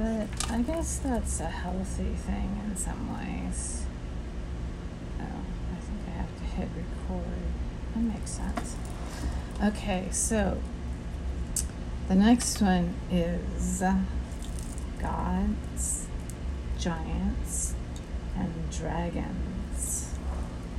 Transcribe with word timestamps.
But 0.00 0.28
I 0.50 0.62
guess 0.62 0.96
that's 0.96 1.40
a 1.40 1.44
healthy 1.44 2.14
thing 2.14 2.58
in 2.64 2.74
some 2.74 3.12
ways. 3.12 3.82
Oh, 5.20 5.24
I 5.24 5.80
think 5.80 6.00
I 6.08 6.10
have 6.12 6.38
to 6.38 6.44
hit 6.44 6.68
record. 6.74 7.26
That 7.94 8.00
makes 8.00 8.30
sense. 8.30 8.76
Okay, 9.62 10.08
so 10.10 10.58
the 12.08 12.14
next 12.14 12.62
one 12.62 12.94
is 13.10 13.82
gods, 15.02 16.06
giants, 16.78 17.74
and 18.34 18.70
dragons. 18.70 20.14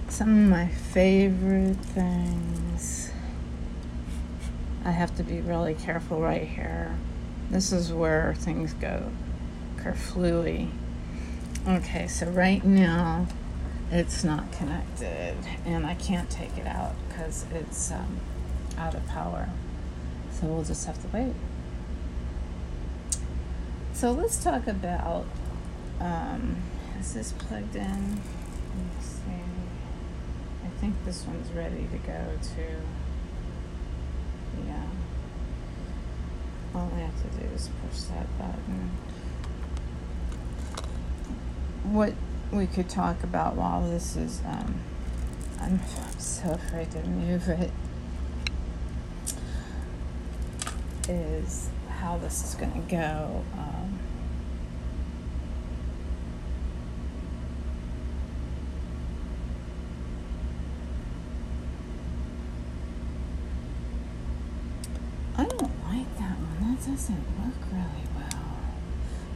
Some 0.09 0.45
of 0.45 0.49
my 0.49 0.67
favorite 0.67 1.77
things. 1.77 3.11
I 4.83 4.89
have 4.89 5.15
to 5.17 5.23
be 5.23 5.41
really 5.41 5.75
careful 5.75 6.19
right 6.19 6.47
here. 6.47 6.97
This 7.52 7.73
is 7.73 7.91
where 7.91 8.34
things 8.34 8.73
go 8.73 9.12
kerflooey. 9.76 10.70
Okay, 11.67 12.07
so 12.07 12.27
right 12.27 12.63
now 12.63 13.27
it's 13.91 14.23
not 14.23 14.53
connected 14.53 15.35
and 15.66 15.85
I 15.85 15.95
can't 15.95 16.29
take 16.29 16.57
it 16.57 16.66
out 16.66 16.95
because 17.09 17.45
it's 17.53 17.91
um, 17.91 18.21
out 18.77 18.95
of 18.95 19.05
power. 19.07 19.49
So 20.31 20.48
we'll 20.48 20.63
just 20.63 20.88
have 20.88 21.02
to 21.02 21.07
wait. 21.09 21.34
So 23.93 24.12
let's 24.12 24.41
talk 24.41 24.65
about 24.65 25.26
um, 25.99 26.55
is 27.02 27.13
this 27.13 27.34
plugged 27.34 27.76
in? 27.76 27.84
Let 27.84 28.77
me 28.77 29.02
see. 29.02 29.43
I 30.63 30.70
think 30.79 30.95
this 31.04 31.26
one's 31.26 31.52
ready 31.52 31.85
to 31.91 31.98
go 31.98 32.40
too. 32.41 32.77
Yeah. 34.65 34.88
All 36.73 36.89
I 36.95 36.99
have 36.99 37.21
to 37.21 37.38
do 37.38 37.53
is 37.53 37.70
push 37.85 38.02
that 38.03 38.27
button. 38.38 38.91
What 41.84 42.13
we 42.51 42.65
could 42.65 42.87
talk 42.90 43.23
about 43.23 43.55
while 43.55 43.82
this 43.82 44.15
is, 44.15 44.41
um, 44.46 44.79
I'm, 45.59 45.81
I'm 45.81 46.20
so 46.20 46.51
afraid 46.51 46.91
to 46.91 47.04
move 47.04 47.49
it, 47.49 47.71
is 51.09 51.70
how 51.99 52.18
this 52.18 52.43
is 52.43 52.55
going 52.55 52.74
to 52.74 52.90
go. 52.90 53.43
Um, 53.57 53.99
I 65.38 65.44
don't 65.44 65.62
like 65.90 66.18
That 66.81 66.91
doesn't 66.94 67.25
work 67.38 67.62
really 67.72 68.07
well. 68.16 68.41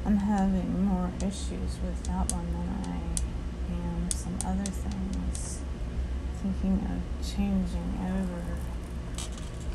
I'm 0.03 0.17
having 0.17 0.83
more 0.83 1.11
issues 1.19 1.77
with 1.83 2.03
that 2.05 2.31
one 2.31 2.51
than 2.51 2.69
I 2.91 2.97
am 3.71 4.09
some 4.09 4.35
other 4.43 4.71
things. 4.71 5.59
Thinking 6.41 6.87
of 6.89 7.03
changing 7.23 7.99
over 8.01 8.41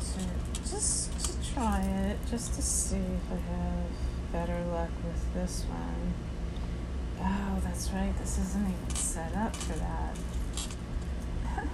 to 0.01 0.69
just 0.69 1.17
to 1.23 1.53
try 1.53 1.79
it, 1.81 2.17
just 2.29 2.55
to 2.55 2.61
see 2.61 2.97
if 2.97 3.31
I 3.31 3.35
have 3.35 4.33
better 4.33 4.65
luck 4.65 4.91
with 5.05 5.33
this 5.33 5.63
one. 5.69 6.13
Oh, 7.21 7.61
that's 7.63 7.89
right. 7.91 8.13
This 8.19 8.37
isn't 8.37 8.67
even 8.67 8.95
set 8.95 9.33
up 9.33 9.55
for 9.55 9.79
that. 9.79 10.17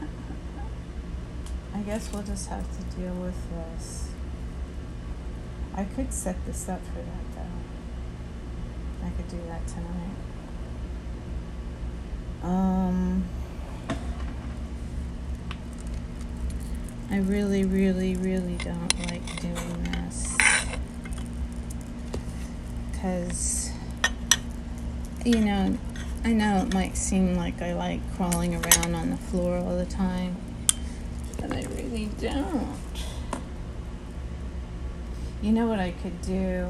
I 1.74 1.80
guess 1.80 2.14
we'll 2.14 2.22
just 2.22 2.50
have 2.50 2.68
to 2.78 2.84
deal 2.96 3.16
with 3.16 3.50
this. 3.50 4.12
I 5.78 5.84
could 5.84 6.12
set 6.12 6.44
this 6.48 6.68
up 6.68 6.82
for 6.88 6.96
that 6.96 7.36
though. 7.36 9.06
I 9.06 9.12
could 9.12 9.28
do 9.28 9.40
that 9.48 9.68
tonight. 9.68 10.18
Um, 12.42 13.24
I 17.12 17.18
really, 17.18 17.64
really, 17.64 18.16
really 18.16 18.56
don't 18.56 19.12
like 19.12 19.40
doing 19.40 19.84
this. 19.84 20.36
Because, 22.92 23.70
you 25.24 25.40
know, 25.42 25.78
I 26.24 26.34
know 26.34 26.58
it 26.58 26.74
might 26.74 26.98
seem 26.98 27.36
like 27.36 27.62
I 27.62 27.74
like 27.74 28.02
crawling 28.16 28.56
around 28.56 28.96
on 28.96 29.12
the 29.12 29.18
floor 29.18 29.58
all 29.58 29.78
the 29.78 29.86
time, 29.86 30.38
but 31.40 31.54
I 31.54 31.62
really 31.76 32.10
don't. 32.20 32.76
You 35.48 35.54
know 35.54 35.68
what 35.68 35.80
I 35.80 35.92
could 35.92 36.22
do 36.24 36.68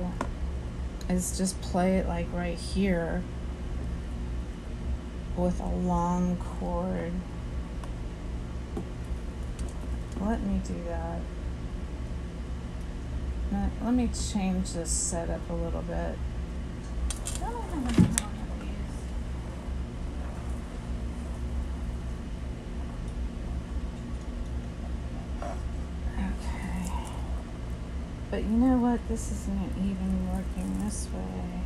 is 1.10 1.36
just 1.36 1.60
play 1.64 1.98
it 1.98 2.08
like 2.08 2.28
right 2.32 2.60
here 2.60 3.24
with 5.36 5.60
a 5.60 5.68
long 5.68 6.38
cord. 6.38 7.12
Let 10.22 10.44
me 10.44 10.62
do 10.64 10.76
that. 10.90 11.22
Let, 13.84 13.96
me 13.96 14.12
change 14.32 14.74
this 14.74 14.92
setup 14.92 15.50
a 15.50 15.54
little 15.54 15.82
bit. 15.82 16.16
Okay. 26.14 26.68
But 28.38 28.44
you 28.44 28.58
know 28.58 28.78
what? 28.78 29.00
This 29.10 29.32
isn't 29.32 29.72
even 29.80 30.30
working 30.32 30.86
this 30.86 31.08
way. 31.12 31.64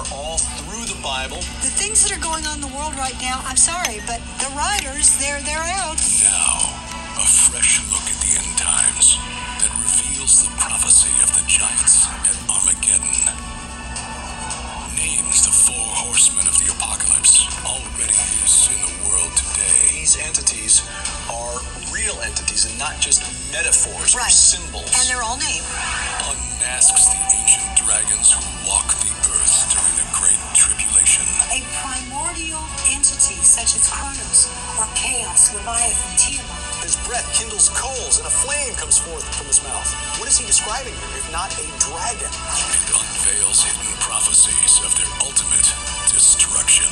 Are 0.00 0.16
all 0.16 0.38
through 0.64 0.88
the 0.88 0.96
Bible. 1.04 1.44
The 1.60 1.68
things 1.68 2.00
that 2.08 2.16
are 2.16 2.22
going 2.24 2.48
on 2.48 2.56
in 2.56 2.64
the 2.64 2.72
world 2.72 2.96
right 2.96 3.12
now, 3.20 3.44
I'm 3.44 3.60
sorry, 3.60 4.00
but 4.08 4.16
the 4.40 4.48
riders, 4.56 5.12
they're 5.20 5.44
they're 5.44 5.68
out. 5.76 6.00
Now, 6.24 6.72
a 7.20 7.26
fresh 7.28 7.84
look 7.92 8.08
at 8.08 8.16
the 8.24 8.32
end 8.40 8.48
times 8.56 9.20
that 9.60 9.68
reveals 9.76 10.40
the 10.40 10.48
prophecy 10.56 11.12
of 11.20 11.28
the 11.36 11.44
giants 11.44 12.08
at 12.24 12.32
Armageddon. 12.48 13.12
Names 14.96 15.44
the 15.44 15.52
four 15.52 15.84
horsemen 16.00 16.48
of 16.48 16.56
the 16.56 16.72
apocalypse 16.72 17.44
already 17.68 18.16
is 18.40 18.72
in 18.72 18.80
the 18.80 18.94
world 19.04 19.36
today. 19.36 20.00
These 20.00 20.16
entities 20.16 20.80
are 21.28 21.60
real 21.92 22.16
entities 22.24 22.64
and 22.64 22.72
not 22.80 23.04
just 23.04 23.20
metaphors 23.52 24.16
or 24.16 24.24
Right. 24.24 24.32
symbols. 24.32 24.88
And 24.96 25.12
they're 25.12 25.20
all 25.22 25.36
named. 25.36 25.68
Unmasks 26.32 27.04
the 27.12 27.20
ancient 27.36 27.68
dragons 27.84 28.32
who 28.32 28.40
walk 28.64 28.88
the 29.04 29.12
earth 29.36 29.59
primordial 32.30 32.62
entity 32.94 33.34
such 33.42 33.74
as 33.74 33.90
Kronos 33.90 34.46
or 34.78 34.86
Chaos, 34.94 35.54
Leviathan, 35.54 36.16
Tiamat. 36.16 36.82
His 36.82 36.96
breath 37.06 37.26
kindles 37.34 37.68
coals 37.70 38.18
and 38.18 38.26
a 38.26 38.30
flame 38.30 38.74
comes 38.74 38.98
forth 38.98 39.24
from 39.34 39.46
his 39.46 39.62
mouth. 39.64 39.90
What 40.18 40.28
is 40.28 40.38
he 40.38 40.46
describing 40.46 40.94
here 40.94 41.18
if 41.18 41.26
not 41.32 41.50
a 41.58 41.66
dragon? 41.82 42.30
and 42.30 42.86
unveils 42.94 43.64
hidden 43.64 43.94
prophecies 43.98 44.78
of 44.86 44.94
their 44.94 45.10
ultimate 45.26 45.74
destruction. 46.12 46.86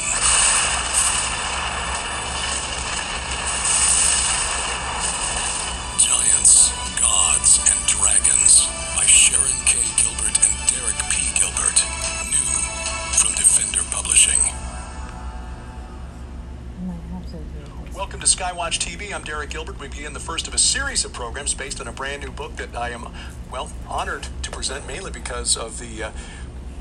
Welcome 18.69 18.99
TV. 18.99 19.15
I'm 19.15 19.25
Derek 19.25 19.49
Gilbert. 19.49 19.81
We 19.81 19.89
begin 19.89 20.13
the 20.13 20.21
first 20.21 20.47
of 20.47 20.53
a 20.53 20.59
series 20.59 21.03
of 21.07 21.15
programs 21.15 21.55
based 21.55 21.81
on 21.81 21.89
a 21.89 21.93
brand 21.93 22.23
new 22.23 22.31
book 22.31 22.57
that 22.57 22.77
I 22.77 22.91
am, 22.91 23.09
well, 23.51 23.73
honored 23.89 24.27
to 24.43 24.51
present 24.51 24.87
mainly 24.87 25.11
because 25.11 25.57
of 25.57 25.79
the 25.79 26.03
uh, 26.03 26.11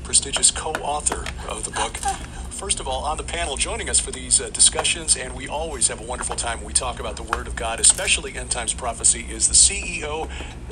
prestigious 0.04 0.50
co 0.50 0.72
author 0.72 1.24
of 1.48 1.64
the 1.64 1.70
book. 1.70 1.96
First 2.50 2.78
of 2.78 2.86
all, 2.86 3.04
on 3.04 3.16
the 3.16 3.22
panel 3.22 3.56
joining 3.56 3.88
us 3.88 4.00
for 4.00 4.10
these 4.10 4.38
uh, 4.38 4.50
discussions, 4.50 5.16
and 5.16 5.34
we 5.34 5.48
always 5.48 5.88
have 5.88 5.98
a 5.98 6.04
wonderful 6.04 6.36
time 6.36 6.58
when 6.58 6.66
we 6.66 6.72
talk 6.74 7.00
about 7.00 7.16
the 7.16 7.22
Word 7.22 7.46
of 7.46 7.56
God, 7.56 7.80
especially 7.80 8.36
end 8.36 8.50
times 8.50 8.74
prophecy, 8.74 9.24
is 9.30 9.48
the 9.48 9.54
CEO 9.54 10.24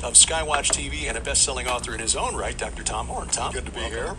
of 0.03 0.13
Skywatch 0.13 0.69
TV 0.69 1.07
and 1.07 1.17
a 1.17 1.21
best 1.21 1.41
selling 1.41 1.67
author 1.67 1.95
in 1.95 1.99
his 1.99 2.15
own 2.15 2.35
right, 2.35 2.55
Dr. 2.55 2.83
Tom 2.83 3.07
Horn. 3.07 3.27
Tom, 3.29 3.53
Good 3.53 3.65
to 3.65 3.71
be 3.71 3.79
welcome. 3.79 4.17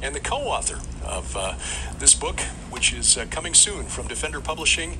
And 0.00 0.14
the 0.14 0.20
co 0.20 0.36
author 0.36 0.78
of 1.04 1.36
uh, 1.36 1.54
this 1.98 2.14
book, 2.14 2.38
which 2.70 2.92
is 2.92 3.18
uh, 3.18 3.26
coming 3.30 3.52
soon 3.52 3.86
from 3.86 4.06
Defender 4.06 4.40
Publishing. 4.40 4.98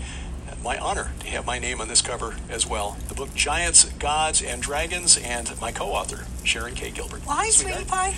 My 0.66 0.78
honor 0.78 1.12
to 1.20 1.28
have 1.28 1.46
my 1.46 1.60
name 1.60 1.80
on 1.80 1.86
this 1.86 2.02
cover 2.02 2.34
as 2.50 2.66
well. 2.66 2.96
The 3.06 3.14
book 3.14 3.32
Giants, 3.36 3.84
Gods, 3.84 4.42
and 4.42 4.60
Dragons, 4.60 5.16
and 5.16 5.52
my 5.60 5.70
co 5.70 5.90
author, 5.92 6.24
Sharon 6.42 6.74
K. 6.74 6.90
Gilbert. 6.90 7.20
Why, 7.24 7.50
Sweet 7.50 7.72
sweetie 7.72 7.88
pie? 7.88 8.16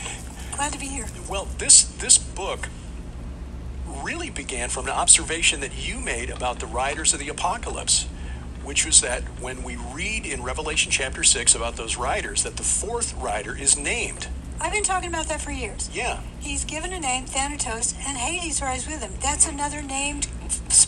Glad 0.52 0.72
to 0.72 0.78
be 0.78 0.86
here. 0.86 1.04
Well, 1.28 1.46
this 1.58 1.84
this 1.84 2.16
book 2.16 2.70
really 3.86 4.30
began 4.30 4.70
from 4.70 4.86
an 4.86 4.92
observation 4.92 5.60
that 5.60 5.76
you 5.76 6.00
made 6.00 6.30
about 6.30 6.58
the 6.58 6.64
riders 6.64 7.12
of 7.12 7.20
the 7.20 7.28
apocalypse, 7.28 8.04
which 8.62 8.86
was 8.86 9.02
that 9.02 9.24
when 9.42 9.62
we 9.62 9.76
read 9.76 10.24
in 10.24 10.42
Revelation 10.42 10.90
chapter 10.90 11.24
six 11.24 11.54
about 11.54 11.76
those 11.76 11.98
riders, 11.98 12.44
that 12.44 12.56
the 12.56 12.62
fourth 12.62 13.14
rider 13.16 13.54
is 13.54 13.76
named. 13.76 14.26
I've 14.58 14.72
been 14.72 14.84
talking 14.84 15.10
about 15.10 15.26
that 15.26 15.42
for 15.42 15.50
years. 15.50 15.90
Yeah, 15.92 16.20
He's 16.40 16.64
given 16.64 16.94
a 16.94 16.98
name, 16.98 17.26
Thanatos, 17.26 17.92
and 18.06 18.16
Hades 18.16 18.62
rides 18.62 18.86
with 18.86 19.02
him. 19.02 19.12
That's 19.20 19.46
another 19.46 19.82
named 19.82 20.28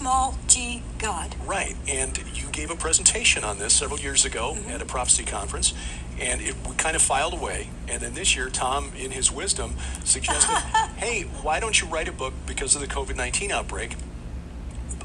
small 0.01 0.35
g 0.47 0.83
god. 0.99 1.37
right. 1.45 1.77
And 1.87 2.17
you 2.35 2.49
gave 2.53 2.71
a 2.71 2.75
presentation 2.75 3.45
on 3.45 3.59
this 3.59 3.75
several 3.75 4.01
years 4.01 4.25
ago 4.25 4.55
mm-hmm. 4.57 4.71
at 4.71 4.81
a 4.81 4.87
prophecy 4.87 5.25
conference, 5.25 5.75
and 6.19 6.41
it 6.41 6.55
we 6.67 6.75
kind 6.77 6.97
of 6.97 7.03
filed 7.03 7.35
away. 7.35 7.69
And 7.87 8.01
then 8.01 8.15
this 8.15 8.35
year, 8.35 8.49
Tom, 8.49 8.93
in 8.97 9.11
his 9.11 9.31
wisdom, 9.31 9.75
suggested, 10.05 10.55
"Hey, 10.97 11.25
why 11.43 11.61
don't 11.61 11.79
you 11.79 11.87
write 11.87 12.09
a 12.09 12.13
book 12.13 12.33
because 12.47 12.75
of 12.75 12.81
the 12.81 12.87
COVID 12.87 13.15
nineteen 13.15 13.53
outbreak?" 13.53 13.97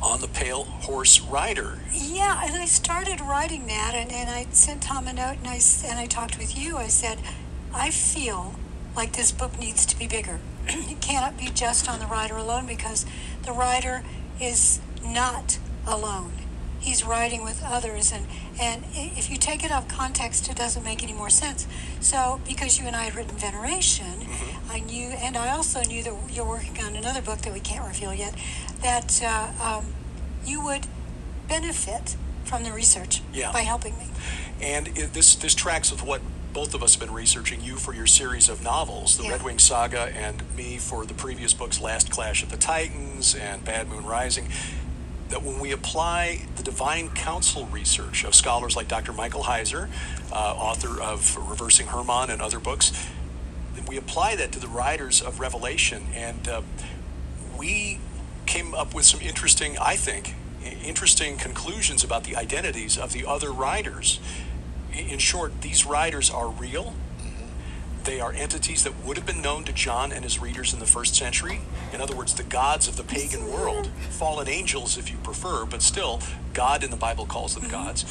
On 0.01 0.21
the 0.21 0.27
pale 0.29 0.63
horse 0.63 1.19
rider, 1.19 1.79
Yeah, 1.91 2.41
and 2.45 2.55
I 2.55 2.65
started 2.65 3.19
writing 3.19 3.67
that, 3.67 3.93
and, 3.95 4.11
and 4.11 4.29
I 4.29 4.45
sent 4.51 4.83
Tom 4.83 5.07
a 5.07 5.13
note, 5.13 5.37
and 5.39 5.47
I, 5.47 5.59
and 5.85 5.99
I 5.99 6.05
talked 6.05 6.37
with 6.37 6.57
you. 6.57 6.77
I 6.77 6.87
said, 6.87 7.17
I 7.73 7.89
feel 7.91 8.55
like 8.95 9.13
this 9.13 9.31
book 9.31 9.57
needs 9.57 9.85
to 9.87 9.97
be 9.97 10.05
bigger. 10.05 10.39
it 10.67 10.99
cannot 11.01 11.37
be 11.37 11.47
just 11.47 11.89
on 11.89 11.99
the 11.99 12.05
rider 12.05 12.35
alone 12.35 12.67
because 12.67 13.05
the 13.43 13.53
rider 13.53 14.03
is 14.39 14.79
not 15.05 15.57
alone. 15.87 16.31
He's 16.79 17.03
riding 17.03 17.43
with 17.43 17.63
others, 17.65 18.11
and, 18.11 18.27
and 18.61 18.83
if 18.93 19.31
you 19.31 19.37
take 19.37 19.63
it 19.63 19.71
out 19.71 19.83
of 19.83 19.89
context, 19.89 20.47
it 20.49 20.55
doesn't 20.55 20.83
make 20.83 21.01
any 21.01 21.13
more 21.13 21.31
sense. 21.31 21.67
So, 21.99 22.39
because 22.47 22.79
you 22.79 22.85
and 22.85 22.95
I 22.95 23.03
had 23.05 23.15
written 23.15 23.35
Veneration, 23.37 24.27
I 24.69 24.81
knew, 24.81 25.07
and 25.07 25.35
I 25.35 25.49
also 25.49 25.81
knew 25.81 26.03
that 26.03 26.13
you're 26.31 26.45
working 26.45 26.83
on 26.83 26.95
another 26.95 27.21
book 27.23 27.39
that 27.39 27.53
we 27.53 27.59
can't 27.59 27.83
reveal 27.87 28.13
yet, 28.13 28.35
that 28.83 29.19
uh, 29.23 29.77
um, 29.79 29.85
you 30.45 30.63
would 30.63 30.85
benefit 31.47 32.15
from 32.43 32.63
the 32.63 32.71
research 32.71 33.21
Yeah. 33.33 33.51
by 33.51 33.61
helping 33.61 33.97
me. 33.97 34.05
And 34.61 34.89
it, 34.89 35.13
this 35.13 35.35
this 35.35 35.55
tracks 35.55 35.89
with 35.91 36.03
what 36.03 36.21
both 36.53 36.73
of 36.75 36.83
us 36.83 36.93
have 36.93 37.01
been 37.01 37.13
researching. 37.13 37.61
You 37.61 37.75
for 37.77 37.93
your 37.93 38.05
series 38.07 38.47
of 38.47 38.63
novels, 38.63 39.17
the 39.17 39.23
Yeah. 39.23 39.31
Red 39.31 39.43
Wing 39.43 39.59
Saga, 39.59 40.11
and 40.15 40.43
me 40.55 40.77
for 40.77 41.05
the 41.05 41.15
previous 41.15 41.53
books, 41.53 41.81
Last 41.81 42.11
Clash 42.11 42.43
of 42.43 42.49
the 42.51 42.57
Titans 42.57 43.33
and 43.33 43.65
Bad 43.65 43.89
Moon 43.89 44.05
Rising. 44.05 44.47
That 45.29 45.41
when 45.43 45.59
we 45.59 45.71
apply 45.71 46.45
the 46.55 46.63
divine 46.63 47.09
counsel 47.09 47.65
research 47.65 48.23
of 48.23 48.35
scholars 48.35 48.75
like 48.75 48.87
Dr. 48.87 49.11
Michael 49.11 49.43
Heiser, 49.43 49.89
uh, 50.31 50.35
author 50.35 51.01
of 51.01 51.35
Reversing 51.49 51.87
Hermon 51.87 52.29
and 52.29 52.41
other 52.41 52.59
books, 52.59 52.91
we 53.87 53.97
apply 53.97 54.35
that 54.35 54.51
to 54.53 54.59
the 54.59 54.67
riders 54.67 55.21
of 55.21 55.39
Revelation, 55.39 56.07
and 56.13 56.47
uh, 56.47 56.61
we 57.57 57.99
came 58.45 58.73
up 58.73 58.93
with 58.93 59.05
some 59.05 59.21
interesting, 59.21 59.77
I 59.79 59.95
think, 59.95 60.35
interesting 60.83 61.37
conclusions 61.37 62.03
about 62.03 62.23
the 62.23 62.35
identities 62.35 62.97
of 62.97 63.13
the 63.13 63.25
other 63.25 63.51
riders. 63.51 64.19
In 64.93 65.19
short, 65.19 65.61
these 65.61 65.85
riders 65.85 66.29
are 66.29 66.49
real. 66.49 66.93
They 68.05 68.19
are 68.19 68.31
entities 68.31 68.83
that 68.83 69.03
would 69.03 69.17
have 69.17 69.25
been 69.25 69.41
known 69.41 69.63
to 69.63 69.73
John 69.73 70.11
and 70.11 70.23
his 70.23 70.39
readers 70.39 70.73
in 70.73 70.79
the 70.79 70.85
first 70.85 71.15
century. 71.15 71.61
In 71.91 72.01
other 72.01 72.15
words, 72.15 72.35
the 72.35 72.43
gods 72.43 72.87
of 72.87 72.97
the 72.97 73.03
pagan 73.03 73.51
world, 73.51 73.89
fallen 74.11 74.47
angels 74.47 74.95
if 74.97 75.09
you 75.09 75.17
prefer, 75.17 75.65
but 75.65 75.81
still, 75.81 76.21
God 76.53 76.83
in 76.83 76.91
the 76.91 76.97
Bible 76.97 77.25
calls 77.25 77.55
them 77.55 77.63
mm-hmm. 77.63 77.71
gods. 77.71 78.05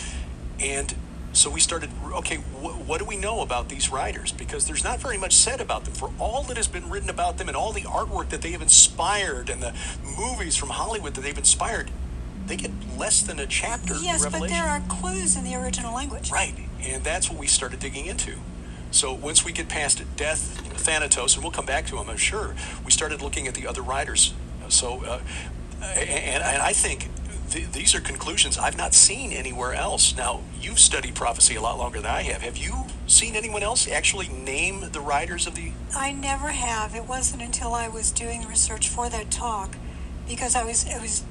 And 0.58 0.92
so 1.32 1.48
we 1.48 1.60
started, 1.60 1.90
okay, 2.12 2.36
wh- 2.36 2.88
what 2.88 2.98
do 2.98 3.04
we 3.04 3.16
know 3.16 3.40
about 3.40 3.68
these 3.68 3.90
riders? 3.90 4.32
Because 4.32 4.66
there's 4.66 4.82
not 4.82 4.98
very 4.98 5.16
much 5.16 5.32
said 5.32 5.60
about 5.60 5.84
them. 5.84 5.94
For 5.94 6.10
all 6.18 6.42
that 6.44 6.56
has 6.56 6.66
been 6.66 6.90
written 6.90 7.08
about 7.08 7.38
them 7.38 7.46
and 7.46 7.56
all 7.56 7.72
the 7.72 7.82
artwork 7.82 8.30
that 8.30 8.42
they 8.42 8.50
have 8.50 8.62
inspired 8.62 9.48
and 9.48 9.62
the 9.62 9.74
movies 10.02 10.56
from 10.56 10.70
Hollywood 10.70 11.14
that 11.14 11.20
they've 11.20 11.38
inspired, 11.38 11.92
they 12.46 12.56
get 12.56 12.72
less 12.96 13.22
than 13.22 13.38
a 13.38 13.46
chapter 13.46 13.94
in 13.94 14.02
Yes, 14.02 14.26
but 14.26 14.48
there 14.48 14.64
are 14.64 14.80
clues 14.88 15.36
in 15.36 15.44
the 15.44 15.54
original 15.54 15.94
language. 15.94 16.30
Right, 16.32 16.54
and 16.80 17.04
that's 17.04 17.30
what 17.30 17.38
we 17.38 17.46
started 17.46 17.78
digging 17.78 18.06
into. 18.06 18.38
So 18.94 19.12
once 19.12 19.44
we 19.44 19.50
get 19.50 19.68
past 19.68 20.00
death, 20.16 20.62
you 20.62 20.70
know, 20.70 20.76
Thanatos, 20.76 21.34
and 21.34 21.42
we'll 21.42 21.50
come 21.50 21.66
back 21.66 21.84
to 21.86 21.98
him, 21.98 22.08
I'm 22.08 22.16
sure. 22.16 22.54
We 22.84 22.92
started 22.92 23.22
looking 23.22 23.48
at 23.48 23.54
the 23.54 23.66
other 23.66 23.82
riders. 23.82 24.34
So, 24.68 25.04
uh, 25.04 25.20
and, 25.82 26.42
and 26.44 26.62
I 26.62 26.72
think 26.72 27.08
th- 27.50 27.72
these 27.72 27.96
are 27.96 28.00
conclusions 28.00 28.56
I've 28.56 28.76
not 28.76 28.94
seen 28.94 29.32
anywhere 29.32 29.74
else. 29.74 30.16
Now, 30.16 30.42
you've 30.60 30.78
studied 30.78 31.16
prophecy 31.16 31.56
a 31.56 31.60
lot 31.60 31.76
longer 31.76 32.00
than 32.00 32.10
I 32.10 32.22
have. 32.22 32.42
Have 32.42 32.56
you 32.56 32.84
seen 33.08 33.34
anyone 33.34 33.64
else 33.64 33.88
actually 33.88 34.28
name 34.28 34.88
the 34.92 35.00
riders 35.00 35.48
of 35.48 35.56
the? 35.56 35.72
I 35.96 36.12
never 36.12 36.48
have. 36.48 36.94
It 36.94 37.08
wasn't 37.08 37.42
until 37.42 37.74
I 37.74 37.88
was 37.88 38.12
doing 38.12 38.46
research 38.46 38.88
for 38.88 39.08
that 39.08 39.28
talk, 39.28 39.76
because 40.28 40.54
I 40.54 40.62
was 40.62 40.86
I 40.88 41.00
was 41.00 41.24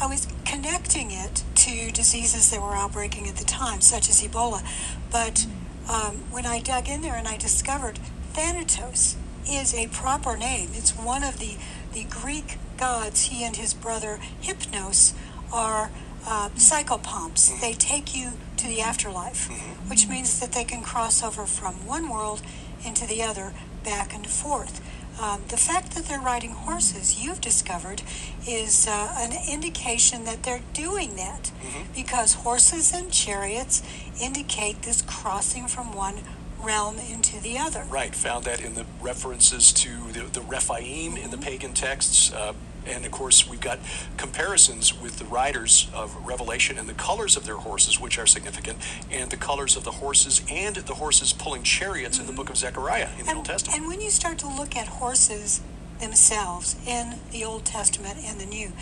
I 0.00 0.06
was 0.06 0.26
connecting 0.46 1.10
it 1.10 1.44
to 1.56 1.92
diseases 1.92 2.50
that 2.50 2.62
were 2.62 2.74
outbreaking 2.74 3.28
at 3.28 3.36
the 3.36 3.44
time, 3.44 3.82
such 3.82 4.08
as 4.08 4.22
Ebola. 4.22 4.62
But 5.10 5.46
um, 5.88 6.16
when 6.30 6.46
I 6.46 6.60
dug 6.60 6.88
in 6.88 7.02
there 7.02 7.16
and 7.16 7.26
I 7.26 7.36
discovered 7.36 7.98
Thanatos 8.32 9.16
is 9.48 9.74
a 9.74 9.88
proper 9.88 10.36
name. 10.36 10.70
It's 10.74 10.92
one 10.92 11.24
of 11.24 11.38
the 11.38 11.56
the 11.92 12.04
Greek 12.04 12.58
gods. 12.76 13.26
He 13.26 13.44
and 13.44 13.56
his 13.56 13.72
brother 13.72 14.20
Hypnos 14.42 15.14
are 15.52 15.90
uh, 16.26 16.50
psychopomps. 16.50 17.58
They 17.60 17.72
take 17.72 18.14
you 18.14 18.32
to 18.58 18.66
the 18.66 18.82
afterlife, 18.82 19.48
which 19.88 20.06
means 20.06 20.38
that 20.40 20.52
they 20.52 20.64
can 20.64 20.82
cross 20.82 21.22
over 21.22 21.46
from 21.46 21.86
one 21.86 22.10
world 22.10 22.42
into 22.84 23.06
the 23.06 23.22
other, 23.22 23.54
back 23.84 24.14
and 24.14 24.26
forth. 24.26 24.82
Um, 25.20 25.42
the 25.48 25.56
fact 25.56 25.94
that 25.94 26.04
they're 26.04 26.20
riding 26.20 26.52
horses, 26.52 27.22
you've 27.22 27.40
discovered, 27.40 28.02
is 28.46 28.86
uh, 28.86 29.14
an 29.16 29.32
indication 29.50 30.24
that 30.24 30.44
they're 30.44 30.62
doing 30.72 31.16
that 31.16 31.50
because 31.94 32.34
horses 32.34 32.92
and 32.92 33.10
chariots 33.10 33.82
indicate 34.20 34.82
this 34.82 35.02
crossing 35.02 35.66
from 35.66 35.92
one 35.92 36.20
realm 36.62 36.98
into 36.98 37.40
the 37.40 37.58
other. 37.58 37.84
Right, 37.88 38.14
found 38.14 38.44
that 38.44 38.60
in 38.60 38.74
the 38.74 38.86
references 39.00 39.72
to 39.72 40.12
the, 40.12 40.20
the 40.20 40.40
Rephaim 40.40 41.16
in 41.16 41.30
the 41.30 41.38
pagan 41.38 41.72
texts. 41.72 42.32
Uh, 42.32 42.52
and 42.86 43.04
of 43.04 43.12
course, 43.12 43.46
we've 43.48 43.60
got 43.60 43.78
comparisons 44.16 44.98
with 44.98 45.18
the 45.18 45.24
riders 45.24 45.88
of 45.94 46.14
Revelation 46.26 46.78
and 46.78 46.88
the 46.88 46.94
colors 46.94 47.36
of 47.36 47.44
their 47.44 47.56
horses, 47.56 48.00
which 48.00 48.18
are 48.18 48.26
significant, 48.26 48.78
and 49.10 49.30
the 49.30 49.36
colors 49.36 49.76
of 49.76 49.84
the 49.84 49.92
horses 49.92 50.42
and 50.50 50.76
the 50.76 50.94
horses 50.94 51.32
pulling 51.32 51.62
chariots 51.62 52.18
in 52.18 52.26
the 52.26 52.32
book 52.32 52.50
of 52.50 52.56
Zechariah 52.56 53.08
in 53.18 53.26
the 53.26 53.34
Old 53.34 53.44
Testament. 53.44 53.78
And 53.78 53.88
when 53.88 54.00
you 54.00 54.10
start 54.10 54.38
to 54.38 54.48
look 54.48 54.76
at 54.76 54.88
horses 54.88 55.60
themselves 56.00 56.76
in 56.86 57.16
the 57.32 57.44
Old 57.44 57.64
Testament 57.64 58.18
and 58.24 58.40
the 58.40 58.46
New, 58.46 58.72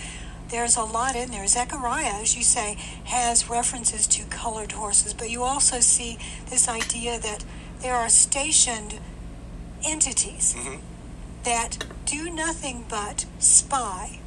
there's 0.48 0.76
a 0.76 0.84
lot 0.84 1.16
in 1.16 1.30
there. 1.30 1.46
Zechariah, 1.48 2.20
as 2.22 2.36
you 2.36 2.42
say, 2.44 2.76
has 3.04 3.50
references 3.50 4.06
to 4.06 4.24
colored 4.26 4.72
horses, 4.72 5.12
but 5.12 5.28
you 5.30 5.42
also 5.42 5.80
see 5.80 6.18
this 6.50 6.68
idea 6.68 7.18
that 7.18 7.44
there 7.80 7.96
are 7.96 8.08
stationed 8.08 9.00
entities 9.84 10.54
Mhm. 10.56 10.80
That 11.46 11.86
do 12.04 12.28
nothing 12.28 12.84
but 12.88 13.24
spy 13.38 14.18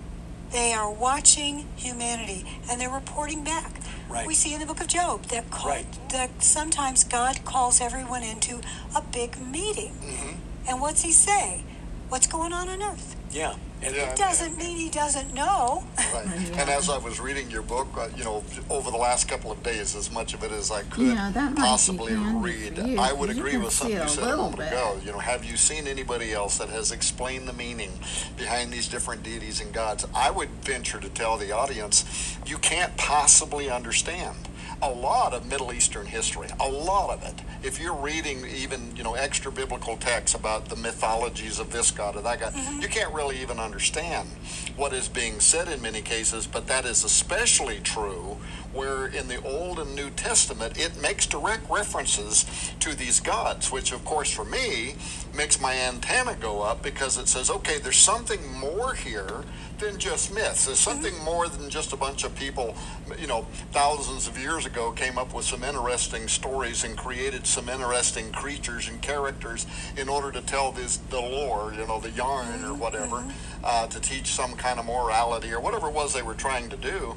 They 0.51 0.73
are 0.73 0.89
watching 0.91 1.67
humanity 1.75 2.43
and 2.67 2.81
they're 2.81 2.89
reporting 2.89 3.43
back. 3.43 3.71
Right. 4.09 4.25
We 4.25 4.33
see 4.33 4.53
in 4.55 4.59
the 4.59 4.65
book 4.65 4.81
of 4.81 4.87
Job 4.87 5.25
that, 5.25 5.51
call, 5.51 5.69
Right. 5.69 6.09
that 6.09 6.41
sometimes 6.41 7.03
God 7.03 7.45
calls 7.45 7.79
everyone 7.79 8.23
into 8.23 8.61
a 8.95 9.01
big 9.01 9.39
meeting. 9.39 9.91
Mm-hmm. 10.01 10.35
And 10.67 10.81
what's 10.81 11.03
he 11.03 11.11
say? 11.11 11.61
What's 12.09 12.25
going 12.25 12.51
on 12.51 12.67
on 12.67 12.81
earth? 12.81 13.15
Yeah. 13.29 13.53
And 13.81 13.95
It 13.95 14.15
doesn't 14.17 14.57
mean 14.57 14.77
he 14.77 14.89
doesn't 14.89 15.33
know. 15.33 15.83
Right. 16.13 16.25
And 16.59 16.69
as 16.69 16.89
I 16.89 16.97
was 16.97 17.19
reading 17.21 17.49
your 17.49 17.61
book, 17.61 17.87
uh, 17.97 18.09
you 18.17 18.23
know, 18.25 18.43
over 18.69 18.91
the 18.91 18.97
last 18.97 19.29
couple 19.29 19.49
of 19.51 19.63
days, 19.63 19.95
as 19.95 20.11
much 20.11 20.33
of 20.33 20.43
it 20.43 20.51
as 20.51 20.71
I 20.71 20.81
could 20.83 21.07
Yeah, 21.07 21.31
that 21.31 21.53
might 21.53 21.63
possibly 21.65 22.13
read, 22.15 22.77
you, 22.77 22.99
I 22.99 23.13
would 23.13 23.29
you 23.33 23.37
agree 23.39 23.55
with 23.57 23.71
something 23.71 23.97
you 23.97 24.07
said 24.09 24.23
a 24.23 24.27
little 24.27 24.43
moment 24.45 24.57
bit. 24.57 24.67
ago. 24.73 24.97
You 25.05 25.13
know, 25.13 25.19
have 25.19 25.45
you 25.45 25.55
seen 25.55 25.87
anybody 25.87 26.33
else 26.33 26.57
that 26.57 26.67
has 26.69 26.91
explained 26.91 27.47
the 27.47 27.53
meaning 27.53 27.91
behind 28.35 28.73
these 28.73 28.89
different 28.89 29.23
deities 29.23 29.61
and 29.61 29.71
gods? 29.71 30.05
I 30.13 30.31
would 30.31 30.49
venture 30.63 30.99
to 30.99 31.09
tell 31.09 31.37
the 31.37 31.51
audience, 31.53 32.03
you 32.45 32.57
can't 32.57 32.95
possibly 32.97 33.69
understand 33.69 34.35
a 34.81 34.89
lot 34.89 35.33
of 35.33 35.45
Middle 35.45 35.73
Eastern 35.73 36.05
history, 36.05 36.47
a 36.59 36.69
lot 36.69 37.09
of 37.09 37.23
it. 37.23 37.35
If 37.63 37.79
you're 37.79 37.95
reading 37.95 38.45
even, 38.45 38.95
you 38.95 39.03
know, 39.03 39.13
extra 39.13 39.51
biblical 39.51 39.97
texts 39.97 40.35
about 40.35 40.69
the 40.69 40.75
mythologies 40.75 41.59
of 41.59 41.71
this 41.71 41.91
god 41.91 42.15
or 42.15 42.21
that 42.21 42.39
god, 42.39 42.53
mm-hmm. 42.53 42.81
you 42.81 42.87
can't 42.87 43.13
really 43.13 43.41
even 43.41 43.59
understand 43.59 44.29
what 44.77 44.93
is 44.93 45.09
being 45.09 45.39
said 45.39 45.67
in 45.67 45.81
many 45.81 46.01
cases, 46.01 46.47
but 46.47 46.67
that 46.67 46.85
is 46.85 47.03
especially 47.03 47.79
true 47.79 48.37
where 48.73 49.07
in 49.07 49.27
the 49.27 49.41
Old 49.43 49.79
and 49.79 49.95
New 49.95 50.09
Testament 50.11 50.77
it 50.77 51.01
makes 51.01 51.25
direct 51.25 51.69
references 51.69 52.45
to 52.79 52.95
these 52.95 53.19
gods, 53.19 53.71
which 53.71 53.91
of 53.91 54.03
course 54.05 54.31
for 54.31 54.45
me 54.45 54.95
makes 55.35 55.61
my 55.61 55.73
antenna 55.73 56.35
go 56.39 56.61
up 56.61 56.81
because 56.83 57.17
it 57.17 57.27
says, 57.27 57.49
okay, 57.49 57.77
there's 57.79 57.97
something 57.97 58.39
more 58.59 58.93
here 58.93 59.43
than 59.79 59.97
just 59.97 60.33
myths. 60.33 60.65
There's 60.65 60.79
mm-hmm. 60.79 61.01
something 61.01 61.23
more 61.23 61.47
than 61.47 61.69
just 61.69 61.93
a 61.93 61.95
bunch 61.95 62.23
of 62.23 62.35
people, 62.35 62.75
you 63.19 63.27
know, 63.27 63.47
thousands 63.71 64.27
of 64.27 64.37
years 64.37 64.65
ago 64.65 64.91
came 64.91 65.17
up 65.17 65.33
with 65.33 65.45
some 65.45 65.63
interesting 65.63 66.27
stories 66.27 66.83
and 66.83 66.97
created 66.97 67.47
some 67.47 67.69
interesting 67.69 68.31
creatures 68.31 68.89
and 68.89 69.01
characters 69.01 69.65
in 69.97 70.09
order 70.09 70.31
to 70.31 70.41
tell 70.41 70.71
this 70.71 70.97
the 71.09 71.19
lore, 71.19 71.73
you 71.73 71.87
know, 71.87 71.99
the 71.99 72.11
yarn 72.11 72.47
or 72.47 72.69
mm-hmm. 72.69 72.79
whatever, 72.79 73.17
mm-hmm. 73.17 73.31
uh, 73.63 73.87
to 73.87 73.99
teach 73.99 74.27
some 74.27 74.53
kind 74.55 74.79
of 74.79 74.85
morality 74.85 75.51
or 75.51 75.59
whatever 75.59 75.87
it 75.87 75.93
was 75.93 76.13
they 76.13 76.21
were 76.21 76.33
trying 76.33 76.69
to 76.69 76.77
do. 76.77 77.15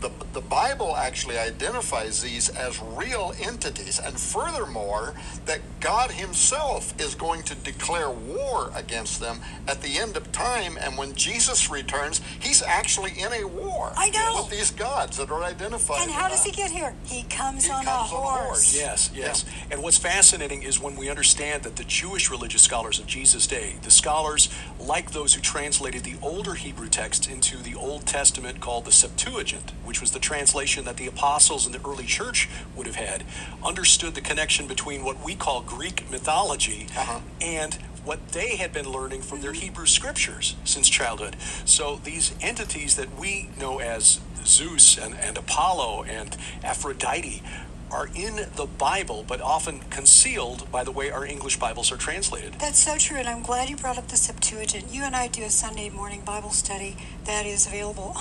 The, 0.00 0.10
the 0.34 0.40
Bible 0.42 0.96
actually 0.96 1.38
identifies 1.38 2.20
these 2.20 2.50
as 2.50 2.78
real 2.82 3.32
entities, 3.40 3.98
and 3.98 4.18
furthermore, 4.18 5.14
that 5.46 5.60
God 5.80 6.10
Himself 6.10 6.92
is 7.00 7.14
going 7.14 7.42
to 7.44 7.54
declare 7.54 8.10
war 8.10 8.70
against 8.74 9.20
them 9.20 9.40
at 9.66 9.80
the 9.80 9.98
end 9.98 10.16
of 10.16 10.30
time. 10.30 10.76
And 10.80 10.98
when 10.98 11.14
Jesus 11.14 11.70
returns, 11.70 12.20
He's 12.40 12.62
actually 12.62 13.12
in 13.18 13.32
a 13.32 13.44
war 13.46 13.92
I 13.96 14.10
know. 14.10 14.42
with 14.42 14.50
these 14.50 14.70
gods 14.72 15.16
that 15.16 15.30
are 15.30 15.42
identified. 15.42 16.02
And 16.02 16.10
how 16.10 16.28
does 16.28 16.44
he 16.44 16.50
get 16.52 16.70
here? 16.70 16.94
He 17.04 17.22
comes, 17.24 17.64
He 17.64 17.70
on, 17.72 17.84
comes 17.84 18.12
a 18.12 18.14
on 18.16 18.22
a 18.22 18.26
horse. 18.26 18.44
horse. 18.46 18.76
Yes, 18.76 19.10
yes. 19.14 19.44
And 19.70 19.82
what's 19.82 19.96
fascinating 19.98 20.62
is 20.64 20.80
when 20.80 20.96
we 20.96 21.08
understand 21.08 21.62
that 21.62 21.76
the 21.76 21.84
Jewish 21.84 22.30
religious 22.30 22.62
scholars 22.62 22.98
of 22.98 23.06
Jesus' 23.06 23.46
day, 23.46 23.76
the 23.82 23.90
scholars 23.90 24.50
like 24.78 25.12
those 25.12 25.32
who 25.34 25.40
translated 25.40 26.04
the 26.04 26.16
older 26.20 26.54
Hebrew 26.54 26.88
text 26.88 27.30
into 27.30 27.56
the 27.58 27.74
Old 27.74 28.06
Testament 28.06 28.60
called 28.60 28.84
the 28.84 28.92
Septuagint, 28.92 29.72
which 29.84 29.93
was 30.00 30.10
the 30.12 30.18
translation 30.18 30.84
that 30.84 30.96
the 30.96 31.06
apostles 31.06 31.66
in 31.66 31.72
the 31.72 31.80
early 31.86 32.04
church 32.04 32.48
would 32.76 32.86
have 32.86 32.96
had, 32.96 33.24
understood 33.64 34.14
the 34.14 34.20
connection 34.20 34.66
between 34.66 35.04
what 35.04 35.22
we 35.24 35.34
call 35.34 35.60
Greek 35.62 36.08
mythology 36.10 36.86
Uh-huh. 36.96 37.20
and 37.40 37.74
what 38.04 38.28
they 38.32 38.56
had 38.56 38.72
been 38.72 38.88
learning 38.90 39.22
from 39.22 39.40
their 39.40 39.52
Hebrew 39.54 39.86
scriptures 39.86 40.56
since 40.64 40.88
childhood. 40.90 41.36
So 41.64 42.00
these 42.04 42.32
entities 42.42 42.96
that 42.96 43.18
we 43.18 43.48
know 43.58 43.78
as 43.80 44.20
Zeus 44.44 44.98
and, 44.98 45.14
and 45.14 45.38
Apollo 45.38 46.04
and 46.04 46.36
Aphrodite 46.62 47.42
are 47.90 48.08
in 48.14 48.36
the 48.56 48.66
Bible, 48.66 49.24
but 49.26 49.40
often 49.40 49.78
concealed 49.88 50.70
by 50.72 50.82
the 50.84 50.90
way 50.90 51.10
our 51.10 51.24
English 51.24 51.58
Bibles 51.58 51.92
are 51.92 51.96
translated. 51.96 52.54
That's 52.58 52.78
so 52.78 52.96
true, 52.98 53.16
and 53.18 53.28
I'm 53.28 53.42
glad 53.42 53.70
you 53.70 53.76
brought 53.76 53.96
up 53.96 54.08
the 54.08 54.16
Septuagint. 54.16 54.92
You 54.92 55.04
and 55.04 55.14
I 55.14 55.28
do 55.28 55.42
a 55.44 55.50
Sunday 55.50 55.88
morning 55.90 56.22
Bible 56.22 56.50
study 56.50 56.96
that 57.24 57.46
is 57.46 57.66
available 57.66 58.16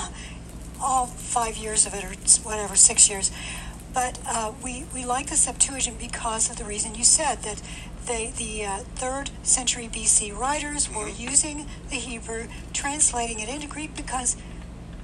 all 0.84 1.08
five 1.08 1.56
years 1.58 1.86
of 1.86 1.94
it, 1.94 2.04
or 2.04 2.14
whatever, 2.44 2.76
six 2.76 3.10
years. 3.10 3.32
But 3.94 4.20
uh, 4.28 4.54
we, 4.64 4.86
we 4.94 5.06
like 5.06 5.28
the 5.28 5.36
Septuagint 5.36 6.00
because 6.00 6.50
of 6.50 6.58
the 6.58 6.66
reason 6.66 6.96
you 6.96 7.04
said 7.04 7.44
that 7.44 7.62
they, 8.06 8.34
the 8.36 8.66
uh, 8.66 8.78
third 8.96 9.30
century 9.44 9.88
BC 9.92 10.36
writers 10.36 10.94
were 10.94 11.08
using 11.08 11.68
the 11.90 11.96
Hebrew, 11.96 12.48
translating 12.74 13.40
it 13.40 13.50
into 13.50 13.68
Greek 13.68 13.96
because 13.96 14.36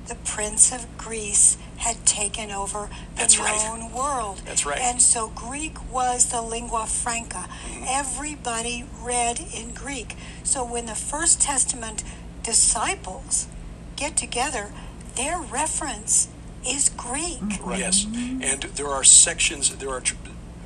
the 0.07 0.15
Prince 0.15 0.73
of 0.73 0.85
Greece 0.97 1.57
had 1.77 2.03
taken 2.05 2.51
over 2.51 2.89
the 3.13 3.19
That's 3.19 3.39
right. 3.39 3.63
known 3.63 3.93
world. 3.93 4.41
That's 4.43 4.65
right. 4.65 4.79
And 4.79 5.01
so 5.01 5.29
Greek 5.29 5.77
was 5.91 6.31
the 6.31 6.41
lingua 6.41 6.87
franca. 6.87 7.47
Mm-hmm. 7.47 7.83
Everybody 7.87 8.85
read 9.01 9.39
in 9.55 9.73
Greek. 9.73 10.15
So 10.43 10.65
when 10.65 10.87
the 10.87 10.95
First 10.95 11.41
Testament 11.41 12.03
disciples 12.43 13.47
get 13.95 14.17
together, 14.17 14.71
their 15.19 15.39
reference 15.39 16.29
is 16.65 16.89
Greek. 16.89 17.39
Mm, 17.39 17.77
yes, 17.77 18.05
mm-hmm. 18.05 18.41
and 18.41 18.63
there 18.75 18.87
are 18.87 19.03
sections, 19.03 19.75
there 19.75 19.89
are 19.89 20.01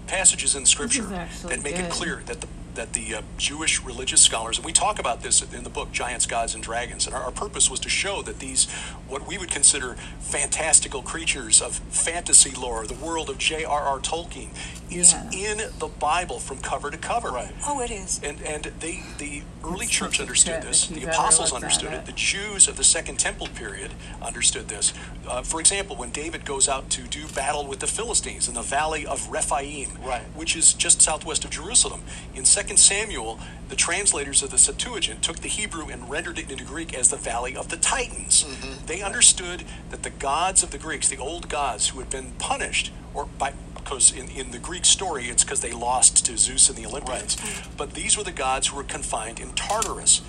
passages 0.05 0.55
in 0.55 0.65
Scripture 0.65 1.27
that 1.47 1.63
make 1.63 1.79
it 1.79 1.89
clear 1.89 2.21
that 2.27 2.41
the 2.41 2.47
that 2.75 2.93
the 2.93 3.15
uh, 3.15 3.21
Jewish 3.37 3.81
religious 3.83 4.21
scholars, 4.21 4.57
and 4.57 4.65
we 4.65 4.71
talk 4.73 4.99
about 4.99 5.21
this 5.21 5.41
in 5.53 5.63
the 5.63 5.69
book 5.69 5.91
Giants, 5.91 6.25
Gods, 6.25 6.53
and 6.55 6.63
Dragons, 6.63 7.05
and 7.05 7.15
our, 7.15 7.23
our 7.23 7.31
purpose 7.31 7.69
was 7.69 7.79
to 7.81 7.89
show 7.89 8.21
that 8.23 8.39
these, 8.39 8.69
what 9.07 9.27
we 9.27 9.37
would 9.37 9.51
consider 9.51 9.95
fantastical 10.19 11.01
creatures 11.01 11.61
of 11.61 11.75
fantasy 11.75 12.51
lore, 12.51 12.85
the 12.87 12.93
world 12.95 13.29
of 13.29 13.37
J.R.R. 13.37 13.99
Tolkien, 13.99 14.49
is 14.91 15.13
Yeah. 15.13 15.51
in 15.51 15.57
the 15.79 15.87
Bible 15.87 16.39
from 16.39 16.57
cover 16.59 16.89
to 16.91 16.97
cover. 16.97 17.29
Right. 17.31 17.53
Oh, 17.65 17.81
it 17.81 17.91
is. 17.91 18.19
And 18.23 18.41
and 18.43 18.63
they 18.79 19.01
the 19.17 19.41
early 19.63 19.85
It's 19.85 19.91
church 19.93 20.19
understood 20.19 20.61
this. 20.61 20.87
The 20.87 21.03
apostles 21.05 21.51
understood 21.53 21.93
it. 21.93 21.97
it. 21.97 22.05
The 22.05 22.11
Jews 22.11 22.67
of 22.67 22.77
the 22.77 22.83
Second 22.83 23.17
Temple 23.19 23.47
period 23.55 23.91
understood 24.21 24.67
this. 24.67 24.93
Uh, 25.27 25.41
for 25.41 25.59
example, 25.59 25.95
when 25.95 26.11
David 26.11 26.45
goes 26.45 26.67
out 26.67 26.89
to 26.91 27.03
do 27.03 27.27
battle 27.29 27.65
with 27.65 27.79
the 27.79 27.87
Philistines 27.87 28.47
in 28.47 28.53
the 28.53 28.61
valley 28.61 29.05
of 29.05 29.27
Rephaim, 29.29 29.97
Right. 30.03 30.21
which 30.35 30.55
is 30.55 30.73
just 30.73 31.01
southwest 31.01 31.43
of 31.45 31.51
Jerusalem, 31.51 32.01
in 32.35 32.43
2 32.43 32.62
Samuel, 32.77 33.39
the 33.69 33.75
translators 33.75 34.43
of 34.43 34.51
the 34.51 34.57
Septuagint 34.57 35.23
took 35.23 35.39
the 35.39 35.47
Hebrew 35.47 35.87
and 35.87 36.09
rendered 36.09 36.37
it 36.37 36.51
into 36.51 36.63
Greek 36.63 36.93
as 36.93 37.09
the 37.09 37.17
valley 37.17 37.55
of 37.55 37.69
the 37.69 37.77
Titans. 37.77 38.43
Mm-hmm. 38.43 38.85
They 38.85 39.01
understood 39.01 39.63
that 39.89 40.03
the 40.03 40.09
gods 40.09 40.63
of 40.63 40.71
the 40.71 40.77
Greeks, 40.77 41.09
the 41.09 41.17
old 41.17 41.49
gods 41.49 41.89
who 41.89 41.99
had 41.99 42.09
been 42.09 42.31
punished, 42.39 42.91
or 43.13 43.25
by 43.25 43.53
because 43.75 44.13
in, 44.13 44.29
in 44.29 44.51
the 44.51 44.59
Greek 44.59 44.85
story, 44.85 45.25
it's 45.25 45.43
because 45.43 45.59
they 45.59 45.73
lost 45.73 46.25
to 46.25 46.37
Zeus 46.37 46.69
and 46.69 46.77
the 46.77 46.85
Olympians. 46.85 47.35
Mm-hmm. 47.35 47.75
But 47.75 47.93
these 47.93 48.17
were 48.17 48.23
the 48.23 48.31
gods 48.31 48.67
who 48.67 48.77
were 48.77 48.83
confined 48.83 49.39
in 49.39 49.51
Tartarus. 49.53 50.21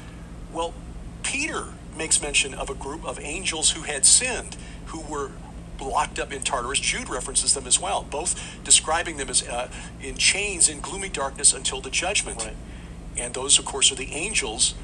Well, 0.53 0.75
Peter 1.23 1.67
makes 1.97 2.21
mention 2.21 2.53
of 2.53 2.69
a 2.69 2.75
group 2.75 3.05
of 3.05 3.21
angels 3.21 3.71
who 3.71 3.83
had 3.83 4.05
sinned, 4.05 4.57
who 4.87 5.01
were 5.01 5.31
locked 5.81 6.19
up 6.19 6.33
in 6.33 6.43
Tartarus. 6.43 6.81
Jude 6.81 7.09
references 7.09 7.55
them 7.55 7.67
as 7.67 7.81
well, 7.81 8.07
both 8.11 8.41
describing 8.65 9.17
them 9.17 9.29
as 9.29 9.47
uh, 9.47 9.69
in 10.03 10.17
chains 10.17 10.69
in 10.69 10.81
gloomy 10.81 11.09
darkness 11.09 11.53
until 11.53 11.81
the 11.81 11.91
judgment. 11.91 12.45
Right. 12.45 12.57
And 13.17 13.35
those, 13.35 13.59
of 13.59 13.65
course, 13.65 13.93
are 13.93 13.97
the 13.97 14.13
angels 14.13 14.75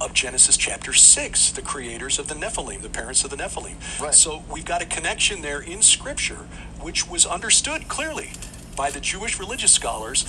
of 0.00 0.14
Genesis 0.14 0.56
chapter 0.56 0.92
6, 0.92 1.52
the 1.52 1.62
creators 1.62 2.18
of 2.18 2.28
the 2.28 2.34
Nephilim, 2.34 2.80
the 2.82 2.88
parents 2.88 3.24
of 3.24 3.30
the 3.30 3.36
Nephilim. 3.36 3.74
Right. 4.00 4.14
So 4.14 4.42
we've 4.50 4.64
got 4.64 4.82
a 4.82 4.86
connection 4.86 5.42
there 5.42 5.60
in 5.60 5.82
Scripture, 5.82 6.46
which 6.80 7.08
was 7.08 7.24
understood 7.24 7.88
clearly 7.88 8.30
by 8.76 8.90
the 8.90 9.00
Jewish 9.00 9.38
religious 9.38 9.72
scholars 9.72 10.26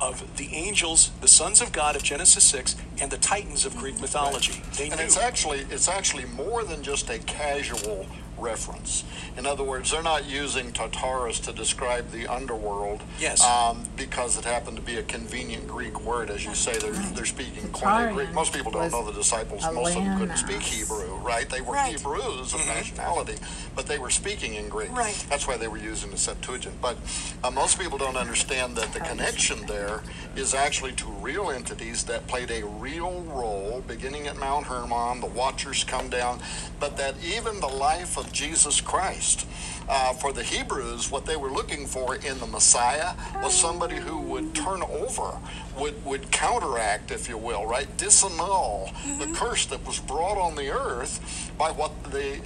of 0.00 0.36
the 0.36 0.52
angels, 0.52 1.12
the 1.20 1.28
sons 1.28 1.60
of 1.60 1.70
God 1.72 1.94
of 1.94 2.02
Genesis 2.02 2.42
6, 2.44 2.74
and 3.00 3.10
the 3.10 3.16
titans 3.18 3.64
of 3.64 3.76
Greek 3.76 4.00
mythology. 4.00 4.60
They 4.76 4.88
And 4.88 4.96
knew. 4.96 5.04
it's 5.04 5.16
actually 5.16 5.60
it's 5.70 5.88
actually 5.88 6.24
more 6.26 6.64
than 6.64 6.82
just 6.82 7.08
a 7.10 7.18
casual 7.20 8.06
reference. 8.38 9.04
In 9.36 9.46
other 9.46 9.64
words, 9.64 9.90
they're 9.90 10.02
not 10.02 10.24
using 10.26 10.72
Tartarus 10.72 11.40
to 11.40 11.52
describe 11.52 12.10
the 12.10 12.26
underworld. 12.26 13.02
Yes. 13.18 13.42
Um, 13.44 13.84
because 13.96 14.36
it 14.38 14.44
happened 14.44 14.76
to 14.76 14.82
be 14.82 14.96
a 14.96 15.02
convenient 15.02 15.66
Greek 15.66 16.00
word, 16.04 16.30
as 16.30 16.44
you 16.44 16.54
say, 16.54 16.76
they're 16.78 16.92
they're 16.92 17.24
speaking 17.24 17.64
Koine 17.70 18.12
Greek. 18.12 18.32
Most 18.32 18.52
people 18.52 18.70
don't 18.72 18.90
know 18.92 19.04
the 19.04 19.12
disciples. 19.12 19.62
Most 19.72 19.96
of 19.96 20.04
them 20.04 20.18
couldn't 20.18 20.36
speak 20.36 20.60
Hebrew, 20.60 21.16
right? 21.16 21.48
They 21.48 21.60
were 21.60 21.74
Right. 21.74 21.96
Hebrews 21.96 22.54
of 22.54 22.64
nationality, 22.66 23.34
but 23.74 23.86
they 23.86 23.98
were 23.98 24.10
speaking 24.10 24.54
in 24.54 24.68
Greek. 24.68 24.92
Right. 24.92 25.14
That's 25.28 25.48
why 25.48 25.56
they 25.56 25.66
were 25.66 25.78
using 25.78 26.10
the 26.12 26.16
Septuagint. 26.16 26.80
But 26.80 26.96
uh, 27.42 27.50
most 27.50 27.78
people 27.80 27.98
don't 27.98 28.16
understand 28.16 28.76
that 28.76 28.92
the 28.92 29.00
connection 29.00 29.66
there 29.66 30.02
is 30.36 30.54
actually 30.54 30.92
to 30.92 31.06
real 31.06 31.50
entities 31.50 32.04
that 32.04 32.26
played 32.28 32.50
a 32.52 32.64
real 32.64 33.22
role 33.22 33.82
beginning 33.88 34.28
at 34.28 34.36
Mount 34.36 34.66
Hermon. 34.66 35.20
The 35.20 35.26
Watchers 35.26 35.82
come 35.82 36.08
down, 36.08 36.38
but 36.78 36.96
that 36.96 37.14
even 37.24 37.58
the 37.60 37.66
life 37.68 38.16
of 38.16 38.23
of 38.24 38.32
Jesus 38.32 38.80
Christ. 38.80 39.46
Uh, 39.88 40.14
for 40.14 40.32
the 40.32 40.42
Hebrews, 40.42 41.10
what 41.10 41.26
they 41.26 41.36
were 41.36 41.50
looking 41.50 41.86
for 41.86 42.16
in 42.16 42.38
the 42.38 42.46
Messiah 42.46 43.12
was 43.42 43.52
somebody 43.52 43.96
who 43.96 44.18
would 44.18 44.54
turn 44.54 44.82
over, 44.82 45.38
would, 45.78 46.02
would 46.06 46.30
counteract, 46.30 47.10
if 47.10 47.28
you 47.28 47.36
will, 47.36 47.66
right? 47.66 47.86
Disannul 47.98 48.90
the 49.18 49.26
curse 49.34 49.66
that 49.66 49.86
was 49.86 50.00
brought 50.00 50.38
on 50.38 50.54
the 50.56 50.70
earth 50.70 51.52
by 51.58 51.70
what 51.70 51.92
the 52.04 52.40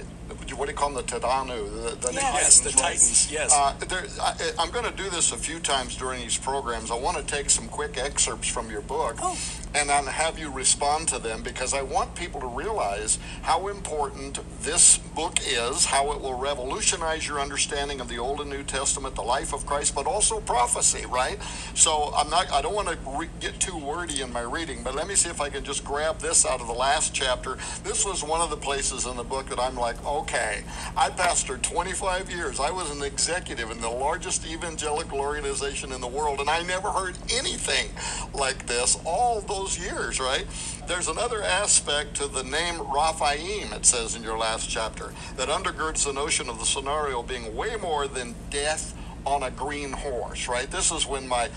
what 0.55 0.65
do 0.65 0.71
you 0.71 0.77
call 0.77 0.91
them, 0.91 1.03
the 1.05 1.11
Tidanu, 1.19 1.99
the, 2.01 2.07
the 2.07 2.13
Yes, 2.13 2.59
the 2.59 2.69
right? 2.69 2.77
Titans, 2.77 3.31
yes. 3.31 3.51
Uh, 3.51 3.73
there, 3.87 4.03
I, 4.21 4.51
I'm 4.59 4.69
going 4.69 4.85
to 4.85 4.91
do 4.95 5.09
this 5.09 5.31
a 5.31 5.37
few 5.37 5.59
times 5.59 5.95
during 5.95 6.21
these 6.21 6.37
programs. 6.37 6.91
I 6.91 6.95
want 6.95 7.17
to 7.17 7.23
take 7.23 7.49
some 7.49 7.67
quick 7.67 7.97
excerpts 7.97 8.47
from 8.47 8.69
your 8.69 8.81
book 8.81 9.15
Oh. 9.21 9.37
And 9.75 9.89
then 9.89 10.05
have 10.05 10.39
you 10.39 10.51
respond 10.51 11.07
to 11.09 11.19
them 11.19 11.43
because 11.43 11.73
I 11.73 11.81
want 11.81 12.15
people 12.15 12.39
to 12.41 12.47
realize 12.47 13.19
how 13.43 13.67
important 13.67 14.39
this 14.61 14.97
book 14.97 15.39
is, 15.45 15.85
how 15.85 16.11
it 16.11 16.21
will 16.21 16.37
revolutionize 16.37 17.27
your 17.27 17.39
understanding 17.39 18.01
of 18.01 18.07
the 18.07 18.17
Old 18.17 18.41
and 18.41 18.49
New 18.49 18.63
Testament, 18.63 19.15
the 19.15 19.21
life 19.21 19.53
of 19.53 19.65
Christ, 19.65 19.93
but 19.93 20.07
also 20.07 20.39
prophecy, 20.39 21.05
right? 21.05 21.39
So 21.75 22.11
I'm 22.15 22.29
not, 22.29 22.51
I 22.51 22.61
don't 22.61 22.73
want 22.73 22.87
to 22.87 22.97
re- 23.11 23.29
get 23.39 23.59
too 23.59 23.77
wordy 23.77 24.21
in 24.21 24.33
my 24.33 24.41
reading, 24.41 24.81
but 24.83 24.95
let 24.95 25.07
me 25.07 25.15
see 25.15 25.29
if 25.29 25.39
I 25.39 25.49
can 25.49 25.63
just 25.63 25.83
grab 25.83 26.19
this 26.19 26.45
out 26.45 26.61
of 26.61 26.67
the 26.67 26.73
last 26.73 27.13
chapter. 27.13 27.57
This 27.83 28.05
was 28.05 28.23
one 28.23 28.41
of 28.41 28.49
the 28.49 28.57
places 28.57 29.05
in 29.05 29.17
the 29.17 29.23
book 29.23 29.49
that 29.49 29.59
I'm 29.59 29.75
like, 29.75 30.03
okay, 30.05 30.63
I 30.97 31.09
pastored 31.09 31.61
25 31.61 32.31
years. 32.31 32.59
I 32.59 32.71
was 32.71 32.89
an 32.89 33.03
executive 33.03 33.69
in 33.69 33.81
the 33.81 33.89
largest 33.89 34.47
evangelical 34.47 35.19
organization 35.19 35.91
in 35.91 36.01
the 36.01 36.07
world, 36.07 36.39
and 36.39 36.49
I 36.49 36.63
never 36.63 36.89
heard 36.89 37.17
anything 37.31 37.89
like 38.33 38.65
this 38.65 38.97
all 39.05 39.41
those 39.41 39.58
years, 39.67 40.19
right? 40.19 40.45
There's 40.87 41.07
another 41.07 41.43
aspect 41.43 42.15
to 42.15 42.27
the 42.27 42.43
name 42.43 42.81
Rephaim, 42.93 43.73
it 43.73 43.85
says 43.85 44.15
in 44.15 44.23
your 44.23 44.37
last 44.37 44.69
chapter, 44.69 45.13
that 45.35 45.49
undergirds 45.49 46.05
the 46.05 46.13
notion 46.13 46.49
of 46.49 46.59
the 46.59 46.65
scenario 46.65 47.21
being 47.21 47.55
way 47.55 47.75
more 47.75 48.07
than 48.07 48.35
death 48.49 48.95
on 49.25 49.43
a 49.43 49.51
green 49.51 49.91
horse, 49.91 50.47
right? 50.47 50.69
This 50.71 50.91
is 50.91 51.05
when 51.05 51.27
my 51.27 51.49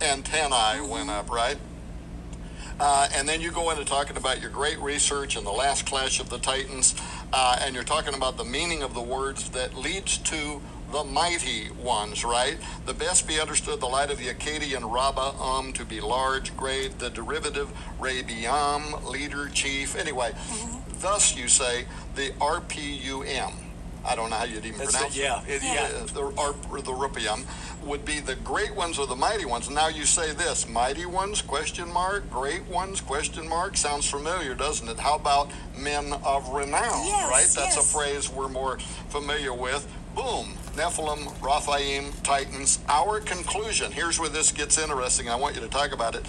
antennae 0.00 0.86
went 0.86 1.10
up, 1.10 1.30
right? 1.30 1.56
Uh, 2.80 3.08
and 3.14 3.28
then 3.28 3.40
you 3.40 3.50
go 3.50 3.70
into 3.70 3.84
talking 3.84 4.16
about 4.16 4.40
your 4.40 4.50
great 4.50 4.78
research 4.78 5.36
and 5.36 5.44
the 5.44 5.50
last 5.50 5.86
clash 5.86 6.20
of 6.20 6.28
the 6.30 6.38
Titans, 6.38 6.94
uh, 7.32 7.58
and 7.60 7.74
you're 7.74 7.84
talking 7.84 8.14
about 8.14 8.36
the 8.36 8.44
meaning 8.44 8.82
of 8.82 8.94
the 8.94 9.00
words 9.02 9.50
that 9.50 9.76
leads 9.76 10.18
to 10.18 10.60
the 10.92 11.04
mighty 11.04 11.70
ones, 11.82 12.24
right? 12.24 12.56
The 12.86 12.94
best 12.94 13.28
be 13.28 13.40
understood 13.40 13.80
the 13.80 13.86
light 13.86 14.10
of 14.10 14.18
the 14.18 14.28
Akkadian 14.28 14.90
Rabba 14.90 15.36
um 15.40 15.72
to 15.74 15.84
be 15.84 16.00
large, 16.00 16.56
great, 16.56 16.98
the 16.98 17.10
derivative 17.10 17.68
Rabiam, 18.00 19.04
leader, 19.10 19.48
chief. 19.50 19.96
Anyway, 19.96 20.32
thus 21.00 21.36
you 21.36 21.48
say 21.48 21.84
the 22.14 22.30
RPUM. 22.40 23.52
I 24.04 24.14
don't 24.14 24.30
know 24.30 24.36
how 24.36 24.44
you'd 24.44 24.64
even 24.64 24.78
That's 24.78 24.92
pronounce 24.94 25.16
it, 25.16 25.20
yeah, 25.20 25.42
it- 25.46 25.62
yeah. 25.62 25.90
uh, 26.02 26.06
the, 26.06 26.20
or, 26.20 26.54
or 26.70 26.80
the 26.80 26.92
rupium 26.92 27.44
would 27.84 28.04
be 28.04 28.20
the 28.20 28.36
great 28.36 28.74
ones 28.74 28.98
or 28.98 29.06
the 29.06 29.16
mighty 29.16 29.44
ones. 29.44 29.68
Now 29.68 29.88
you 29.88 30.04
say 30.06 30.32
this, 30.32 30.66
mighty 30.68 31.04
ones, 31.04 31.42
question 31.42 31.92
mark, 31.92 32.30
great 32.30 32.62
ones, 32.68 33.00
question 33.02 33.46
mark. 33.46 33.76
Sounds 33.76 34.08
familiar, 34.08 34.54
doesn't 34.54 34.88
it? 34.88 34.98
How 34.98 35.16
about 35.16 35.50
men 35.76 36.12
of 36.24 36.48
renown, 36.48 37.04
Yes, 37.06 37.30
right? 37.30 37.40
That's 37.62 37.76
yes. 37.76 37.92
a 37.92 37.96
phrase 37.98 38.30
we're 38.30 38.48
more 38.48 38.78
familiar 39.10 39.52
with. 39.52 39.86
Boom, 40.14 40.54
Nephilim, 40.78 41.34
Rephaim, 41.42 42.12
Titans. 42.22 42.78
Our 42.88 43.18
conclusion, 43.18 43.90
here's 43.90 44.20
where 44.20 44.28
this 44.28 44.52
gets 44.52 44.78
interesting. 44.78 45.28
I 45.28 45.34
want 45.34 45.56
you 45.56 45.60
to 45.60 45.66
talk 45.68 45.90
about 45.92 46.14
it. 46.14 46.24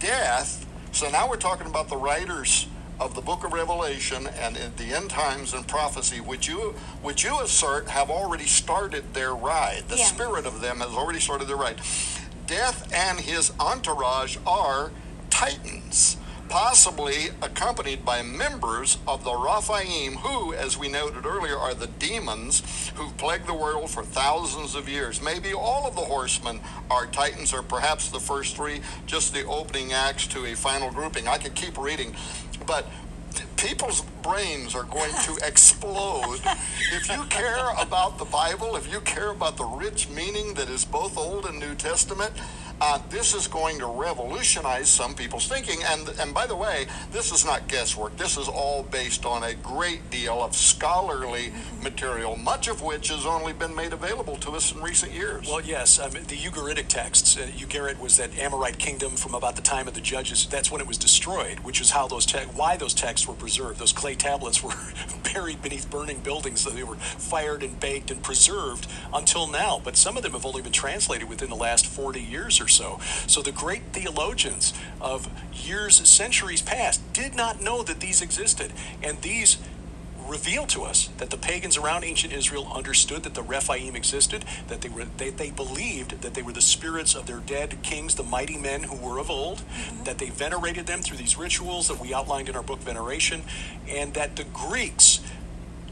Death, 0.00 0.66
so 0.90 1.08
now 1.08 1.28
we're 1.28 1.36
talking 1.36 1.68
about 1.68 1.88
the 1.88 1.96
riders 1.96 2.66
of 2.98 3.14
the 3.14 3.20
book 3.20 3.44
of 3.44 3.52
Revelation 3.52 4.26
and 4.40 4.56
in 4.56 4.74
the 4.76 4.92
end 4.92 5.10
times 5.10 5.54
and 5.54 5.68
prophecy, 5.68 6.18
which 6.20 6.48
you 6.48 6.74
which 7.00 7.22
you 7.22 7.38
assert 7.40 7.88
have 7.88 8.10
already 8.10 8.46
started 8.46 9.14
their 9.14 9.32
ride. 9.36 9.84
The 9.86 9.98
Yeah. 9.98 10.06
spirit 10.06 10.46
of 10.46 10.60
them 10.60 10.80
has 10.80 10.90
already 10.90 11.20
started 11.20 11.46
their 11.46 11.56
ride. 11.56 11.80
Death 12.48 12.92
and 12.92 13.20
his 13.20 13.52
entourage 13.60 14.36
are 14.46 14.90
titans, 15.30 16.16
possibly 16.48 17.28
accompanied 17.42 18.04
by 18.04 18.22
members 18.22 18.98
of 19.06 19.24
the 19.24 19.34
Rephaim, 19.34 20.14
who, 20.14 20.54
as 20.54 20.78
we 20.78 20.88
noted 20.88 21.26
earlier, 21.26 21.56
are 21.56 21.74
the 21.74 21.86
demons 21.86 22.90
who've 22.94 23.16
plagued 23.16 23.46
the 23.46 23.54
world 23.54 23.90
for 23.90 24.02
thousands 24.02 24.74
of 24.74 24.88
years. 24.88 25.22
Maybe 25.22 25.52
all 25.52 25.86
of 25.86 25.94
the 25.94 26.02
horsemen 26.02 26.60
are 26.90 27.06
titans, 27.06 27.52
or 27.52 27.62
perhaps 27.62 28.10
the 28.10 28.20
first 28.20 28.56
three, 28.56 28.80
just 29.06 29.34
the 29.34 29.44
opening 29.46 29.92
acts 29.92 30.26
to 30.28 30.46
a 30.46 30.54
final 30.54 30.90
grouping. 30.90 31.28
I 31.28 31.38
could 31.38 31.54
keep 31.54 31.78
reading, 31.78 32.14
but 32.66 32.86
people's 33.56 34.02
brains 34.22 34.74
are 34.74 34.84
going 34.84 35.12
to 35.24 35.36
explode. 35.46 36.40
if 36.92 37.08
you 37.10 37.24
care 37.24 37.70
about 37.78 38.18
the 38.18 38.24
Bible, 38.24 38.76
if 38.76 38.90
you 38.92 39.00
care 39.00 39.30
about 39.30 39.56
the 39.56 39.64
rich 39.64 40.08
meaning 40.08 40.54
that 40.54 40.68
is 40.68 40.84
both 40.84 41.16
Old 41.16 41.46
and 41.46 41.58
New 41.58 41.74
Testament, 41.74 42.32
uh, 42.80 42.98
this 43.08 43.34
is 43.34 43.46
going 43.48 43.78
to 43.78 43.86
revolutionize 43.86 44.88
some 44.88 45.14
people's 45.14 45.48
thinking. 45.48 45.78
And 45.86 46.08
and 46.20 46.34
by 46.34 46.46
the 46.46 46.56
way, 46.56 46.86
this 47.12 47.32
is 47.32 47.44
not 47.44 47.68
guesswork. 47.68 48.16
This 48.16 48.36
is 48.36 48.48
all 48.48 48.82
based 48.84 49.24
on 49.24 49.42
a 49.42 49.54
great 49.54 50.10
deal 50.10 50.42
of 50.42 50.54
scholarly 50.54 51.52
material, 51.82 52.36
much 52.36 52.68
of 52.68 52.82
which 52.82 53.08
has 53.08 53.24
only 53.24 53.52
been 53.52 53.74
made 53.74 53.92
available 53.92 54.36
to 54.36 54.52
us 54.52 54.72
in 54.72 54.82
recent 54.82 55.12
years. 55.12 55.46
Well, 55.46 55.62
yes, 55.62 55.98
um, 55.98 56.10
the 56.12 56.36
Ugaritic 56.36 56.88
texts. 56.88 57.36
Uh, 57.36 57.46
Ugarit 57.56 57.98
was 57.98 58.16
that 58.18 58.36
Amorite 58.38 58.78
kingdom 58.78 59.12
from 59.16 59.34
about 59.34 59.56
the 59.56 59.62
time 59.62 59.88
of 59.88 59.94
the 59.94 60.00
judges. 60.00 60.46
That's 60.46 60.70
when 60.70 60.80
it 60.80 60.86
was 60.86 60.98
destroyed, 60.98 61.60
which 61.60 61.80
is 61.80 61.90
how 61.90 62.06
those 62.08 62.26
te- 62.26 62.38
why 62.54 62.76
those 62.76 62.94
texts 62.94 63.26
were 63.26 63.34
preserved. 63.34 63.78
Those 63.78 63.92
clay 63.92 64.14
tablets 64.14 64.62
were 64.62 64.74
buried 65.36 65.60
beneath 65.60 65.90
burning 65.90 66.18
buildings, 66.20 66.62
so 66.62 66.70
they 66.70 66.82
were 66.82 66.96
fired 66.96 67.62
and 67.62 67.78
baked 67.78 68.10
and 68.10 68.22
preserved 68.22 68.86
until 69.12 69.46
now. 69.46 69.78
But 69.84 69.94
some 69.94 70.16
of 70.16 70.22
them 70.22 70.32
have 70.32 70.46
only 70.46 70.62
been 70.62 70.72
translated 70.72 71.28
within 71.28 71.50
the 71.50 71.56
last 71.56 71.84
40 71.84 72.22
years 72.22 72.58
or 72.58 72.68
so. 72.68 73.00
So 73.26 73.42
the 73.42 73.52
great 73.52 73.82
theologians 73.92 74.72
of 74.98 75.28
years, 75.52 75.96
centuries 76.08 76.62
past, 76.62 77.12
did 77.12 77.34
not 77.34 77.60
know 77.60 77.82
that 77.82 78.00
these 78.00 78.22
existed, 78.22 78.72
and 79.02 79.20
these 79.20 79.58
reveal 80.26 80.66
to 80.66 80.82
us 80.82 81.08
that 81.18 81.30
the 81.30 81.36
pagans 81.36 81.76
around 81.76 82.04
ancient 82.04 82.32
Israel 82.32 82.70
understood 82.74 83.22
that 83.22 83.34
the 83.34 83.42
Rephaim 83.42 83.96
existed, 83.96 84.44
that 84.68 84.80
they 84.80 84.88
were 84.88 85.04
they, 85.16 85.30
they 85.30 85.50
believed 85.50 86.22
that 86.22 86.34
they 86.34 86.42
were 86.42 86.52
the 86.52 86.60
spirits 86.60 87.14
of 87.14 87.26
their 87.26 87.38
dead 87.38 87.82
kings, 87.82 88.14
the 88.14 88.22
mighty 88.22 88.56
men 88.56 88.84
who 88.84 88.96
were 88.96 89.18
of 89.18 89.30
old, 89.30 89.58
mm-hmm. 89.58 90.04
that 90.04 90.18
they 90.18 90.30
venerated 90.30 90.86
them 90.86 91.02
through 91.02 91.16
these 91.16 91.36
rituals 91.36 91.88
that 91.88 92.00
we 92.00 92.12
outlined 92.12 92.48
in 92.48 92.56
our 92.56 92.62
book 92.62 92.80
Veneration, 92.80 93.42
and 93.88 94.14
that 94.14 94.36
the 94.36 94.44
Greeks 94.44 95.20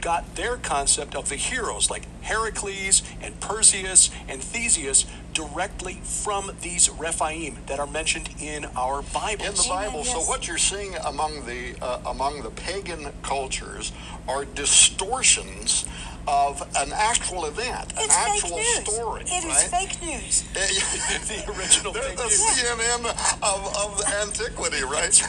got 0.00 0.34
their 0.36 0.58
concept 0.58 1.14
of 1.14 1.30
the 1.30 1.36
heroes 1.36 1.90
like 1.90 2.02
Heracles 2.20 3.02
and 3.22 3.40
Perseus 3.40 4.10
and 4.28 4.42
Theseus 4.42 5.06
directly 5.34 5.94
from 6.04 6.50
these 6.62 6.88
Rephaim 6.88 7.58
that 7.66 7.80
are 7.80 7.86
mentioned 7.86 8.30
in 8.40 8.64
our 8.76 9.02
Bibles. 9.02 9.48
in 9.48 9.54
the 9.54 9.66
Bible. 9.68 10.04
So 10.04 10.18
yes. 10.18 10.28
what 10.28 10.48
you're 10.48 10.58
seeing 10.58 10.94
among 11.04 11.44
the 11.44 11.74
uh, 11.82 12.00
among 12.06 12.42
the 12.42 12.50
pagan 12.50 13.12
cultures 13.22 13.92
are 14.28 14.44
distortions 14.44 15.84
of 16.26 16.62
an 16.76 16.92
actual 16.94 17.46
event, 17.46 17.92
an 17.92 17.98
It's 18.04 18.16
actual 18.16 18.58
fake 18.58 18.86
news. 18.86 18.94
story, 18.94 19.22
It 19.22 19.44
is 19.44 19.72
right? 19.72 19.88
fake 19.88 20.02
news. 20.02 20.42
the 20.54 21.52
original 21.58 21.92
They're 21.92 22.02
fake 22.02 22.16
the 22.16 22.24
news. 22.24 22.40
CNN 22.40 23.06
of, 23.42 23.76
of 23.76 24.02
antiquity, 24.22 24.82
right? 24.84 25.22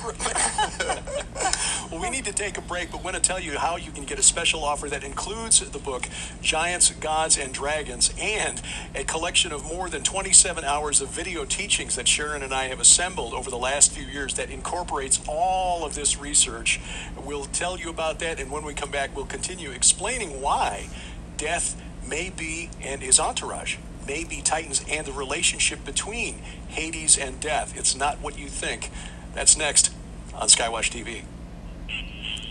Well, 1.91 2.01
we 2.01 2.09
need 2.09 2.25
to 2.25 2.33
take 2.33 2.57
a 2.57 2.61
break, 2.61 2.91
but 2.91 2.99
I 2.99 3.03
want 3.03 3.15
to 3.15 3.21
tell 3.21 3.39
you 3.39 3.57
how 3.59 3.77
you 3.77 3.91
can 3.91 4.05
get 4.05 4.17
a 4.17 4.23
special 4.23 4.63
offer 4.63 4.89
that 4.89 5.03
includes 5.03 5.59
the 5.59 5.77
book 5.77 6.09
Giants, 6.41 6.89
Gods, 6.91 7.37
and 7.37 7.53
Dragons 7.53 8.11
and 8.19 8.59
a 8.95 9.03
collection 9.03 9.51
of 9.51 9.63
more 9.65 9.87
than 9.89 10.01
27 10.01 10.63
hours 10.63 10.99
of 11.01 11.09
video 11.09 11.45
teachings 11.45 11.95
that 11.95 12.07
Sharon 12.07 12.41
and 12.41 12.53
I 12.53 12.65
have 12.69 12.79
assembled 12.79 13.33
over 13.33 13.51
the 13.51 13.57
last 13.57 13.91
few 13.93 14.05
years 14.05 14.33
that 14.33 14.49
incorporates 14.49 15.21
all 15.27 15.85
of 15.85 15.93
this 15.93 16.17
research. 16.19 16.79
We'll 17.23 17.45
tell 17.45 17.77
you 17.77 17.89
about 17.91 18.17
that, 18.19 18.39
and 18.39 18.49
when 18.49 18.65
we 18.65 18.73
come 18.73 18.89
back, 18.91 19.15
we'll 19.15 19.25
continue 19.27 19.69
explaining 19.71 20.41
why 20.41 20.84
death 21.37 21.81
may 22.07 22.29
be 22.29 22.69
and 22.81 23.01
his 23.01 23.19
entourage 23.19 23.77
may 24.07 24.23
be 24.23 24.41
Titans 24.41 24.83
and 24.89 25.05
the 25.05 25.11
relationship 25.11 25.83
between 25.83 26.35
Hades 26.67 27.17
and 27.17 27.39
death. 27.39 27.77
It's 27.77 27.95
not 27.95 28.21
what 28.21 28.37
you 28.37 28.47
think. 28.47 28.91
That's 29.33 29.57
next 29.57 29.91
on 30.33 30.47
Skywatch 30.47 30.91
TV. 30.91 31.23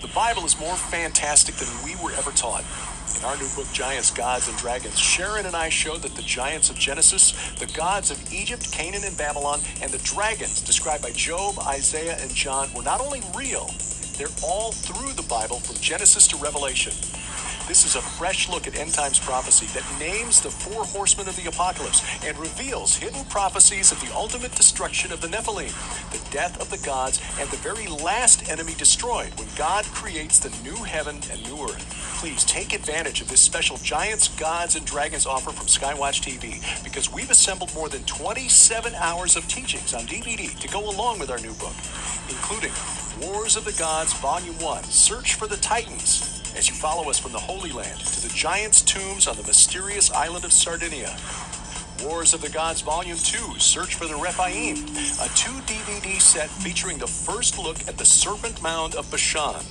The 0.02 0.08
Bible 0.08 0.44
is 0.44 0.58
more 0.58 0.74
fantastic 0.74 1.54
than 1.54 1.68
we 1.84 1.96
were 2.02 2.12
ever 2.12 2.30
taught. 2.32 2.64
In 3.18 3.24
our 3.24 3.36
new 3.36 3.48
book, 3.54 3.66
Giants, 3.72 4.10
Gods, 4.10 4.48
and 4.48 4.56
Dragons, 4.58 4.98
Sharon 4.98 5.46
and 5.46 5.54
I 5.54 5.68
showed 5.68 6.02
that 6.02 6.14
the 6.14 6.22
giants 6.22 6.68
of 6.68 6.76
Genesis, 6.76 7.32
the 7.58 7.66
gods 7.66 8.10
of 8.10 8.32
Egypt, 8.32 8.70
Canaan, 8.72 9.02
and 9.04 9.16
Babylon, 9.16 9.60
and 9.82 9.92
the 9.92 9.98
dragons 9.98 10.60
described 10.60 11.02
by 11.02 11.10
Job, 11.10 11.58
Isaiah, 11.60 12.16
and 12.20 12.34
John 12.34 12.72
were 12.74 12.82
not 12.82 13.00
only 13.00 13.22
real, 13.36 13.70
they're 14.18 14.28
all 14.42 14.72
through 14.72 15.12
the 15.12 15.28
Bible 15.28 15.60
from 15.60 15.76
Genesis 15.76 16.26
to 16.28 16.36
Revelation. 16.36 16.92
This 17.66 17.86
is 17.86 17.96
a 17.96 18.02
fresh 18.02 18.50
look 18.50 18.66
at 18.66 18.76
end 18.76 18.92
times 18.92 19.18
prophecy 19.18 19.64
that 19.72 19.98
names 19.98 20.42
the 20.42 20.50
four 20.50 20.84
horsemen 20.84 21.28
of 21.28 21.36
the 21.36 21.48
apocalypse 21.48 22.04
and 22.22 22.38
reveals 22.38 22.94
hidden 22.94 23.24
prophecies 23.24 23.90
of 23.90 23.98
the 24.02 24.14
ultimate 24.14 24.54
destruction 24.54 25.10
of 25.12 25.22
the 25.22 25.28
Nephilim, 25.28 25.72
the 26.12 26.30
death 26.30 26.60
of 26.60 26.68
the 26.68 26.84
gods, 26.84 27.22
and 27.40 27.48
the 27.48 27.56
very 27.56 27.86
last 27.86 28.50
enemy 28.50 28.74
destroyed 28.74 29.32
when 29.38 29.48
God 29.56 29.86
creates 29.86 30.38
the 30.38 30.50
new 30.62 30.76
heaven 30.84 31.20
and 31.32 31.42
new 31.44 31.64
earth. 31.64 32.18
Please 32.20 32.44
take 32.44 32.74
advantage 32.74 33.22
of 33.22 33.30
this 33.30 33.40
special 33.40 33.78
Giants, 33.78 34.28
Gods, 34.38 34.76
and 34.76 34.84
Dragons 34.84 35.24
offer 35.24 35.50
from 35.50 35.66
Skywatch 35.66 36.20
TV 36.20 36.60
because 36.84 37.10
we've 37.10 37.30
assembled 37.30 37.74
more 37.74 37.88
than 37.88 38.04
27 38.04 38.94
hours 38.96 39.36
of 39.36 39.48
teachings 39.48 39.94
on 39.94 40.02
DVD 40.02 40.54
to 40.60 40.68
go 40.68 40.90
along 40.90 41.18
with 41.18 41.30
our 41.30 41.40
new 41.40 41.54
book, 41.54 41.74
including 42.28 42.72
Wars 43.22 43.56
of 43.56 43.64
the 43.64 43.72
Gods 43.72 44.12
Volume 44.14 44.58
1 44.58 44.84
Search 44.84 45.34
for 45.34 45.46
the 45.46 45.56
Titans 45.56 46.33
as 46.56 46.68
you 46.68 46.74
follow 46.74 47.10
us 47.10 47.18
from 47.18 47.32
the 47.32 47.38
Holy 47.38 47.72
Land 47.72 47.98
to 48.00 48.22
the 48.22 48.34
giants' 48.34 48.82
tombs 48.82 49.26
on 49.26 49.36
the 49.36 49.42
mysterious 49.42 50.10
island 50.10 50.44
of 50.44 50.52
Sardinia. 50.52 51.16
Wars 52.02 52.34
of 52.34 52.42
the 52.42 52.50
Gods 52.50 52.80
Volume 52.82 53.16
2 53.16 53.58
Search 53.58 53.94
for 53.94 54.06
the 54.06 54.16
Rephaim, 54.16 54.76
a 54.76 55.28
two 55.34 55.56
DVD 55.62 56.20
set 56.20 56.50
featuring 56.50 56.98
the 56.98 57.06
first 57.06 57.58
look 57.58 57.78
at 57.88 57.96
the 57.96 58.04
Serpent 58.04 58.60
Mound 58.62 58.94
of 58.94 59.10
Bashan, 59.10 59.62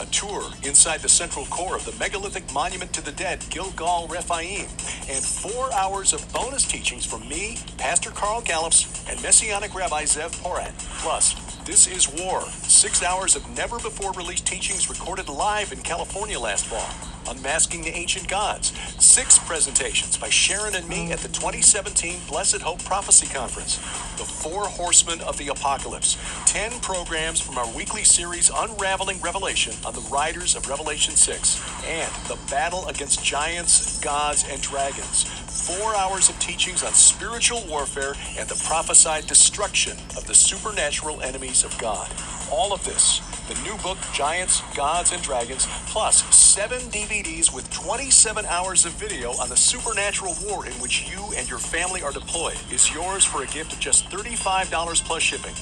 a 0.00 0.06
tour 0.10 0.44
inside 0.62 1.00
the 1.00 1.08
central 1.08 1.44
core 1.46 1.76
of 1.76 1.84
the 1.84 1.92
megalithic 1.98 2.50
monument 2.52 2.92
to 2.94 3.04
the 3.04 3.12
dead, 3.12 3.44
Gilgal 3.50 4.06
Rephaim, 4.08 4.66
and 5.08 5.24
four 5.24 5.72
hours 5.74 6.12
of 6.12 6.32
bonus 6.32 6.64
teachings 6.64 7.04
from 7.04 7.28
me, 7.28 7.58
Pastor 7.76 8.10
Carl 8.10 8.40
Gallups, 8.40 9.04
and 9.10 9.20
Messianic 9.20 9.74
Rabbi 9.74 10.04
Zev 10.04 10.30
Porat. 10.42 10.72
Plus, 11.02 11.34
this 11.64 11.86
is 11.86 12.08
War, 12.08 12.42
six 12.82 13.04
hours 13.04 13.36
of 13.36 13.48
never 13.56 13.78
before 13.78 14.10
released 14.14 14.44
teachings 14.44 14.90
recorded 14.90 15.28
live 15.28 15.70
in 15.70 15.78
California 15.82 16.36
last 16.36 16.66
fall. 16.66 16.90
Unmasking 17.32 17.82
the 17.82 17.96
Ancient 17.96 18.26
Gods, 18.26 18.72
six 18.98 19.38
presentations 19.38 20.16
by 20.16 20.28
Sharon 20.28 20.74
and 20.74 20.88
me 20.88 21.12
at 21.12 21.20
the 21.20 21.28
2017 21.28 22.18
Blessed 22.26 22.60
Hope 22.60 22.84
Prophecy 22.84 23.28
Conference, 23.28 23.76
The 24.18 24.24
Four 24.24 24.64
Horsemen 24.64 25.20
of 25.20 25.38
the 25.38 25.46
Apocalypse, 25.46 26.18
10 26.46 26.80
programs 26.80 27.40
from 27.40 27.56
our 27.56 27.72
weekly 27.72 28.02
series 28.02 28.50
Unraveling 28.52 29.20
Revelation 29.20 29.74
on 29.86 29.94
the 29.94 30.08
Riders 30.10 30.56
of 30.56 30.68
Revelation 30.68 31.14
6, 31.14 31.86
and 31.86 32.12
The 32.26 32.38
Battle 32.50 32.88
Against 32.88 33.24
Giants, 33.24 34.00
Gods, 34.00 34.44
and 34.50 34.60
Dragons, 34.60 35.22
four 35.22 35.94
hours 35.94 36.28
of 36.28 36.36
teachings 36.40 36.82
on 36.82 36.92
spiritual 36.94 37.62
warfare 37.68 38.14
and 38.36 38.48
the 38.48 38.60
prophesied 38.66 39.28
destruction 39.28 39.96
of 40.16 40.26
the 40.26 40.34
supernatural 40.34 41.22
enemies 41.22 41.62
of 41.62 41.78
God. 41.78 42.10
All 42.52 42.72
of 42.74 42.84
this, 42.84 43.20
the 43.48 43.58
new 43.62 43.74
book, 43.82 43.96
Giants, 44.12 44.60
Gods, 44.76 45.12
and 45.12 45.22
Dragons, 45.22 45.66
plus 45.86 46.22
seven 46.36 46.80
DVDs 46.90 47.50
with 47.52 47.72
27 47.72 48.44
hours 48.44 48.84
of 48.84 48.92
video 48.92 49.30
on 49.40 49.48
the 49.48 49.56
supernatural 49.56 50.36
war 50.44 50.66
in 50.66 50.72
which 50.74 51.10
you 51.10 51.32
and 51.34 51.48
your 51.48 51.58
family 51.58 52.02
are 52.02 52.12
deployed, 52.12 52.58
is 52.70 52.92
yours 52.92 53.24
for 53.24 53.42
a 53.42 53.46
gift 53.46 53.72
of 53.72 53.80
just 53.80 54.04
$35 54.10 55.02
plus 55.02 55.22
shipping. 55.22 55.54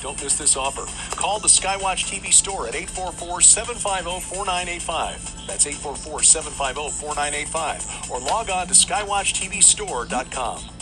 Don't 0.00 0.22
miss 0.22 0.38
this 0.38 0.56
offer. 0.56 0.86
Call 1.16 1.40
the 1.40 1.48
Skywatch 1.48 2.06
TV 2.06 2.32
store 2.32 2.68
at 2.68 2.76
844 2.76 3.40
750 3.40 4.20
4985. 4.20 5.46
That's 5.48 5.66
844 5.66 6.22
750 6.22 7.00
4985. 7.00 8.10
Or 8.12 8.20
log 8.20 8.48
on 8.48 8.68
to 8.68 8.74
skywatchtvstore.com. 8.74 10.81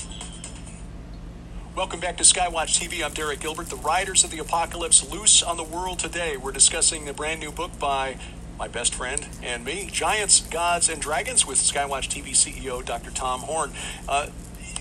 Welcome 1.81 2.01
back 2.01 2.19
to 2.19 2.25
Skywatch 2.25 2.79
TV. 2.79 3.03
I'm 3.03 3.14
Derek 3.14 3.40
Gilbert. 3.40 3.71
The 3.71 3.77
Riders 3.77 4.23
of 4.23 4.31
the 4.31 4.38
Apocalypse 4.38 5.11
loose 5.11 5.43
on 5.43 5.57
the 5.57 5.64
world 5.64 5.99
today. 5.99 6.37
We're 6.37 6.53
discussing 6.53 7.07
the 7.07 7.14
brand 7.14 7.40
new 7.40 7.51
book 7.51 7.79
by 7.79 8.19
my 8.59 8.69
best 8.69 8.95
friend 8.95 9.27
and 9.43 9.64
me, 9.64 9.88
Giants, 9.90 10.43
Gods, 10.43 10.90
and 10.90 11.01
Dragons, 11.01 11.47
with 11.47 11.57
Skywatch 11.57 12.11
TV 12.11 12.33
CEO 12.33 12.85
Dr. 12.85 13.11
Tom 13.11 13.40
Horn. 13.40 13.73
Uh, 14.07 14.27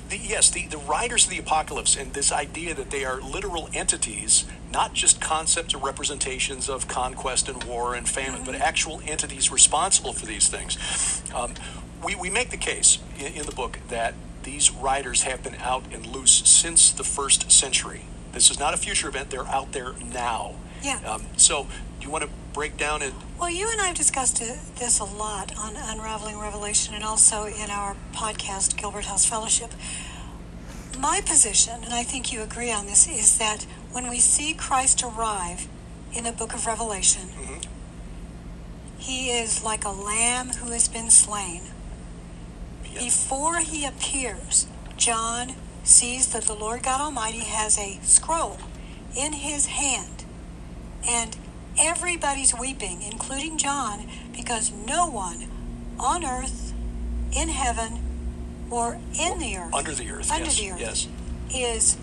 the, 0.10 0.18
yes, 0.18 0.50
the, 0.50 0.68
the 0.68 0.78
riders 0.78 1.24
of 1.24 1.30
the 1.30 1.40
apocalypse 1.40 1.96
and 1.96 2.14
this 2.14 2.34
idea 2.34 2.74
that 2.74 2.92
they 2.92 3.06
are 3.06 3.22
literal 3.22 3.70
entities, 3.74 4.44
not 4.74 4.94
just 4.94 5.22
concepts 5.22 5.74
or 5.74 5.78
representations 5.78 6.68
of 6.68 6.90
conquest 6.90 7.48
and 7.48 7.64
war 7.64 7.96
and 7.96 8.10
famine, 8.10 8.44
but 8.44 8.56
actual 8.56 9.00
entities 9.06 9.50
responsible 9.50 10.12
for 10.12 10.26
these 10.26 10.50
things. 10.50 11.24
Um, 11.34 11.54
we, 12.04 12.16
we 12.16 12.30
make 12.30 12.50
the 12.50 12.58
case 12.58 13.00
in, 13.18 13.28
in 13.36 13.46
the 13.46 13.54
book 13.54 13.80
that 13.88 14.16
these 14.44 14.72
riders 14.72 15.24
have 15.24 15.44
been 15.44 15.56
out 15.56 15.84
and 15.94 16.06
loose 16.06 16.32
since 16.48 16.92
the 16.92 17.04
first 17.04 17.52
century. 17.52 18.02
This 18.32 18.50
is 18.52 18.60
not 18.60 18.74
a 18.74 18.78
future 18.78 19.08
event, 19.08 19.30
they're 19.30 19.48
out 19.48 19.72
there 19.72 19.94
now. 20.14 20.56
Yeah. 20.84 21.00
Um, 21.06 21.26
so, 21.38 21.68
do 22.00 22.06
you 22.06 22.12
want 22.12 22.24
to 22.24 22.30
break 22.54 22.78
down 22.78 23.02
it? 23.02 23.14
Well, 23.40 23.50
you 23.50 23.70
and 23.72 23.82
I 23.82 23.88
have 23.88 23.96
discussed 23.98 24.42
it- 24.42 24.60
this 24.78 25.00
a 25.00 25.04
lot 25.04 25.56
on 25.58 25.76
Unraveling 25.76 26.38
Revelation 26.40 26.94
and 26.94 27.04
also 27.04 27.46
in 27.46 27.70
our 27.70 27.96
podcast, 28.14 28.78
Gilbert 28.78 29.06
House 29.06 29.26
Fellowship. 29.26 29.74
My 30.98 31.22
position, 31.22 31.84
and 31.84 31.94
I 31.94 32.04
think 32.04 32.32
you 32.32 32.42
agree 32.42 32.72
on 32.72 32.86
this, 32.86 33.08
is 33.08 33.38
that 33.38 33.66
when 33.92 34.10
we 34.10 34.20
see 34.20 34.54
Christ 34.54 35.04
arrive 35.04 35.68
in 36.14 36.24
the 36.24 36.32
book 36.32 36.54
of 36.54 36.66
Revelation, 36.66 37.30
he 38.98 39.32
is 39.32 39.64
like 39.64 39.86
a 39.86 39.90
lamb 39.90 40.50
who 40.50 40.72
has 40.72 40.88
been 40.88 41.10
slain. 41.10 41.62
Before 43.00 43.60
he 43.60 43.86
appears, 43.86 44.68
John 44.98 45.56
sees 45.84 46.28
that 46.28 46.44
the 46.44 46.54
Lord 46.54 46.84
God 46.84 47.02
Almighty 47.02 47.40
has 47.40 47.78
a 47.80 48.00
scroll 48.04 48.58
in 49.18 49.34
his 49.34 49.68
hand. 49.68 50.26
And 51.08 51.36
everybody's 51.80 52.54
weeping, 52.54 53.02
including 53.02 53.58
John, 53.58 54.08
because 54.36 54.72
no 54.72 55.08
one 55.08 55.48
on 55.98 56.26
earth, 56.26 56.74
in 57.36 57.50
heaven, 57.50 58.00
or 58.70 59.00
in 59.18 59.40
the 59.40 59.58
earth, 59.58 59.74
Under 59.74 59.94
the 59.94 60.10
earth, 60.12 60.32
Under 60.32 60.46
yes. 60.46 60.60
the 60.60 60.72
earth. 60.72 60.80
Yes. 60.80 61.08
is 61.56 61.98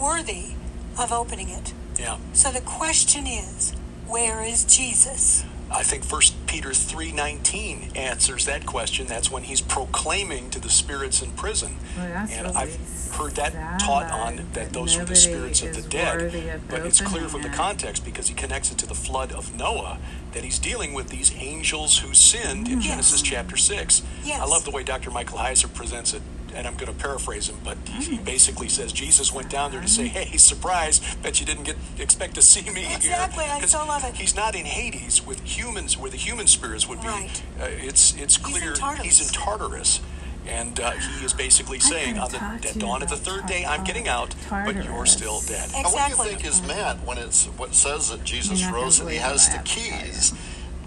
worthy 0.00 0.54
of 0.98 1.12
opening 1.12 1.48
it. 1.50 1.72
Yeah. 1.98 2.18
So 2.32 2.50
the 2.50 2.60
question 2.60 3.26
is, 3.26 3.72
where 4.06 4.42
is 4.42 4.64
Jesus? 4.64 5.44
I 5.70 5.82
think 5.82 6.04
First 6.04 6.34
Peter 6.46 6.72
three 6.72 7.10
nineteen 7.12 7.90
answers 7.94 8.44
that 8.46 8.64
question. 8.66 9.06
That's 9.06 9.30
when 9.30 9.42
he's 9.44 9.60
proclaiming 9.60 10.50
to 10.50 10.60
the 10.60 10.68
spirits 10.70 11.22
in 11.22 11.30
prison, 11.32 11.76
Well, 11.96 12.06
and 12.30 12.46
I've 12.48 12.76
heard 13.12 13.32
that 13.36 13.80
taught 13.80 14.10
on 14.10 14.46
that 14.54 14.72
those 14.72 14.96
are 14.96 15.04
the 15.04 15.16
spirits 15.16 15.62
of 15.62 15.74
the 15.74 15.82
dead. 15.82 16.20
of 16.34 16.68
But 16.68 16.84
it's 16.86 17.00
clear 17.00 17.28
from 17.28 17.42
the 17.42 17.48
context 17.48 18.04
because 18.04 18.28
he 18.28 18.34
connects 18.34 18.70
it 18.70 18.78
to 18.78 18.86
the 18.86 18.94
flood 18.94 19.32
of 19.32 19.54
Noah 19.56 19.98
that 20.32 20.44
he's 20.44 20.58
dealing 20.58 20.94
with 20.94 21.08
these 21.08 21.32
angels 21.36 21.98
who 21.98 22.12
sinned 22.14 22.68
in 22.68 22.80
Yes. 22.80 22.86
Genesis 22.88 23.22
chapter 23.22 23.56
six. 23.56 24.02
Yes. 24.24 24.40
I 24.40 24.44
love 24.46 24.64
the 24.64 24.70
way 24.70 24.82
Dr. 24.84 25.10
Michael 25.10 25.38
Heiser 25.38 25.72
presents 25.72 26.12
it. 26.14 26.22
And 26.54 26.66
I'm 26.68 26.74
going 26.76 26.92
to 26.92 26.98
paraphrase 26.98 27.48
him, 27.48 27.56
but 27.64 27.76
he 27.88 28.16
Mm. 28.18 28.24
basically 28.24 28.68
says 28.68 28.92
Jesus 28.92 29.32
went 29.32 29.50
down 29.50 29.72
there 29.72 29.80
to 29.80 29.88
say, 29.88 30.06
"Hey, 30.06 30.36
surprise! 30.36 31.00
Bet 31.22 31.40
you 31.40 31.46
didn't 31.46 31.64
get 31.64 31.76
expect 31.98 32.34
to 32.36 32.42
see 32.42 32.62
me 32.70 32.82
here." 32.82 32.96
Exactly, 32.96 33.44
I 33.44 33.60
'Cause 33.60 33.72
so 33.72 33.84
love 33.84 34.04
it. 34.04 34.14
He's 34.16 34.34
not 34.36 34.54
in 34.54 34.64
Hades 34.64 35.24
with 35.26 35.42
humans, 35.44 35.96
where 35.96 36.10
the 36.10 36.16
human 36.16 36.46
spirits 36.46 36.88
would 36.88 37.00
be. 37.00 37.08
Right. 37.08 37.42
Uh, 37.60 37.64
it's 37.64 38.14
it's 38.16 38.36
in 38.36 38.42
clear 38.44 38.72
Tartarus. 38.74 39.04
he's 39.04 39.20
in 39.26 39.34
Tartarus, 39.34 40.00
and 40.46 40.78
uh, 40.78 40.92
he 40.92 41.24
is 41.24 41.32
basically 41.32 41.80
saying, 41.80 42.18
on 42.18 42.30
the 42.30 42.38
to 42.38 42.68
at 42.68 42.78
dawn 42.78 43.02
of 43.02 43.08
the 43.08 43.16
third 43.16 43.46
day, 43.46 43.64
I'm 43.66 43.82
getting 43.82 44.06
out, 44.06 44.34
but 44.48 44.76
you're 44.84 45.06
still 45.06 45.40
dead. 45.40 45.70
Now, 45.72 45.90
what 45.90 46.04
do 46.12 46.16
you 46.16 46.22
think 46.30 46.44
is 46.44 46.62
meant 46.62 47.04
when 47.04 47.18
it's 47.18 47.46
what 47.56 47.74
says 47.74 48.10
that 48.10 48.22
Jesus 48.24 48.60
You're 48.60 48.68
not 48.70 48.74
gonna 48.74 48.84
rose 48.84 49.00
and 49.00 49.10
he 49.10 49.16
believe 49.18 49.30
has 49.32 49.46
the 49.48 49.56
have 49.56 49.64
keys 49.64 50.32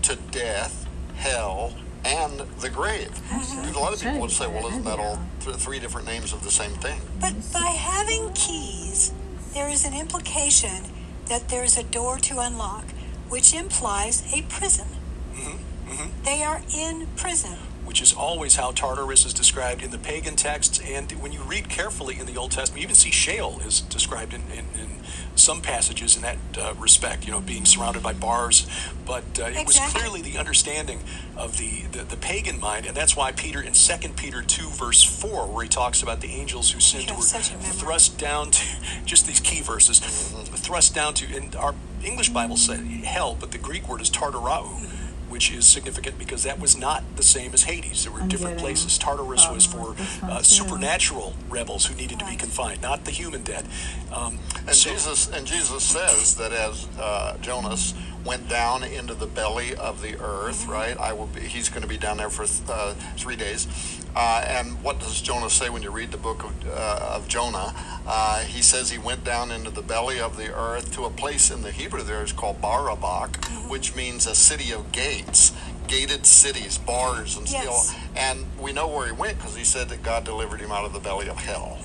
to 0.03 0.15
death, 0.31 0.85
hell, 1.17 1.73
and 2.07 2.39
the 2.59 2.69
grave? 2.69 3.11
A 3.31 3.79
lot 3.79 3.93
of 3.93 4.01
people 4.01 4.19
would 4.21 4.31
say, 4.31 4.47
well, 4.47 4.67
isn't 4.67 4.85
that 4.85 4.99
all 4.99 5.19
th- 5.41 5.57
three 5.57 5.79
different 5.79 6.07
names 6.07 6.33
of 6.33 6.43
the 6.43 6.51
same 6.51 6.71
thing? 6.71 6.99
But 7.19 7.33
by 7.53 7.59
having 7.59 8.31
keys, 8.33 9.11
there 9.53 9.69
is 9.69 9.85
an 9.85 9.93
implication 9.93 10.83
that 11.25 11.49
there 11.49 11.63
is 11.63 11.77
a 11.77 11.83
door 11.83 12.17
to 12.19 12.39
unlock, 12.39 12.85
which 13.29 13.53
implies 13.53 14.23
a 14.33 14.41
prison. 14.43 14.87
Mm-hmm. 15.33 15.91
Mm-hmm. 15.91 16.23
They 16.23 16.43
are 16.43 16.61
in 16.73 17.07
prison. 17.17 17.57
Which 17.87 18.01
is 18.01 18.11
always 18.11 18.57
how 18.57 18.71
Tartarus 18.71 19.25
is 19.25 19.33
described 19.33 19.81
in 19.81 19.91
the 19.91 19.97
pagan 19.97 20.35
texts. 20.35 20.81
And 20.85 21.09
when 21.13 21.31
you 21.31 21.41
read 21.41 21.69
carefully 21.69 22.19
in 22.19 22.25
the 22.25 22.35
Old 22.35 22.51
Testament, 22.51 22.81
you 22.81 22.83
even 22.83 22.95
see 22.95 23.11
Sheol 23.11 23.61
is 23.65 23.79
described 23.79 24.33
in, 24.33 24.41
in, 24.51 24.65
in 24.79 24.89
some 25.35 25.61
passages 25.61 26.17
in 26.17 26.21
that 26.23 26.37
uh, 26.59 26.73
respect, 26.77 27.25
you 27.25 27.31
know, 27.31 27.39
being 27.39 27.63
surrounded 27.63 28.03
by 28.03 28.11
bars. 28.11 28.67
But 29.05 29.23
uh, 29.39 29.45
it 29.45 29.65
was 29.65 29.79
clearly 29.79 30.21
the 30.21 30.37
understanding 30.37 30.99
of 31.37 31.57
the, 31.57 31.83
the, 31.93 32.03
the 32.03 32.17
pagan 32.17 32.59
mind. 32.59 32.85
And 32.85 32.97
that's 32.97 33.15
why 33.15 33.31
Peter, 33.31 33.61
in 33.61 33.71
2 33.71 34.09
Peter 34.17 34.41
2, 34.41 34.67
verse 34.67 35.01
4, 35.01 35.47
where 35.47 35.63
he 35.63 35.69
talks 35.69 36.03
about 36.03 36.19
the 36.19 36.33
angels 36.33 36.71
who 36.71 36.81
sinned 36.81 37.09
were 37.11 37.21
such 37.21 37.51
a 37.51 37.53
memory. 37.53 37.71
thrust 37.71 38.19
down 38.19 38.51
to, 38.51 38.65
just 39.05 39.27
these 39.27 39.39
key 39.39 39.61
verses, 39.61 39.99
thrust 39.99 40.93
down 40.93 41.13
to, 41.13 41.25
and 41.33 41.55
our 41.55 41.73
English 42.03 42.29
Bible 42.29 42.57
said 42.57 42.79
hell, 42.79 43.37
but 43.39 43.51
the 43.51 43.57
Greek 43.57 43.87
word 43.87 44.01
is 44.01 44.09
tartarau 44.09 44.83
which 45.37 45.51
is 45.51 45.67
significant 45.67 46.17
because 46.17 46.41
that 46.41 46.59
was 46.59 46.75
not 46.75 47.03
the 47.15 47.21
same 47.21 47.53
as 47.53 47.61
Hades. 47.61 48.05
There 48.05 48.11
were 48.11 48.21
I'm 48.21 48.27
different 48.27 48.57
places. 48.57 48.97
Tartarus 48.97 49.47
was 49.51 49.67
for 49.67 49.71
problem 49.77 49.89
with 49.91 49.97
this 49.99 50.21
one, 50.23 50.31
uh, 50.31 50.41
supernatural 50.41 51.35
rebels 51.47 51.85
who 51.85 51.93
needed 51.93 52.17
to 52.17 52.25
be 52.25 52.35
confined, 52.35 52.81
not 52.81 53.05
the 53.05 53.11
human 53.11 53.43
dead. 53.43 53.67
Um, 54.11 54.39
And 54.65 54.75
so- 54.75 54.89
Jesus 54.89 55.27
and 55.29 55.45
Jesus 55.45 55.83
says 55.83 56.37
that 56.37 56.51
as 56.51 56.87
uh, 56.99 57.37
Jonas 57.39 57.93
went 58.27 58.47
down 58.49 58.83
into 58.83 59.13
the 59.15 59.25
belly 59.25 59.73
of 59.75 60.01
the 60.01 60.19
earth, 60.19 60.61
Mm-hmm. 60.63 60.71
right? 60.71 60.97
I 60.99 61.13
will 61.13 61.27
be, 61.27 61.41
he's 61.41 61.69
going 61.69 61.81
to 61.81 61.87
be 61.87 61.97
down 61.97 62.17
there 62.17 62.29
for 62.29 62.43
uh, 62.71 62.93
three 63.15 63.35
days. 63.35 63.67
Uh, 64.15 64.43
and 64.47 64.81
what 64.83 64.99
does 64.99 65.21
Jonah 65.21 65.49
say 65.49 65.69
when 65.69 65.81
you 65.83 65.91
read 65.91 66.11
the 66.11 66.17
book 66.17 66.43
of, 66.43 66.67
uh, 66.67 67.13
of 67.15 67.27
Jonah? 67.27 67.73
Uh, 68.07 68.39
he 68.41 68.61
says 68.61 68.89
he 68.91 68.97
went 68.97 69.23
down 69.23 69.51
into 69.51 69.69
the 69.69 69.81
belly 69.81 70.19
of 70.19 70.37
the 70.37 70.53
earth 70.53 70.91
to 70.93 71.05
a 71.05 71.09
place 71.09 71.51
in 71.51 71.61
the 71.61 71.71
Hebrew 71.71 72.01
there 72.03 72.23
is 72.23 72.33
called 72.33 72.61
Barabak, 72.61 73.39
Mm-hmm. 73.41 73.69
which 73.69 73.95
means 73.95 74.27
a 74.27 74.35
city 74.35 74.71
of 74.71 74.91
gates, 74.91 75.53
gated 75.87 76.25
cities, 76.25 76.77
bars, 76.77 77.37
and 77.37 77.49
Yes. 77.49 77.95
And 78.15 78.45
we 78.59 78.73
know 78.73 78.87
where 78.87 79.05
he 79.05 79.11
went 79.13 79.37
because 79.37 79.55
he 79.55 79.63
said 79.63 79.89
that 79.89 80.01
God 80.03 80.23
delivered 80.25 80.59
him 80.59 80.71
out 80.71 80.83
of 80.85 80.93
the 80.93 80.99
belly 80.99 81.29
of 81.29 81.37
hell. 81.37 81.77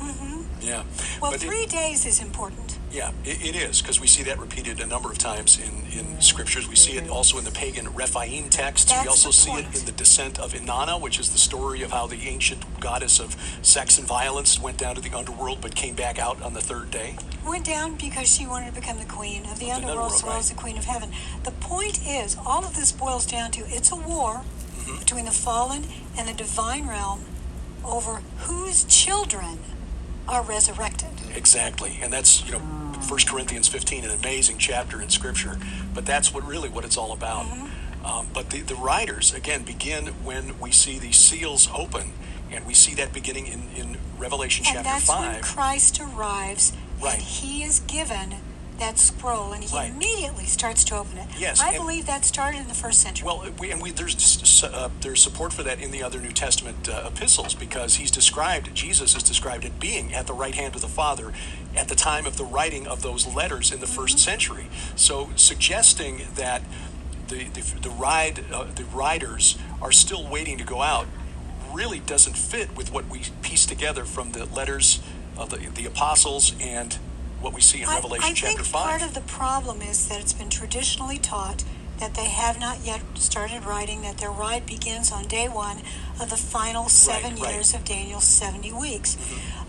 Yeah. 0.60 0.84
Well, 1.20 1.32
But 1.32 1.42
it- 1.42 1.46
three 1.46 1.66
days 1.66 2.06
is 2.06 2.20
important. 2.20 2.71
Yeah, 2.92 3.10
it, 3.24 3.42
it 3.42 3.56
is 3.56 3.80
because 3.80 4.00
we 4.00 4.06
see 4.06 4.22
that 4.24 4.38
repeated 4.38 4.80
a 4.80 4.86
number 4.86 5.10
of 5.10 5.16
times 5.16 5.58
in, 5.58 5.98
in 5.98 6.20
scriptures. 6.20 6.68
We 6.68 6.76
see 6.76 6.98
it 6.98 7.08
also 7.08 7.38
in 7.38 7.44
the 7.44 7.50
pagan 7.50 7.88
Rephaim 7.94 8.50
texts. 8.50 8.90
That's 8.90 9.04
we 9.04 9.08
also 9.08 9.30
see 9.30 9.52
it 9.52 9.64
in 9.74 9.86
the 9.86 9.92
descent 9.92 10.38
of 10.38 10.52
Inanna, 10.52 11.00
which 11.00 11.18
is 11.18 11.30
the 11.30 11.38
story 11.38 11.82
of 11.82 11.90
how 11.90 12.06
the 12.06 12.28
ancient 12.28 12.62
goddess 12.80 13.18
of 13.18 13.34
sex 13.62 13.98
and 13.98 14.06
violence 14.06 14.60
went 14.60 14.76
down 14.76 14.94
to 14.96 15.00
the 15.00 15.16
underworld 15.16 15.60
but 15.62 15.74
came 15.74 15.94
back 15.94 16.18
out 16.18 16.42
on 16.42 16.52
the 16.52 16.60
third 16.60 16.90
day. 16.90 17.16
Went 17.46 17.64
down 17.64 17.96
because 17.96 18.32
she 18.32 18.46
wanted 18.46 18.74
to 18.74 18.80
become 18.80 18.98
the 18.98 19.06
queen 19.06 19.46
of 19.46 19.58
the 19.58 19.70
underworld 19.70 20.12
underworld, 20.12 20.12
as 20.12 20.22
well 20.22 20.38
as 20.38 20.48
the 20.50 20.54
queen 20.54 20.76
of 20.76 20.84
heaven. 20.84 21.10
The 21.44 21.50
point 21.52 22.06
is, 22.06 22.36
all 22.44 22.64
of 22.64 22.76
this 22.76 22.92
boils 22.92 23.24
down 23.24 23.50
to 23.52 23.64
it's 23.68 23.90
a 23.90 23.96
war 23.96 24.42
Mm-hmm. 24.82 24.98
between 24.98 25.24
the 25.26 25.30
fallen 25.30 25.84
and 26.18 26.26
the 26.26 26.32
divine 26.32 26.88
realm 26.88 27.20
over 27.84 28.20
whose 28.38 28.82
children 28.84 29.60
are 30.28 30.42
resurrected. 30.42 31.08
Exactly, 31.34 31.98
and 32.02 32.12
that's 32.12 32.44
you 32.46 32.52
know, 32.52 32.60
First 33.00 33.28
Corinthians 33.28 33.68
fifteen, 33.68 34.04
an 34.04 34.10
amazing 34.10 34.58
chapter 34.58 35.00
in 35.02 35.08
Scripture. 35.10 35.58
But 35.94 36.06
that's 36.06 36.32
what 36.32 36.46
really 36.46 36.68
what 36.68 36.84
it's 36.84 36.96
all 36.96 37.12
about. 37.12 37.46
Um, 38.04 38.28
but 38.32 38.50
the 38.50 38.60
the 38.60 38.74
riders 38.74 39.32
again 39.34 39.62
begin 39.62 40.08
when 40.24 40.58
we 40.58 40.70
see 40.72 40.98
these 40.98 41.16
seals 41.16 41.68
open, 41.74 42.12
and 42.50 42.66
we 42.66 42.74
see 42.74 42.94
that 42.94 43.12
beginning 43.12 43.46
in 43.46 43.62
in 43.76 43.96
Revelation 44.18 44.64
and 44.66 44.76
chapter 44.76 44.90
that's 44.90 45.08
when 45.08 45.34
five. 45.34 45.42
Christ 45.42 46.00
arrives 46.00 46.72
Right. 47.00 47.14
and 47.14 47.22
he 47.22 47.64
is 47.64 47.80
given 47.80 48.36
that 48.82 48.98
scroll 48.98 49.52
and 49.52 49.62
he 49.62 49.74
Right. 49.74 49.90
immediately 49.90 50.46
starts 50.46 50.82
to 50.84 50.96
open 50.96 51.16
it. 51.16 51.28
Yes, 51.38 51.60
I 51.60 51.76
believe 51.76 52.06
that 52.06 52.24
started 52.24 52.58
in 52.58 52.68
the 52.68 52.74
first 52.74 53.00
century. 53.00 53.24
Well, 53.24 53.46
we, 53.60 53.70
and 53.70 53.80
we, 53.80 53.92
there's 53.92 54.64
uh, 54.64 54.90
there's 55.00 55.22
support 55.22 55.52
for 55.52 55.62
that 55.62 55.80
in 55.80 55.92
the 55.92 56.02
other 56.02 56.20
New 56.20 56.32
Testament 56.32 56.88
uh, 56.88 57.10
epistles 57.12 57.54
because 57.54 57.96
he's 57.96 58.10
described 58.10 58.74
Jesus 58.74 59.14
is 59.14 59.22
described 59.22 59.64
as 59.64 59.70
being 59.70 60.12
at 60.12 60.26
the 60.26 60.32
right 60.34 60.54
hand 60.54 60.74
of 60.74 60.80
the 60.80 60.88
Father 60.88 61.32
at 61.76 61.86
the 61.88 61.94
time 61.94 62.26
of 62.26 62.36
the 62.36 62.44
writing 62.44 62.86
of 62.88 63.02
those 63.02 63.26
letters 63.26 63.70
in 63.72 63.78
the 63.80 63.86
first 63.86 64.18
century. 64.18 64.66
So 64.96 65.30
suggesting 65.36 66.22
that 66.34 66.62
the 67.28 67.44
the, 67.44 67.62
the 67.82 67.90
ride 67.90 68.44
uh, 68.52 68.64
the 68.74 68.84
riders 68.86 69.58
are 69.80 69.92
still 69.92 70.26
waiting 70.26 70.58
to 70.58 70.64
go 70.64 70.82
out 70.82 71.06
really 71.72 72.00
doesn't 72.00 72.36
fit 72.36 72.76
with 72.76 72.92
what 72.92 73.08
we 73.08 73.22
piece 73.42 73.64
together 73.64 74.04
from 74.04 74.32
the 74.32 74.44
letters 74.46 75.00
of 75.38 75.50
the 75.50 75.58
the 75.70 75.86
apostles 75.86 76.52
and 76.60 76.98
what 77.42 77.54
we 77.54 77.60
see 77.60 77.82
in 77.82 77.88
I- 77.88 77.96
Revelation 77.96 78.24
I, 78.24 78.32
chapter 78.32 78.56
think 78.56 78.66
five. 78.66 79.00
part 79.00 79.02
of 79.02 79.14
the 79.14 79.20
problem 79.22 79.82
is 79.82 80.08
that 80.08 80.20
it's 80.20 80.32
been 80.32 80.50
traditionally 80.50 81.18
taught 81.18 81.64
that 81.98 82.14
they 82.14 82.24
have 82.26 82.58
not 82.58 82.80
yet 82.84 83.00
started 83.14 83.64
riding, 83.64 84.02
that 84.02 84.18
their 84.18 84.30
ride 84.30 84.66
begins 84.66 85.12
on 85.12 85.24
day 85.26 85.48
one 85.48 85.78
of 86.20 86.30
the 86.30 86.36
final 86.36 86.88
seven 86.88 87.34
right. 87.34 87.42
Mm-hmm. 87.42 87.52
years 87.52 87.74
of 87.74 87.84
Daniel's 87.84 88.24
70 88.24 88.72
weeks. 88.72 89.16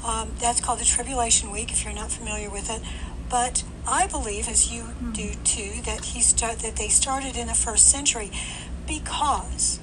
Um, 0.06 0.32
that's 0.40 0.60
called 0.60 0.80
the 0.80 0.86
Tribulation 0.86 1.52
Week, 1.52 1.72
if 1.72 1.84
you're 1.84 1.94
not 1.94 2.12
familiar 2.12 2.50
with 2.50 2.70
it. 2.72 2.82
But 3.30 3.64
I 3.88 4.08
believe, 4.08 4.48
as 4.48 4.72
you 4.72 4.90
do 5.12 5.34
too, 5.44 5.82
that 5.84 6.06
he 6.06 6.22
start 6.22 6.60
that 6.60 6.76
they 6.76 6.88
started 6.88 7.36
in 7.38 7.48
the 7.48 7.54
first 7.54 7.90
century 7.90 8.32
because, 8.88 9.80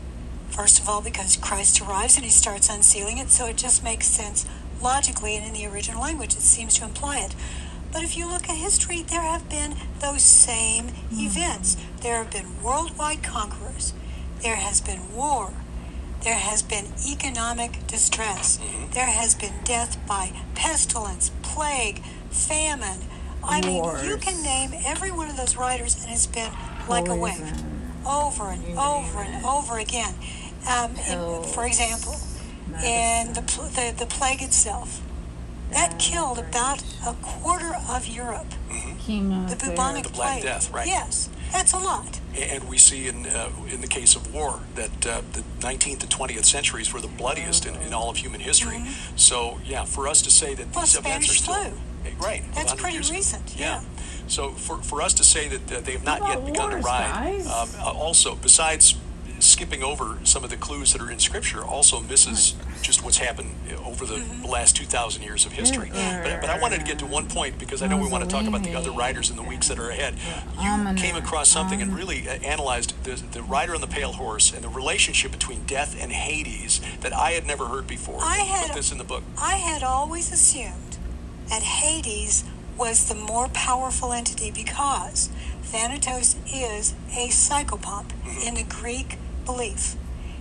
first 0.49 0.81
of 0.81 0.89
all, 0.89 1.01
because 1.01 1.37
Christ 1.37 1.81
arrives 1.81 2.17
and 2.17 2.25
he 2.25 2.31
starts 2.31 2.69
unsealing 2.69 3.19
it, 3.19 3.31
so 3.31 3.47
it 3.47 3.57
just 3.57 3.83
makes 3.83 4.07
sense 4.07 4.47
logically 4.83 5.37
and 5.37 5.47
in 5.47 5.53
the 5.53 5.67
original 5.67 6.01
language. 6.03 6.35
It 6.35 6.43
seems 6.43 6.75
to 6.79 6.85
imply 6.85 7.19
it. 7.19 7.35
But 7.93 8.03
if 8.05 8.17
you 8.17 8.27
look 8.29 8.49
at 8.49 8.57
history, 8.57 9.03
there 9.03 9.23
have 9.23 9.49
been 9.49 9.75
those 10.01 10.23
same 10.23 10.89
events. 11.13 11.77
There 12.03 12.17
have 12.23 12.31
been 12.31 12.63
worldwide 12.63 13.23
conquerors. 13.23 13.93
There 14.43 14.57
has 14.57 14.81
been 14.81 15.15
war. 15.15 15.53
There 16.23 16.35
has 16.35 16.63
been 16.63 16.87
economic 17.11 17.87
distress. 17.87 18.59
There 18.93 19.07
has 19.07 19.35
been 19.35 19.55
death 19.65 19.99
by 20.07 20.33
pestilence, 20.55 21.31
plague, 21.43 22.03
famine. 22.31 23.01
I 23.43 23.61
mean, 23.63 23.83
you 24.05 24.17
can 24.19 24.43
name 24.43 24.73
every 24.85 25.11
one 25.11 25.29
of 25.31 25.37
those 25.37 25.57
riders, 25.57 25.97
and 26.03 26.13
it's 26.13 26.27
been 26.27 26.53
like 26.89 27.09
a 27.09 27.15
wave, 27.17 27.41
over 28.07 28.51
and 28.51 28.79
over 28.79 29.21
and 29.21 29.45
over 29.45 29.79
again. 29.79 30.15
Um, 30.69 30.91
in- 31.09 31.19
for 31.55 31.65
example, 31.65 32.17
in 32.85 33.33
the, 33.33 33.43
pl- 33.43 33.65
the 33.65 33.95
the 33.99 34.07
plague 34.07 34.43
itself, 34.43 35.01
that 35.73 35.99
killed 35.99 36.39
about 36.39 36.83
a 37.07 37.15
quarter 37.23 37.73
of 37.89 38.07
Europe. 38.07 38.47
The 39.07 39.57
bubonic 39.59 40.05
The 40.05 40.11
Black 40.11 40.41
plague. 40.41 40.43
Death, 40.45 40.73
right. 40.73 40.87
Yes, 40.87 41.29
that's 41.51 41.73
a 41.73 41.79
lot. 41.79 42.21
And 42.39 42.69
we 42.69 42.79
see 42.79 43.09
in 43.09 43.27
uh, 43.27 43.51
in 43.73 43.81
the 43.81 43.89
case 43.89 44.15
of 44.15 44.33
war 44.33 44.61
that 44.77 45.07
uh, 45.07 45.23
the 45.33 45.43
19th 45.61 46.03
and 46.03 46.11
20th 46.11 46.45
centuries 46.45 46.93
were 46.93 47.01
the 47.01 47.09
bloodiest 47.09 47.67
in, 47.67 47.75
in 47.83 47.93
all 47.93 48.09
of 48.09 48.17
human 48.17 48.41
history. 48.41 48.85
So 49.17 49.59
yeah, 49.65 49.85
for 49.85 50.07
us 50.07 50.23
to 50.23 50.31
say 50.31 50.55
that 50.55 50.67
Mm-hmm. 50.67 50.75
Well, 50.77 50.85
these 50.85 50.97
events 50.99 51.31
are 51.31 51.35
still 51.35 51.55
flu. 51.55 51.73
Eh, 52.07 52.11
right, 52.21 52.43
That's 52.55 52.75
pretty 52.75 52.95
years 52.95 53.09
ago. 53.11 53.17
recent, 53.17 53.55
yeah. 53.59 53.83
So 54.29 54.51
for, 54.51 54.77
for 54.79 55.03
us 55.03 55.13
to 55.15 55.25
say 55.25 55.49
that 55.49 55.73
uh, 55.73 55.81
they 55.81 55.93
have 55.93 56.05
not 56.05 56.21
yet 56.29 56.47
begun 56.47 56.71
wars, 56.71 56.85
to 56.85 56.89
ride, 56.89 57.11
guys? 57.13 57.47
um, 57.47 57.69
uh, 57.81 57.93
also 57.93 58.37
besides 58.37 58.95
skipping 59.41 59.83
over 59.83 60.19
some 60.25 60.45
of 60.45 60.51
the 60.51 60.57
clues 60.57 60.93
that 60.93 61.01
are 61.03 61.11
in 61.11 61.19
Scripture, 61.19 61.63
also 61.65 62.01
misses 62.01 62.55
just 62.83 63.05
what's 63.05 63.19
happened 63.19 63.51
over 63.85 64.05
the 64.07 64.15
Mm-hmm. 64.21 64.45
last 64.47 64.77
2,000 64.77 65.23
years 65.23 65.47
of 65.47 65.53
history. 65.53 65.89
But, 65.93 66.41
but 66.41 66.51
I 66.51 66.59
wanted 66.61 66.81
to 66.81 66.85
get 66.87 66.99
to 67.01 67.07
one 67.07 67.27
point 67.29 67.59
because 67.59 67.83
I 67.83 67.87
know 67.87 67.97
we 67.97 68.09
want 68.09 68.25
to 68.25 68.29
talk 68.31 68.47
about 68.47 68.63
the 68.63 68.75
other 68.75 68.91
riders 68.91 69.31
in 69.31 69.37
the 69.37 69.43
weeks 69.43 69.69
that 69.69 69.79
are 69.79 69.91
ahead. 69.91 70.15
You 70.61 70.95
came 70.95 71.17
across 71.17 71.49
something 71.51 71.81
and 71.81 71.95
really 71.95 72.29
uh, 72.29 72.33
analyzed 72.43 73.03
the, 73.05 73.13
the 73.33 73.43
rider 73.43 73.75
on 73.75 73.81
the 73.81 73.87
pale 73.87 74.13
horse 74.13 74.53
and 74.53 74.63
the 74.65 74.69
relationship 74.69 75.31
between 75.33 75.65
death 75.65 75.97
and 76.01 76.11
Hades 76.13 76.81
that 77.01 77.13
I 77.15 77.33
had 77.33 77.47
never 77.47 77.67
heard 77.67 77.87
before. 77.87 78.19
I 78.21 78.39
had- 78.39 78.67
put 78.69 78.77
this 78.77 78.93
in 78.93 78.99
the 78.99 79.05
book. 79.05 79.23
I 79.41 79.57
had 79.57 79.83
always 79.83 80.33
assumed 80.33 80.99
that 81.49 81.63
Hades 81.63 82.45
was 82.77 83.09
the 83.09 83.15
more 83.15 83.49
powerful 83.49 84.13
entity 84.13 84.51
because 84.51 85.29
Thanatos 85.63 86.37
is 86.53 86.95
a 87.17 87.29
psychopomp 87.29 88.07
Mm-hmm. 88.25 88.49
in 88.49 88.55
the 88.55 88.65
Greek 88.65 89.17
belief. 89.53 89.97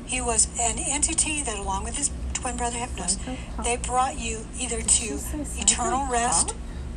He 0.05 0.21
was 0.21 0.47
an 0.59 0.77
entity 0.79 1.41
that, 1.43 1.57
along 1.59 1.83
with 1.83 1.97
his 1.97 2.09
twin 2.33 2.57
brother 2.57 2.77
Hypnos, 2.77 3.17
they 3.63 3.77
brought 3.77 4.19
you 4.19 4.45
either 4.59 4.81
to 4.81 5.19
eternal 5.57 6.07
rest, 6.11 6.55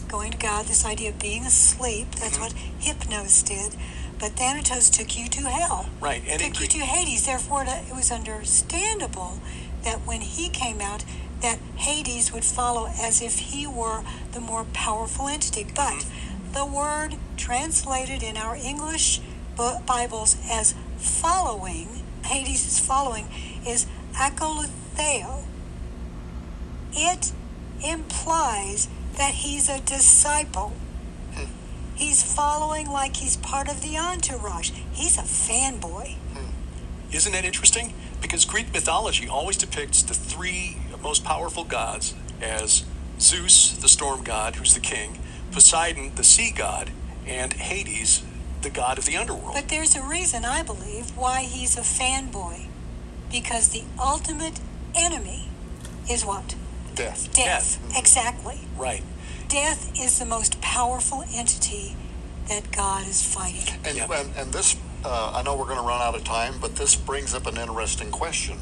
going 0.09 0.31
to 0.33 0.38
God, 0.38 0.66
this 0.66 0.85
idea 0.87 1.11
of 1.11 1.18
being 1.18 1.44
asleep. 1.44 2.11
That's 2.12 2.38
Mm-hmm. 2.38 2.42
what 2.42 2.55
Hypnos 2.81 3.44
did. 3.46 3.77
But 4.18 4.33
Thanatos 4.33 4.88
took 4.88 5.18
you 5.18 5.27
to 5.29 5.40
hell 5.48 5.87
Right, 6.01 6.22
and 6.29 6.40
in 6.40 6.53
took 6.53 6.61
you 6.62 6.68
to 6.68 6.79
Hades. 6.79 7.27
Therefore, 7.27 7.64
it 7.66 7.94
was 7.94 8.12
understandable 8.12 9.40
that 9.83 10.07
when 10.07 10.20
he 10.20 10.48
came 10.48 10.81
out, 10.81 11.05
that 11.40 11.59
Hades 11.75 12.33
would 12.33 12.44
follow 12.44 12.87
as 13.01 13.20
if 13.20 13.38
he 13.40 13.66
were 13.66 14.05
the 14.31 14.38
more 14.40 14.64
powerful 14.72 15.27
entity. 15.29 15.64
But 15.75 15.92
Mm-hmm. 16.05 16.53
the 16.53 16.64
word 16.66 17.16
translated 17.37 18.22
in 18.22 18.37
our 18.37 18.55
English 18.57 19.20
Bibles 19.57 20.37
as 20.51 20.75
following, 20.98 22.01
Hades 22.24 22.66
is 22.66 22.78
following, 22.78 23.26
is 23.66 23.87
akolitheo. 24.14 25.44
It 26.94 27.32
implies 27.85 28.88
that 29.16 29.35
he's 29.35 29.68
a 29.68 29.80
disciple. 29.80 30.72
Hmm. 31.35 31.46
He's 31.94 32.22
following 32.22 32.88
like 32.88 33.16
he's 33.16 33.37
part 33.37 33.68
of 33.68 33.82
the 33.82 33.96
entourage. 33.98 34.70
He's 34.92 35.18
a 35.18 35.22
fanboy. 35.22 36.14
Hmm. 36.35 37.14
Isn't 37.14 37.32
that 37.32 37.44
interesting? 37.44 37.94
Because 38.20 38.44
Greek 38.44 38.72
mythology 38.72 39.28
always 39.28 39.56
depicts 39.56 40.02
the 40.02 40.14
three 40.14 40.76
most 41.02 41.24
powerful 41.24 41.64
gods 41.64 42.14
as 42.40 42.85
Zeus, 43.18 43.72
the 43.76 43.88
storm 43.88 44.22
god, 44.22 44.56
who's 44.56 44.74
the 44.74 44.80
king, 44.80 45.18
Poseidon, 45.50 46.12
the 46.14 46.24
sea 46.24 46.50
god, 46.50 46.90
and 47.26 47.52
Hades, 47.52 48.22
the 48.62 48.70
god 48.70 48.98
of 48.98 49.05
the 49.05 49.16
underworld. 49.16 49.55
But 49.55 49.68
there's 49.68 49.94
a 49.96 50.03
reason, 50.03 50.44
I 50.44 50.62
believe, 50.62 51.16
why 51.16 51.42
he's 51.42 51.77
a 51.77 51.81
fanboy. 51.83 52.66
Because 53.31 53.68
the 53.70 53.83
ultimate 53.98 54.61
enemy 54.94 55.48
is 56.11 56.25
what? 56.25 56.55
Death. 56.94 57.33
Death. 57.35 57.79
Exactly. 57.96 58.61
right. 58.77 59.03
Death 59.48 59.92
is 60.01 60.18
the 60.18 60.25
most 60.25 60.61
powerful 60.62 61.25
entity 61.35 61.94
that 62.48 62.72
God 62.72 63.07
is 63.07 63.22
fighting. 63.22 63.75
And, 63.85 63.96
Yeah. 63.96 64.07
and, 64.11 64.35
and 64.37 64.53
this, 64.53 64.77
uh, 65.05 65.33
I 65.35 65.42
know 65.42 65.57
we're 65.57 65.66
going 65.66 65.77
to 65.79 65.83
run 65.87 66.01
out 66.01 66.14
of 66.14 66.25
time, 66.25 66.55
but 66.61 66.77
this 66.77 66.94
brings 66.96 67.35
up 67.35 67.46
an 67.46 67.57
interesting 67.59 68.11
question. 68.11 68.59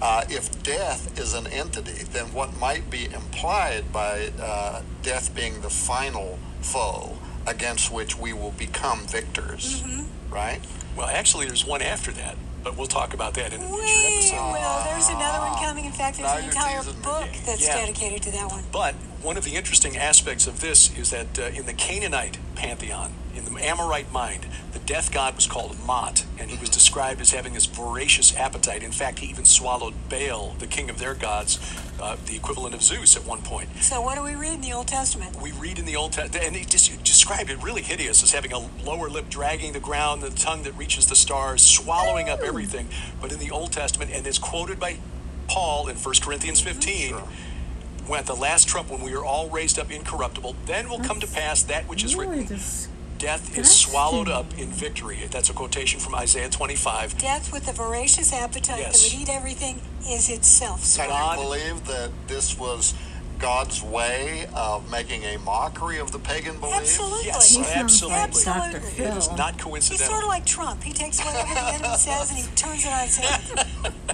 Uh, 0.00 0.24
if 0.30 0.62
death 0.62 1.18
is 1.18 1.34
an 1.34 1.46
entity, 1.48 2.04
then 2.04 2.32
what 2.32 2.56
might 2.58 2.88
be 2.90 3.06
implied 3.06 3.92
by 3.92 4.30
uh, 4.40 4.82
death 5.02 5.34
being 5.34 5.60
the 5.60 5.70
final 5.70 6.38
foe 6.62 7.18
against 7.46 7.90
which 7.92 8.18
we 8.18 8.32
will 8.32 8.52
become 8.52 9.00
victors? 9.06 9.82
Mm-hmm. 9.82 10.34
right? 10.34 10.60
Well, 10.96 11.08
actually, 11.08 11.46
there's 11.46 11.64
one 11.66 11.80
after 11.82 12.10
that, 12.12 12.36
but 12.62 12.76
we'll 12.76 12.86
talk 12.86 13.14
about 13.14 13.34
that 13.34 13.52
in 13.52 13.60
a 13.62 13.66
future 13.66 13.82
episode. 14.06 14.36
well, 14.52 14.84
there's 14.84 15.08
another 15.08 15.38
one 15.38 15.64
coming. 15.64 15.84
In 15.86 15.92
fact, 15.92 16.18
there's 16.18 16.28
Now 16.30 16.36
an 16.38 16.44
entire 16.44 16.82
book 17.02 17.28
that's 17.46 17.66
Yeah. 17.66 17.76
dedicated 17.76 18.22
to 18.24 18.30
that 18.32 18.50
one. 18.50 18.62
But 18.70 18.94
one 19.22 19.36
of 19.36 19.44
the 19.44 19.54
interesting 19.54 19.96
aspects 19.96 20.48
of 20.48 20.60
this 20.60 20.96
is 20.98 21.10
that 21.10 21.38
uh, 21.38 21.42
in 21.42 21.64
the 21.64 21.72
Canaanite 21.72 22.38
pantheon, 22.56 23.12
in 23.36 23.44
the 23.44 23.50
Amorite 23.64 24.10
mind, 24.12 24.46
the 24.72 24.80
death 24.80 25.12
god 25.12 25.36
was 25.36 25.46
called 25.46 25.76
Mot, 25.86 26.24
and 26.38 26.50
he 26.50 26.58
was 26.58 26.68
described 26.68 27.20
as 27.20 27.30
having 27.30 27.54
this 27.54 27.66
voracious 27.66 28.36
appetite. 28.36 28.82
In 28.82 28.90
fact, 28.90 29.20
he 29.20 29.28
even 29.28 29.44
swallowed 29.44 29.94
Baal, 30.08 30.56
the 30.58 30.66
king 30.66 30.90
of 30.90 30.98
their 30.98 31.14
gods, 31.14 31.60
uh, 32.00 32.16
the 32.26 32.34
equivalent 32.34 32.74
of 32.74 32.82
Zeus 32.82 33.16
at 33.16 33.24
one 33.24 33.42
point. 33.42 33.68
So, 33.80 34.00
what 34.02 34.16
do 34.16 34.24
we 34.24 34.34
read 34.34 34.54
in 34.54 34.60
the 34.60 34.72
Old 34.72 34.88
Testament? 34.88 35.40
We 35.40 35.52
read 35.52 35.78
in 35.78 35.84
the 35.84 35.96
Old 35.96 36.12
Testament, 36.12 36.44
and 36.44 36.56
it 36.56 36.68
just 36.68 37.02
described 37.04 37.48
it 37.48 37.62
really 37.62 37.82
hideous 37.82 38.24
as 38.24 38.32
having 38.32 38.52
a 38.52 38.58
lower 38.84 39.08
lip 39.08 39.30
dragging 39.30 39.72
the 39.72 39.80
ground, 39.80 40.22
the 40.22 40.30
tongue 40.30 40.64
that 40.64 40.76
reaches 40.76 41.06
the 41.06 41.16
stars, 41.16 41.62
swallowing 41.62 42.28
up 42.28 42.40
everything. 42.40 42.88
But 43.20 43.30
in 43.30 43.38
the 43.38 43.52
Old 43.52 43.70
Testament, 43.70 44.10
and 44.12 44.26
it's 44.26 44.38
quoted 44.38 44.80
by 44.80 44.96
Paul 45.46 45.88
in 45.88 45.96
1 45.96 46.14
Corinthians 46.22 46.60
15, 46.60 47.14
when 48.06 48.20
at 48.20 48.26
the 48.26 48.34
last 48.36 48.68
trump, 48.68 48.90
when 48.90 49.00
we 49.02 49.14
are 49.14 49.24
all 49.24 49.48
raised 49.50 49.78
up 49.78 49.90
incorruptible, 49.90 50.56
then 50.66 50.88
will 50.88 51.00
come 51.00 51.20
to 51.20 51.26
pass 51.26 51.62
that 51.64 51.88
which 51.88 52.04
is 52.04 52.14
Really 52.16 52.38
written. 52.40 52.56
dis- 52.56 52.88
Death 53.18 53.56
is 53.56 53.70
swallowed 53.72 54.28
up 54.28 54.46
in 54.58 54.68
victory. 54.70 55.28
That's 55.30 55.48
a 55.48 55.52
quotation 55.52 56.00
from 56.00 56.16
Isaiah 56.16 56.48
25. 56.50 57.18
Death 57.18 57.52
with 57.52 57.68
a 57.68 57.72
voracious 57.72 58.32
appetite 58.32 58.80
Yes. 58.80 59.00
that 59.00 59.12
would 59.16 59.22
eat 59.22 59.28
everything 59.32 59.80
is 60.08 60.28
itself 60.28 60.80
Can 60.80 61.06
swallowed. 61.06 61.10
God- 61.10 61.38
you 61.38 61.44
believe 61.44 61.84
that 61.86 62.10
this 62.26 62.58
was 62.58 62.94
God's 63.38 63.80
way 63.80 64.46
of 64.54 64.90
making 64.90 65.22
a 65.24 65.36
mockery 65.38 65.98
of 65.98 66.10
the 66.10 66.18
pagan 66.18 66.58
belief? 66.58 66.74
Absolutely. 66.76 67.26
Yes, 67.26 67.54
He 67.54 67.62
sounds 67.62 68.02
like 68.02 68.12
absolutely. 68.12 68.52
Absolutely. 68.74 69.04
It 69.04 69.16
is 69.16 69.30
not 69.32 69.56
coincidental. 69.58 70.04
He's 70.04 70.10
sort 70.12 70.22
of 70.24 70.28
like 70.28 70.44
Trump. 70.44 70.82
He 70.82 70.92
takes 70.92 71.18
whatever 71.24 71.54
the 71.54 71.60
enemy 71.74 71.96
says 71.98 72.30
and 72.30 72.38
he 72.40 72.46
turns 72.56 72.84
it 72.84 72.92
on 72.92 73.04
its 73.04 73.16
head. 73.18 73.66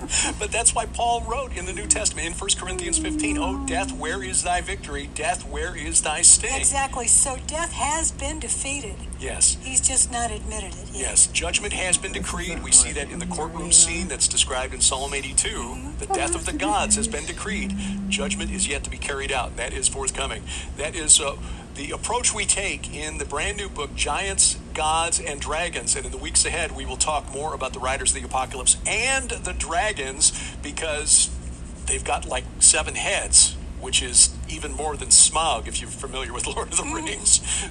But 0.39 0.53
that's 0.53 0.75
why 0.75 0.87
Paul 0.87 1.23
wrote 1.23 1.57
in 1.57 1.67
the 1.67 1.73
New 1.73 1.87
Testament 1.87 2.27
in 2.27 2.33
1 2.33 2.51
Corinthians 2.59 2.99
15, 2.99 3.39
Oh, 3.39 3.67
death, 3.67 3.93
where 3.93 4.23
is 4.23 4.43
thy 4.43 4.61
victory? 4.61 5.11
Death, 5.15 5.49
where 5.49 5.77
is 5.77 6.03
thy 6.03 6.23
sting? 6.23 6.57
Exactly. 6.57 7.07
So 7.07 7.39
death 7.47 7.73
has 7.73 8.13
been 8.13 8.39
defeated. 8.39 8.95
Yes. 9.19 9.57
He's 9.63 9.81
just 9.81 10.13
not 10.13 10.31
admitted 10.31 10.75
it 10.75 10.89
yet. 10.93 11.01
Yes, 11.01 11.27
judgment 11.29 11.73
has 11.73 11.99
been 11.99 12.13
decreed. 12.13 12.63
We 12.63 12.73
see 12.73 12.93
that 12.93 13.11
in 13.11 13.19
the 13.19 13.27
courtroom 13.27 13.73
scene 13.73 14.09
that's 14.09 14.29
described 14.29 14.75
in 14.75 14.81
Psalm 14.81 15.13
82. 15.13 15.77
The 15.99 16.07
death 16.07 16.35
of 16.35 16.47
the 16.47 16.53
gods 16.53 16.97
has 16.97 17.09
been 17.09 17.25
decreed. 17.25 17.75
Judgment 18.09 18.51
is 18.53 18.69
yet 18.69 18.85
to 18.85 18.91
be 18.91 18.99
carried 18.99 19.33
out. 19.33 19.57
That 19.57 19.73
is 19.73 19.89
forthcoming. 19.89 20.43
That 20.77 20.95
is 20.95 21.21
uh, 21.21 21.37
the 21.75 21.91
approach 21.91 22.35
we 22.35 22.45
take 22.45 22.95
in 22.95 23.19
the 23.19 23.25
brand 23.25 23.57
new 23.57 23.69
book, 23.69 23.95
Giants, 23.95 24.59
Gods, 24.79 25.19
and 25.19 25.41
Dragons. 25.41 25.97
And 25.97 26.07
in 26.07 26.13
the 26.13 26.19
weeks 26.19 26.45
ahead, 26.45 26.77
we 26.77 26.87
will 26.87 26.97
talk 26.97 27.33
more 27.35 27.53
about 27.53 27.73
the 27.73 27.81
Riders 27.81 28.15
of 28.15 28.23
the 28.23 28.27
Apocalypse 28.29 28.77
and 28.87 29.29
the 29.29 29.53
dragons 29.53 30.33
because 30.63 31.31
they've 31.87 32.05
got 32.05 32.29
like 32.29 32.45
seven 32.61 32.95
heads, 32.95 33.57
which 33.81 34.01
is 34.01 34.33
even 34.49 34.71
more 34.73 34.97
than 34.97 35.09
Smaug 35.09 35.67
if 35.67 35.81
you're 35.81 35.91
familiar 35.91 36.33
with 36.33 36.47
Lord 36.55 36.69
of 36.69 36.77
the 36.77 36.85
mm-hmm. 36.85 36.95
Rings 36.95 37.71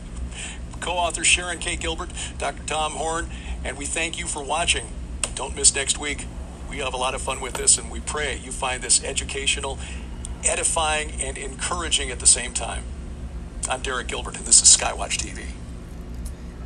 co-author 0.82 1.24
Sharon 1.24 1.60
K. 1.60 1.76
Gilbert, 1.76 2.10
Dr. 2.38 2.62
Tom 2.63 2.91
Horn, 2.93 3.30
and 3.63 3.78
we 3.78 3.86
thank 3.86 4.20
you 4.20 4.28
for 4.28 4.43
watching. 4.43 4.86
Don't 5.34 5.56
miss 5.56 5.74
next 5.74 5.98
week. 5.98 6.26
We 6.70 6.78
have 6.80 6.93
a 6.93 6.98
lot 6.98 7.15
of 7.15 7.22
fun 7.22 7.39
with 7.41 7.54
this, 7.54 7.78
and 7.78 7.89
we 7.89 8.00
pray 8.00 8.38
you 8.38 8.52
find 8.52 8.84
this 8.84 9.04
educational, 9.04 9.80
edifying, 10.43 11.13
and 11.22 11.38
encouraging 11.38 12.12
at 12.12 12.20
the 12.20 12.28
same 12.28 12.54
time. 12.54 12.84
I'm 13.70 13.82
Derek 13.82 14.08
Gilbert, 14.08 14.38
and 14.38 14.46
this 14.46 14.62
is 14.62 14.78
Skywatch 14.78 15.17
TV. 15.17 15.57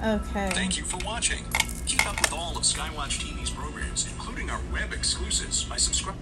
Okay. 0.03 0.49
Thank 0.49 0.77
you 0.77 0.83
for 0.83 0.97
watching. 1.05 1.43
Keep 1.85 2.07
up 2.09 2.19
with 2.19 2.33
all 2.33 2.57
of 2.57 2.63
Skywatch 2.63 3.19
TV's 3.19 3.51
programs, 3.51 4.07
including 4.11 4.49
our 4.49 4.59
web 4.73 4.93
exclusives, 4.93 5.63
by 5.63 5.77
subscribing. 5.77 6.19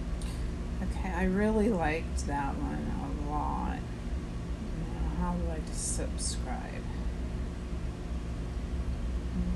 Okay, 0.82 1.08
I 1.08 1.24
really 1.24 1.70
liked 1.70 2.26
that 2.26 2.54
one 2.56 2.92
a 3.26 3.30
lot. 3.30 3.78
Now, 3.78 5.24
how 5.24 5.32
do 5.32 5.50
I 5.50 5.60
just 5.66 5.96
subscribe? 5.96 6.82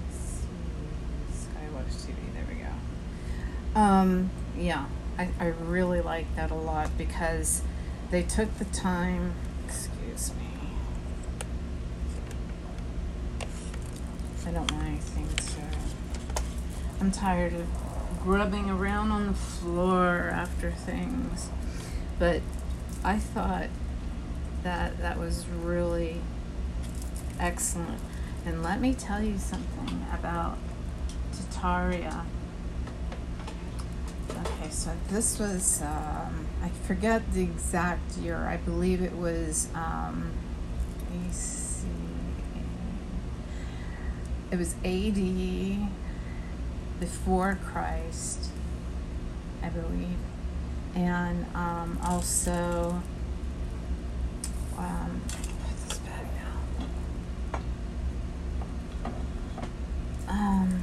Let's 0.08 0.18
see. 0.18 1.46
Skywatch 1.46 2.06
TV, 2.06 2.16
there 2.32 2.46
we 2.48 2.62
go. 2.62 3.78
Um, 3.78 4.30
yeah, 4.56 4.86
I, 5.18 5.28
I 5.38 5.46
really 5.48 6.00
like 6.00 6.34
that 6.36 6.50
a 6.50 6.54
lot 6.54 6.96
because 6.96 7.60
they 8.10 8.22
took 8.22 8.56
the 8.56 8.64
time, 8.66 9.34
excuse 9.66 10.32
me. 10.34 10.44
I 14.46 14.50
don't 14.50 14.70
want 14.72 14.86
anything 14.86 15.28
to. 15.28 16.42
I'm 17.00 17.10
tired 17.10 17.54
of 17.54 17.66
grubbing 18.22 18.68
around 18.68 19.10
on 19.10 19.26
the 19.28 19.34
floor 19.34 20.30
after 20.32 20.70
things. 20.70 21.48
But 22.18 22.42
I 23.02 23.18
thought 23.18 23.68
that 24.62 24.98
that 24.98 25.18
was 25.18 25.46
really 25.46 26.20
excellent. 27.38 28.00
And 28.44 28.62
let 28.62 28.80
me 28.80 28.94
tell 28.94 29.22
you 29.22 29.38
something 29.38 30.06
about 30.12 30.58
Tataria. 31.32 32.24
Okay, 34.30 34.70
so 34.70 34.90
this 35.10 35.38
was, 35.38 35.80
um, 35.82 36.46
I 36.62 36.68
forget 36.86 37.32
the 37.32 37.42
exact 37.42 38.16
year. 38.18 38.36
I 38.36 38.58
believe 38.58 39.00
it 39.00 39.16
was 39.16 39.68
um. 39.74 40.32
It 44.50 44.58
was 44.58 44.74
AD 44.84 45.88
before 47.00 47.58
Christ, 47.64 48.50
I 49.62 49.68
believe, 49.68 50.16
and 50.94 51.44
um, 51.54 51.98
also 52.04 53.02
um, 54.78 55.22
put 55.28 55.88
this 55.88 55.98
back 55.98 56.24
now. 57.52 57.58
Um, 60.28 60.82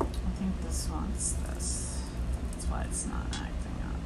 I 0.00 0.30
think 0.38 0.62
this 0.62 0.88
one's 0.90 1.34
this. 1.48 2.02
That's 2.52 2.66
why 2.66 2.82
it's 2.82 3.06
not 3.06 3.26
acting 3.32 3.76
up. 3.84 4.00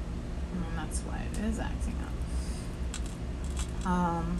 I 0.52 0.54
mean, 0.54 0.76
that's 0.76 1.00
why 1.00 1.18
it 1.30 1.38
is 1.44 1.58
acting 1.58 1.96
up. 2.02 3.86
Um, 3.86 4.38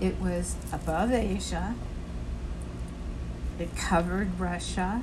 it 0.00 0.18
was 0.20 0.56
above 0.72 1.12
Asia. 1.40 1.74
It 3.58 3.74
covered 3.74 4.38
Russia. 4.38 5.02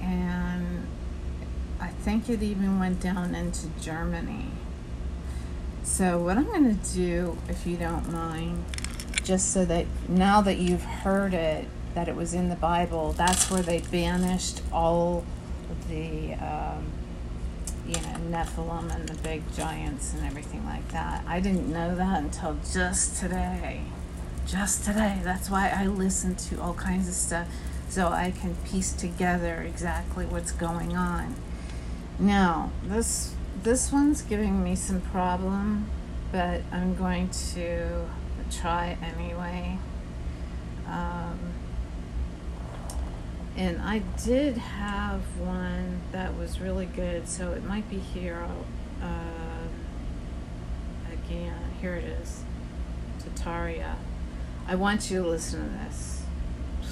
And 0.00 0.86
I 1.78 1.88
think 1.88 2.30
it 2.30 2.42
even 2.42 2.78
went 2.78 3.00
down 3.00 3.34
into 3.34 3.68
Germany. 3.80 4.46
So, 5.82 6.18
what 6.18 6.38
I'm 6.38 6.46
going 6.46 6.78
to 6.78 6.94
do, 6.94 7.38
if 7.48 7.66
you 7.66 7.76
don't 7.76 8.10
mind, 8.10 8.64
just 9.22 9.52
so 9.52 9.64
that 9.66 9.86
now 10.08 10.40
that 10.40 10.56
you've 10.56 10.82
heard 10.82 11.34
it, 11.34 11.68
that 11.94 12.08
it 12.08 12.16
was 12.16 12.32
in 12.34 12.48
the 12.48 12.56
Bible, 12.56 13.12
that's 13.12 13.50
where 13.50 13.62
they 13.62 13.80
banished 13.80 14.62
all 14.72 15.24
the, 15.88 16.34
um, 16.34 16.86
you 17.86 17.94
know, 17.94 18.16
Nephilim 18.30 18.94
and 18.94 19.08
the 19.08 19.16
big 19.22 19.42
giants 19.54 20.14
and 20.14 20.26
everything 20.26 20.64
like 20.64 20.88
that. 20.88 21.24
I 21.26 21.40
didn't 21.40 21.70
know 21.70 21.94
that 21.94 22.22
until 22.22 22.58
just 22.72 23.20
today. 23.20 23.82
Just 24.46 24.84
today. 24.84 25.18
That's 25.24 25.50
why 25.50 25.70
I 25.74 25.86
listen 25.86 26.36
to 26.36 26.62
all 26.62 26.74
kinds 26.74 27.08
of 27.08 27.14
stuff 27.14 27.48
so 27.88 28.08
I 28.10 28.30
can 28.30 28.54
piece 28.54 28.92
together 28.92 29.62
exactly 29.62 30.24
what's 30.24 30.52
going 30.52 30.96
on. 30.96 31.34
Now, 32.20 32.70
this 32.84 33.34
this 33.64 33.90
one's 33.90 34.22
giving 34.22 34.62
me 34.62 34.76
some 34.76 35.00
problem, 35.00 35.90
but 36.30 36.60
I'm 36.70 36.94
going 36.94 37.30
to 37.54 38.06
try 38.48 38.96
anyway. 39.02 39.78
Um, 40.86 41.38
and 43.56 43.82
I 43.82 43.98
did 44.24 44.58
have 44.58 45.22
one 45.40 46.02
that 46.12 46.36
was 46.36 46.60
really 46.60 46.86
good, 46.86 47.28
so 47.28 47.50
it 47.50 47.64
might 47.64 47.90
be 47.90 47.98
here 47.98 48.46
uh, 49.02 49.66
again. 51.12 51.58
Here 51.80 51.96
it 51.96 52.04
is, 52.04 52.44
Tataria. 53.18 53.96
I 54.68 54.74
want 54.74 55.12
you 55.12 55.22
to 55.22 55.28
listen 55.28 55.62
to 55.62 55.78
this. 55.84 56.24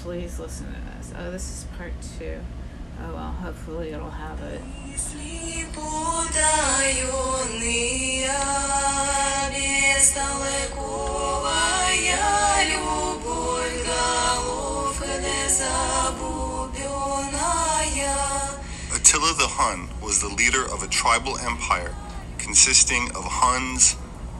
Please 0.00 0.38
listen 0.38 0.66
to 0.66 0.80
this. 0.96 1.12
Oh, 1.18 1.32
this 1.32 1.50
is 1.50 1.66
part 1.76 1.92
two. 2.18 2.38
Oh 3.02 3.12
well, 3.12 3.32
hopefully 3.32 3.90
it'll 3.90 4.10
have 4.10 4.40
it. 4.42 4.60
Attila 18.94 19.35
the 19.35 19.48
Hun 19.48 19.88
was 20.00 20.20
the 20.20 20.29
leader 20.29 20.62
of 20.62 20.85
a 20.85 20.87
tribal 20.87 21.37
empire 21.38 21.92
consisting 22.38 23.10
of 23.16 23.25
Huns, 23.25 23.96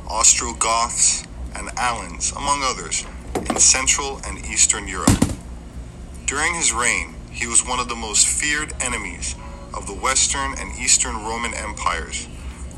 Ostrogoths, 0.07 1.25
and 1.57 1.71
Alans, 1.77 2.33
among 2.33 2.63
others, 2.63 3.05
in 3.37 3.59
Central 3.59 4.21
and 4.27 4.45
Eastern 4.47 4.89
Europe. 4.89 5.25
During 6.27 6.55
his 6.55 6.73
reign, 6.73 7.15
he 7.31 7.47
was 7.47 7.67
one 7.67 7.81
of 7.81 7.89
the 7.89 7.95
most 7.95 8.27
feared 8.27 8.73
enemies 8.81 9.35
of 9.75 9.87
the 9.87 9.95
Western 9.95 10.55
and 10.59 10.79
Eastern 10.79 11.17
Roman 11.25 11.55
empires, 11.55 12.29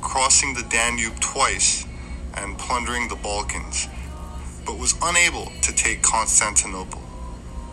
crossing 0.00 0.54
the 0.54 0.62
Danube 0.64 1.20
twice 1.20 1.86
and 2.34 2.59
plundering 2.59 3.09
the 3.09 3.16
Balkans, 3.16 3.88
but 4.64 4.78
was 4.78 4.94
unable 5.02 5.52
to 5.62 5.74
take 5.74 6.02
Constantinople. 6.02 7.02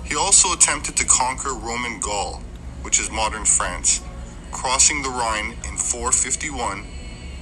He 0.04 0.16
also 0.16 0.54
attempted 0.54 0.98
to 0.98 1.06
conquer 1.06 1.54
Roman 1.54 2.00
Gaul, 2.00 2.42
which 2.82 3.00
is 3.00 3.10
modern 3.10 3.46
France, 3.46 4.02
crossing 4.52 5.02
the 5.02 5.10
Rhine 5.10 5.52
in 5.68 5.78
451 5.78 6.86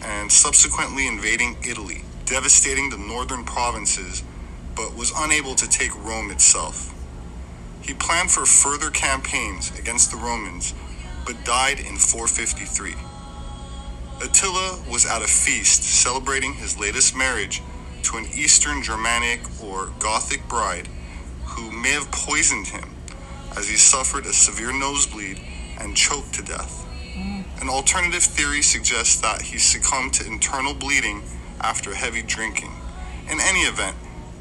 and 0.04 0.32
subsequently 0.32 1.08
invading 1.08 1.58
Italy, 1.68 2.04
devastating 2.26 2.90
the 2.90 2.98
northern 2.98 3.44
provinces, 3.44 4.24
but 4.76 4.96
was 4.96 5.12
unable 5.16 5.56
to 5.56 5.70
take 5.70 5.96
Rome 5.96 6.32
itself. 6.32 6.94
He 7.82 7.94
planned 7.94 8.32
for 8.32 8.46
further 8.46 8.90
campaigns 8.90 9.78
against 9.80 10.12
the 10.12 10.18
Romans, 10.18 10.74
but 11.26 11.44
died 11.44 11.80
in 11.80 11.98
453. 11.98 12.94
Attila 14.24 14.80
was 14.90 15.06
at 15.06 15.24
a 15.24 15.28
feast 15.28 15.84
celebrating 15.84 16.54
his 16.54 16.80
latest 16.80 17.16
marriage 17.16 17.62
to 18.04 18.18
an 18.18 18.28
Eastern 18.36 18.84
Germanic 18.84 19.42
or 19.62 19.92
Gothic 20.00 20.48
bride 20.48 20.88
who 21.46 21.72
may 21.72 21.92
have 21.92 22.12
poisoned 22.12 22.68
him 22.68 22.96
as 23.58 23.68
he 23.68 23.76
suffered 23.76 24.26
a 24.26 24.34
severe 24.34 24.72
nosebleed 24.72 25.42
and 25.80 25.98
choked 25.98 26.34
to 26.36 26.44
death. 26.44 26.86
An 27.62 27.70
alternative 27.70 28.24
theory 28.24 28.62
suggests 28.62 29.20
that 29.22 29.42
he 29.42 29.58
succumbed 29.58 30.14
to 30.14 30.26
internal 30.26 30.74
bleeding 30.74 31.24
after 31.60 31.94
heavy 31.94 32.22
drinking. 32.22 32.72
In 33.30 33.40
any 33.42 33.62
event, 33.62 33.96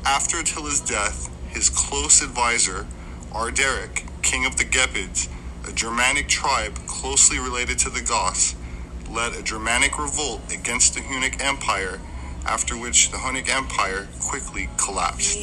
after 0.05 0.43
till 0.43 0.67
his 0.67 0.81
death, 0.81 1.29
his 1.49 1.69
close 1.69 2.23
advisor, 2.23 2.87
Ardaric, 3.33 4.07
king 4.23 4.47
of 4.47 4.57
the 4.57 4.65
Gepids, 4.65 5.29
a 5.69 5.73
Germanic 5.73 6.29
tribe 6.29 6.75
closely 6.87 7.39
related 7.39 7.79
to 7.81 7.91
the 7.91 8.01
Goths, 8.01 8.55
led 9.11 9.35
a 9.35 9.43
Germanic 9.43 9.99
revolt 9.99 10.41
against 10.53 10.95
the 10.95 11.01
Hunnic 11.01 11.43
Empire, 11.43 12.01
after 12.47 12.77
which 12.77 13.11
the 13.11 13.19
Hunnic 13.19 13.49
Empire 13.49 14.09
quickly 14.21 14.69
collapsed. 14.77 15.37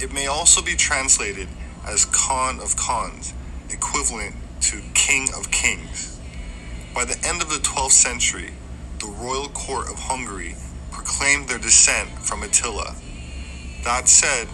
It 0.00 0.10
may 0.14 0.26
also 0.26 0.62
be 0.62 0.74
translated 0.74 1.48
as 1.86 2.06
Khan 2.06 2.60
of 2.60 2.78
Khans, 2.78 3.34
equivalent 3.68 4.36
to 4.62 4.80
King 4.94 5.28
of 5.36 5.50
Kings. 5.50 6.13
By 6.94 7.04
the 7.04 7.18
end 7.26 7.42
of 7.42 7.48
the 7.48 7.56
12th 7.56 7.90
century, 7.90 8.52
the 9.00 9.06
royal 9.06 9.48
court 9.48 9.90
of 9.90 9.98
Hungary 9.98 10.54
proclaimed 10.92 11.48
their 11.48 11.58
descent 11.58 12.08
from 12.20 12.44
Attila. 12.44 12.94
That 13.82 14.08
said, 14.08 14.46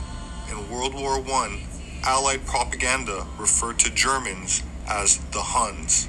in 0.51 0.71
World 0.71 0.95
War 0.95 1.19
I, 1.19 1.61
Allied 2.03 2.47
propaganda 2.47 3.27
referred 3.39 3.79
to 3.81 3.91
Germans 3.93 4.63
as 4.89 5.19
the 5.33 5.43
Huns. 5.43 6.09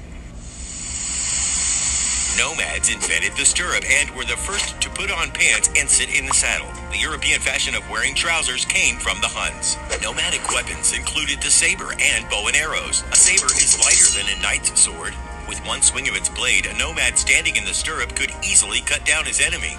Nomads 2.38 2.88
invented 2.88 3.36
the 3.36 3.44
stirrup 3.44 3.84
and 3.84 4.08
were 4.16 4.24
the 4.24 4.40
first 4.40 4.80
to 4.80 4.88
put 4.88 5.12
on 5.12 5.30
pants 5.32 5.68
and 5.76 5.86
sit 5.86 6.18
in 6.18 6.24
the 6.24 6.32
saddle. 6.32 6.72
The 6.90 6.98
European 6.98 7.40
fashion 7.40 7.74
of 7.74 7.88
wearing 7.90 8.14
trousers 8.14 8.64
came 8.64 8.96
from 8.96 9.20
the 9.20 9.28
Huns. 9.28 9.76
Nomadic 10.02 10.48
weapons 10.48 10.96
included 10.96 11.42
the 11.42 11.50
saber 11.50 11.92
and 12.00 12.28
bow 12.30 12.46
and 12.46 12.56
arrows. 12.56 13.04
A 13.12 13.16
saber 13.16 13.52
is 13.52 13.78
lighter 13.78 14.16
than 14.16 14.38
a 14.38 14.42
knight's 14.42 14.80
sword. 14.80 15.14
With 15.52 15.66
one 15.66 15.82
swing 15.82 16.08
of 16.08 16.16
its 16.16 16.30
blade, 16.30 16.64
a 16.64 16.72
nomad 16.78 17.18
standing 17.18 17.56
in 17.56 17.66
the 17.66 17.74
stirrup 17.74 18.16
could 18.16 18.32
easily 18.42 18.80
cut 18.80 19.04
down 19.04 19.26
his 19.26 19.38
enemy. 19.38 19.76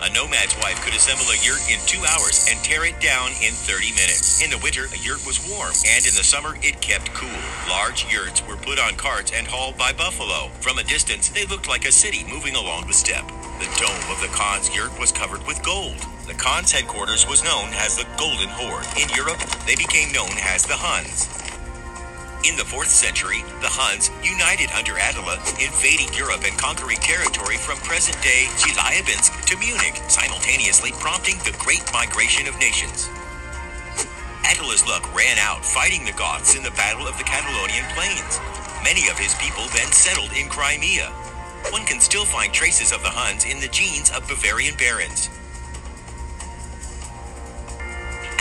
A 0.00 0.08
nomad's 0.14 0.56
wife 0.56 0.80
could 0.80 0.94
assemble 0.94 1.28
a 1.28 1.36
yurt 1.44 1.60
in 1.68 1.76
two 1.84 2.00
hours 2.08 2.48
and 2.48 2.58
tear 2.64 2.86
it 2.86 2.98
down 3.04 3.28
in 3.44 3.52
30 3.52 3.92
minutes. 3.92 4.40
In 4.42 4.48
the 4.48 4.56
winter, 4.64 4.88
a 4.88 4.96
yurt 4.96 5.20
was 5.26 5.44
warm, 5.52 5.76
and 5.84 6.06
in 6.08 6.14
the 6.16 6.24
summer, 6.24 6.56
it 6.62 6.80
kept 6.80 7.12
cool. 7.12 7.28
Large 7.68 8.10
yurts 8.10 8.40
were 8.48 8.56
put 8.56 8.78
on 8.80 8.96
carts 8.96 9.30
and 9.30 9.46
hauled 9.46 9.76
by 9.76 9.92
buffalo. 9.92 10.48
From 10.64 10.78
a 10.78 10.84
distance, 10.84 11.28
they 11.28 11.44
looked 11.44 11.68
like 11.68 11.84
a 11.84 11.92
city 11.92 12.24
moving 12.24 12.56
along 12.56 12.86
the 12.86 12.96
steppe. 12.96 13.28
The 13.60 13.68
dome 13.76 14.08
of 14.08 14.22
the 14.22 14.32
Khan's 14.32 14.74
yurt 14.74 14.98
was 14.98 15.12
covered 15.12 15.46
with 15.46 15.62
gold. 15.62 16.00
The 16.28 16.32
Khan's 16.32 16.72
headquarters 16.72 17.28
was 17.28 17.44
known 17.44 17.68
as 17.74 17.98
the 17.98 18.08
Golden 18.16 18.48
Horde. 18.48 18.88
In 18.96 19.10
Europe, 19.10 19.44
they 19.66 19.76
became 19.76 20.12
known 20.12 20.32
as 20.40 20.64
the 20.64 20.80
Huns. 20.80 21.28
In 22.40 22.56
the 22.56 22.64
4th 22.64 22.88
century, 22.88 23.44
the 23.60 23.68
Huns, 23.68 24.08
united 24.24 24.72
under 24.72 24.96
Attila, 24.96 25.36
invading 25.60 26.08
Europe 26.16 26.40
and 26.48 26.56
conquering 26.56 26.96
territory 26.96 27.60
from 27.60 27.76
present-day 27.84 28.48
Chelyabinsk 28.56 29.44
to 29.44 29.60
Munich, 29.60 30.00
simultaneously 30.08 30.96
prompting 31.04 31.36
the 31.44 31.52
Great 31.60 31.84
Migration 31.92 32.48
of 32.48 32.56
Nations. 32.56 33.12
Attila's 34.48 34.88
luck 34.88 35.04
ran 35.12 35.36
out 35.36 35.60
fighting 35.60 36.08
the 36.08 36.16
Goths 36.16 36.56
in 36.56 36.64
the 36.64 36.72
Battle 36.80 37.04
of 37.04 37.12
the 37.20 37.28
Catalaunian 37.28 37.84
Plains. 37.92 38.40
Many 38.80 39.12
of 39.12 39.20
his 39.20 39.36
people 39.36 39.68
then 39.76 39.92
settled 39.92 40.32
in 40.32 40.48
Crimea. 40.48 41.12
One 41.76 41.84
can 41.84 42.00
still 42.00 42.24
find 42.24 42.56
traces 42.56 42.88
of 42.88 43.04
the 43.04 43.12
Huns 43.12 43.44
in 43.44 43.60
the 43.60 43.68
genes 43.68 44.08
of 44.16 44.24
Bavarian 44.24 44.80
barons. 44.80 45.28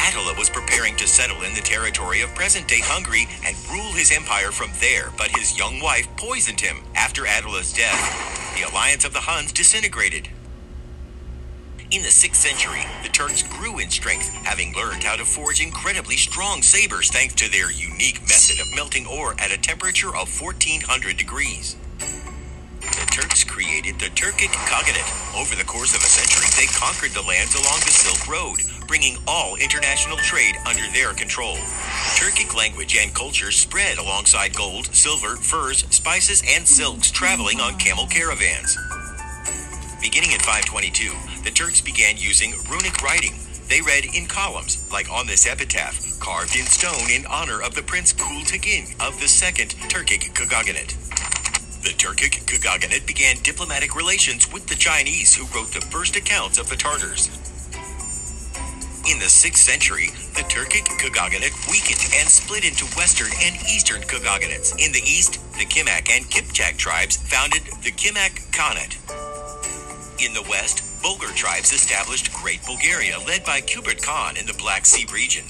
Attila 0.10 0.34
was 0.40 0.50
preparing 0.50 0.96
to 0.96 1.08
settle 1.08 1.44
in 1.44 1.54
the 1.54 1.62
territory 1.62 2.22
of 2.22 2.34
present-day 2.34 2.80
Hungary 2.82 3.28
and 3.46 3.56
rule 3.70 3.94
his 3.94 4.12
empire 4.12 4.50
from 4.52 4.72
there, 4.82 5.14
but 5.20 5.30
his 5.38 5.56
young 5.56 5.80
wife 5.80 6.08
poisoned 6.18 6.60
him. 6.60 6.78
After 6.96 7.28
Attila's 7.28 7.72
death, 7.72 8.56
the 8.56 8.68
alliance 8.68 9.06
of 9.06 9.14
the 9.14 9.20
Huns 9.20 9.52
disintegrated. 9.52 10.30
In 11.92 12.02
the 12.02 12.10
6th 12.10 12.42
century, 12.42 12.82
the 13.04 13.10
Turks 13.10 13.44
grew 13.44 13.78
in 13.78 13.92
strength, 13.92 14.30
having 14.46 14.74
learned 14.74 15.04
how 15.04 15.16
to 15.16 15.26
forge 15.26 15.62
incredibly 15.62 16.18
strong 16.18 16.64
sabers 16.64 17.12
thanks 17.12 17.36
to 17.36 17.52
their 17.52 17.70
unique 17.70 18.22
method 18.22 18.60
of 18.60 18.76
melting 18.76 19.06
ore 19.06 19.36
at 19.38 19.52
a 19.52 19.62
temperature 19.62 20.16
of 20.16 20.42
1400 20.42 21.18
degrees. 21.18 21.76
Turks 23.20 23.44
created 23.44 24.00
the 24.00 24.06
Turkic 24.16 24.48
Khaganate. 24.64 25.36
Over 25.38 25.54
the 25.54 25.66
course 25.66 25.94
of 25.94 26.00
a 26.00 26.08
century, 26.08 26.48
they 26.56 26.72
conquered 26.72 27.12
the 27.12 27.28
lands 27.28 27.54
along 27.54 27.82
the 27.82 27.92
Silk 27.92 28.32
Road, 28.32 28.60
bringing 28.88 29.18
all 29.28 29.58
international 29.58 30.16
trade 30.16 30.56
under 30.66 30.88
their 30.94 31.12
control. 31.14 31.58
Turkic 32.16 32.56
language 32.56 32.96
and 32.96 33.14
culture 33.14 33.52
spread 33.52 33.98
alongside 33.98 34.56
gold, 34.56 34.86
silver, 34.96 35.36
furs, 35.36 35.80
spices, 35.90 36.42
and 36.48 36.66
silks 36.66 37.12
traveling 37.12 37.60
on 37.60 37.78
camel 37.78 38.08
caravans. 38.08 38.78
Beginning 40.02 40.32
in 40.32 40.40
522, 40.40 41.44
the 41.44 41.52
Turks 41.52 41.82
began 41.82 42.16
using 42.16 42.54
runic 42.72 43.04
writing. 43.04 43.34
They 43.68 43.82
read 43.82 44.06
in 44.16 44.28
columns, 44.28 44.90
like 44.94 45.12
on 45.12 45.28
this 45.28 45.46
epitaph, 45.46 46.22
carved 46.22 46.56
in 46.56 46.66
stone 46.68 47.12
in 47.12 47.26
honor 47.26 47.62
of 47.62 47.76
the 47.76 47.84
Prince 47.84 48.14
Kultigin 48.14 48.96
of 49.06 49.20
the 49.20 49.28
Second 49.28 49.72
Turkic 49.92 50.32
Khaganate. 50.34 50.96
The 51.90 51.96
Turkic 51.96 52.46
Khaganate 52.46 53.08
began 53.08 53.38
diplomatic 53.42 53.96
relations 53.96 54.46
with 54.54 54.68
the 54.68 54.76
Chinese, 54.76 55.34
who 55.34 55.48
wrote 55.58 55.74
the 55.74 55.82
first 55.82 56.16
accounts 56.16 56.60
of 56.60 56.70
the 56.70 56.76
Tartars. 56.76 57.34
In 59.10 59.18
the 59.18 59.26
6th 59.26 59.58
century, 59.58 60.10
the 60.38 60.46
Turkic 60.46 60.86
Khaganate 60.86 61.58
weakened 61.66 62.14
and 62.14 62.30
split 62.30 62.64
into 62.64 62.86
Western 62.96 63.34
and 63.42 63.56
Eastern 63.74 64.04
Khaganates. 64.04 64.78
In 64.78 64.92
the 64.92 65.02
east, 65.02 65.42
the 65.58 65.66
Kimak 65.66 66.12
and 66.12 66.26
Kipchak 66.30 66.78
tribes 66.78 67.18
founded 67.18 67.64
the 67.82 67.90
Kimak 67.90 68.38
Khanate. 68.54 68.94
In 70.24 70.32
the 70.36 70.46
west, 70.48 71.02
Bulgar 71.02 71.34
tribes 71.34 71.74
established 71.74 72.32
Great 72.34 72.64
Bulgaria, 72.68 73.18
led 73.26 73.44
by 73.46 73.62
Kubrat 73.62 74.04
Khan 74.04 74.38
in 74.38 74.46
the 74.46 74.54
Black 74.62 74.86
Sea 74.86 75.08
region. 75.12 75.46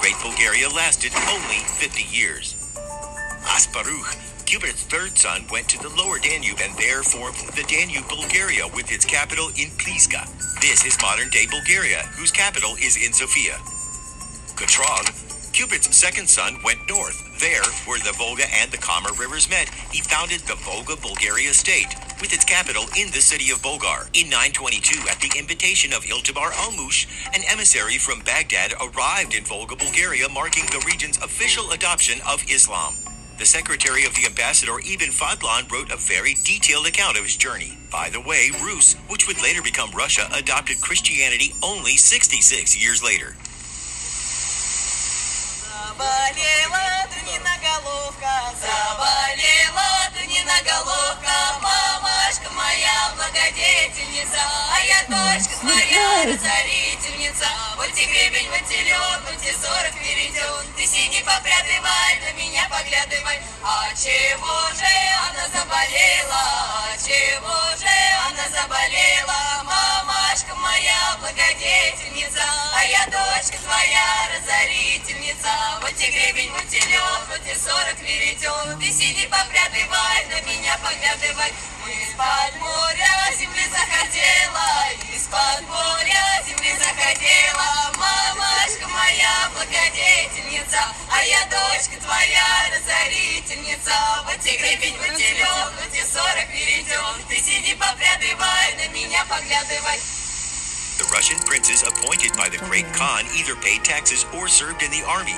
Great 0.00 0.18
Bulgaria 0.20 0.68
lasted 0.68 1.12
only 1.30 1.62
50 1.78 2.02
years. 2.10 2.56
Asparuch, 3.46 4.31
Kubrat's 4.52 4.82
third 4.84 5.16
son, 5.16 5.46
went 5.50 5.66
to 5.70 5.78
the 5.80 5.88
lower 5.96 6.18
Danube 6.18 6.60
and 6.60 6.76
there 6.76 7.02
formed 7.02 7.40
the 7.56 7.64
Danube 7.72 8.06
Bulgaria 8.06 8.68
with 8.76 8.92
its 8.92 9.06
capital 9.06 9.48
in 9.56 9.72
Pliska. 9.80 10.28
This 10.60 10.84
is 10.84 11.00
modern 11.00 11.30
day 11.30 11.46
Bulgaria, 11.48 12.04
whose 12.20 12.30
capital 12.30 12.76
is 12.76 13.00
in 13.00 13.14
Sofia. 13.14 13.56
Kotrag, 14.52 15.08
Cupid's 15.54 15.96
second 15.96 16.28
son 16.28 16.58
went 16.62 16.86
north. 16.86 17.16
There, 17.40 17.64
where 17.86 17.98
the 18.00 18.12
Volga 18.12 18.44
and 18.60 18.70
the 18.70 18.76
Kama 18.76 19.16
rivers 19.18 19.48
met, 19.48 19.70
he 19.90 20.02
founded 20.02 20.40
the 20.40 20.60
Volga 20.68 21.00
Bulgaria 21.00 21.54
state, 21.54 21.88
with 22.20 22.34
its 22.34 22.44
capital 22.44 22.84
in 23.00 23.08
the 23.08 23.24
city 23.24 23.50
of 23.52 23.62
Bulgar. 23.62 24.12
In 24.12 24.28
922, 24.28 25.08
at 25.08 25.18
the 25.20 25.32
invitation 25.38 25.94
of 25.94 26.04
Iltibar 26.04 26.52
Almush, 26.52 27.08
an 27.32 27.40
emissary 27.48 27.96
from 27.96 28.20
Baghdad 28.20 28.74
arrived 28.84 29.32
in 29.32 29.44
Volga, 29.44 29.76
Bulgaria, 29.76 30.28
marking 30.28 30.66
the 30.66 30.84
region's 30.84 31.16
official 31.24 31.70
adoption 31.70 32.20
of 32.28 32.44
Islam. 32.50 32.96
The 33.41 33.45
secretary 33.45 34.03
of 34.05 34.15
the 34.15 34.25
ambassador, 34.25 34.79
Ibn 34.79 35.09
Fadlan, 35.09 35.71
wrote 35.71 35.91
a 35.91 35.97
very 35.97 36.33
detailed 36.43 36.87
account 36.87 37.17
of 37.17 37.23
his 37.23 37.37
journey. 37.37 37.77
By 37.91 38.09
the 38.09 38.19
way, 38.19 38.49
Rus, 38.63 38.95
which 39.09 39.27
would 39.27 39.41
later 39.41 39.61
become 39.61 39.91
Russia, 39.91 40.27
adopted 40.33 40.81
Christianity 40.81 41.53
only 41.61 41.97
66 41.97 42.75
years 42.81 43.03
later. 43.03 43.35
Заболела 45.61 47.07
Дуниноголовка, 47.13 48.55
заболела 48.59 50.09
Дуниноголовка, 50.13 51.59
мамашка 51.61 51.77
моя 51.77 51.80
благодетельница, 53.32 54.38
а 54.38 54.80
я 54.84 55.02
дочка 55.08 55.56
твоя 55.60 56.24
разорительница. 56.24 57.46
Вот 57.76 57.88
и 57.88 58.04
гребень, 58.04 58.48
вот 58.50 58.70
и 58.70 58.82
лед, 58.84 59.20
вот 59.24 59.42
и 59.42 59.52
сорок 59.52 59.94
перейден, 59.94 60.72
ты 60.76 60.86
сиди 60.86 61.22
попрядывай, 61.22 62.20
на 62.20 62.32
меня 62.38 62.68
поглядывай. 62.68 63.40
А 63.62 63.88
чего 63.96 64.68
же 64.76 64.92
она 65.30 65.48
заболела, 65.48 66.44
а 66.84 66.96
чего 66.98 67.58
же 67.80 67.96
она 68.28 68.48
заболела, 68.48 69.42
мамашка 70.32 70.54
моя 70.54 71.16
благодетельница, 71.20 72.42
а 72.74 72.84
я 72.84 73.04
дочка 73.04 73.58
твоя 73.62 74.28
разорительница. 74.32 75.50
Вот 75.82 75.92
и 75.92 76.10
гребень, 76.10 76.50
вот 76.52 76.72
и 76.72 76.80
лед, 76.88 77.22
вот 77.28 77.40
и 77.44 77.54
сорок 77.54 78.00
веретен, 78.00 78.80
ты 78.80 78.90
сиди 78.90 79.26
попрядывай, 79.26 80.24
на 80.30 80.40
меня 80.48 80.78
поглядывай. 80.78 81.52
Из-под 81.84 82.60
моря 82.60 83.36
земли 83.36 83.66
захотела, 83.68 84.88
из-под 85.14 85.68
моря 85.68 86.42
земли 86.46 86.78
захотела, 86.78 87.92
мамашка 87.98 88.88
моя 88.88 89.50
благодетельница, 89.52 90.80
а 91.12 91.22
я 91.24 91.44
дочка 91.44 92.00
твоя 92.00 92.70
разорительница. 92.72 93.92
Вот 94.24 94.46
и 94.46 94.56
гребень, 94.56 94.96
вот 94.96 95.18
и 95.18 95.32
лед, 95.34 95.72
вот 95.76 95.94
и 95.94 96.02
сорок 96.02 96.48
веретен, 96.48 97.22
ты 97.28 97.36
сиди 97.36 97.74
попрядывай, 97.74 98.74
на 98.78 98.88
меня 98.94 99.26
поглядывай. 99.26 100.00
The 101.02 101.08
Russian 101.10 101.38
princes 101.40 101.82
appointed 101.82 102.30
by 102.36 102.48
the 102.48 102.58
Great 102.58 102.86
Khan 102.92 103.24
either 103.36 103.56
paid 103.56 103.82
taxes 103.82 104.24
or 104.32 104.46
served 104.46 104.84
in 104.84 104.90
the 104.92 105.02
army. 105.02 105.34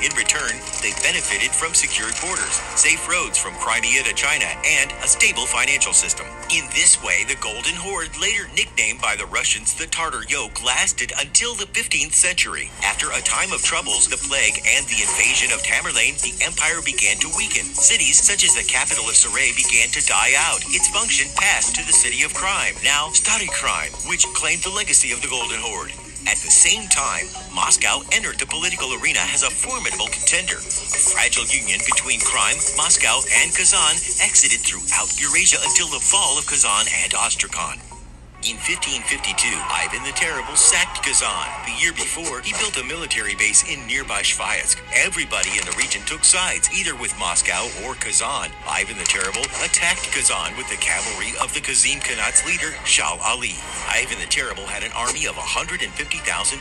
In 0.00 0.16
return, 0.16 0.56
they 0.80 0.96
benefited 1.04 1.52
from 1.52 1.74
secured 1.74 2.16
borders, 2.24 2.56
safe 2.72 3.04
roads 3.06 3.36
from 3.36 3.52
Crimea 3.60 4.02
to 4.04 4.14
China, 4.14 4.48
and 4.64 4.90
a 5.04 5.06
stable 5.06 5.44
financial 5.44 5.92
system. 5.92 6.24
In 6.48 6.64
this 6.72 6.96
way, 7.04 7.24
the 7.28 7.36
Golden 7.36 7.76
Horde, 7.76 8.16
later 8.16 8.48
nicknamed 8.56 9.02
by 9.02 9.14
the 9.16 9.26
Russians 9.26 9.74
the 9.74 9.84
Tartar 9.84 10.24
Yoke, 10.26 10.64
lasted 10.64 11.12
until 11.20 11.54
the 11.54 11.68
15th 11.76 12.16
century. 12.16 12.70
After 12.82 13.12
a 13.12 13.20
time 13.20 13.52
of 13.52 13.60
troubles, 13.60 14.08
the 14.08 14.16
plague, 14.16 14.56
and 14.64 14.86
the 14.88 15.04
invasion 15.04 15.52
of 15.52 15.60
Tamerlane, 15.60 16.16
the 16.24 16.32
empire 16.48 16.80
began 16.80 17.20
to 17.20 17.28
weaken. 17.36 17.68
Cities 17.76 18.16
such 18.24 18.42
as 18.42 18.56
the 18.56 18.64
capital 18.64 19.04
of 19.04 19.20
Saray 19.20 19.52
began 19.52 19.92
to 19.92 20.06
die 20.08 20.32
out. 20.40 20.64
Its 20.72 20.88
function 20.88 21.28
passed 21.36 21.76
to 21.76 21.84
the 21.84 21.92
city 21.92 22.24
of 22.24 22.32
Krym, 22.32 22.72
now 22.82 23.12
Stary 23.12 23.52
Krym, 23.52 23.92
which 24.08 24.24
claimed 24.32 24.62
the 24.62 24.72
legacy 24.72 25.12
of 25.12 25.20
the 25.20 25.28
Golden 25.28 25.60
Horde. 25.60 25.92
At 26.30 26.36
the 26.36 26.50
same 26.50 26.86
time, 26.86 27.26
Moscow 27.52 28.02
entered 28.12 28.38
the 28.38 28.46
political 28.46 28.94
arena 28.94 29.18
as 29.34 29.42
a 29.42 29.50
formidable 29.50 30.06
contender. 30.06 30.58
A 30.58 31.00
fragile 31.10 31.44
union 31.46 31.80
between 31.84 32.20
crime, 32.20 32.54
Moscow, 32.76 33.22
and 33.42 33.52
Kazan 33.52 33.96
exited 34.22 34.60
throughout 34.60 35.18
Eurasia 35.20 35.58
until 35.64 35.88
the 35.88 35.98
fall 35.98 36.38
of 36.38 36.46
Kazan 36.46 36.86
and 37.02 37.14
Astrakhan. 37.14 37.89
In 38.40 38.56
1552, 38.56 39.52
Ivan 39.52 40.00
the 40.00 40.16
Terrible 40.16 40.56
sacked 40.56 41.04
Kazan. 41.04 41.44
The 41.68 41.76
year 41.76 41.92
before, 41.92 42.40
he 42.40 42.56
built 42.56 42.80
a 42.80 42.88
military 42.88 43.36
base 43.36 43.68
in 43.68 43.84
nearby 43.84 44.24
Sviyazhsk. 44.24 44.80
Everybody 44.96 45.60
in 45.60 45.64
the 45.68 45.76
region 45.76 46.00
took 46.08 46.24
sides, 46.24 46.72
either 46.72 46.96
with 46.96 47.12
Moscow 47.20 47.68
or 47.84 48.00
Kazan. 48.00 48.48
Ivan 48.64 48.96
the 48.96 49.04
Terrible 49.04 49.44
attacked 49.60 50.08
Kazan 50.08 50.56
with 50.56 50.72
the 50.72 50.80
cavalry 50.80 51.36
of 51.36 51.52
the 51.52 51.60
Kasim 51.60 52.00
Khanat's 52.00 52.40
leader, 52.48 52.72
Shah 52.88 53.20
Ali. 53.20 53.60
Ivan 53.92 54.16
the 54.16 54.32
Terrible 54.32 54.64
had 54.64 54.88
an 54.88 54.96
army 54.96 55.28
of 55.28 55.36
150,000 55.36 55.84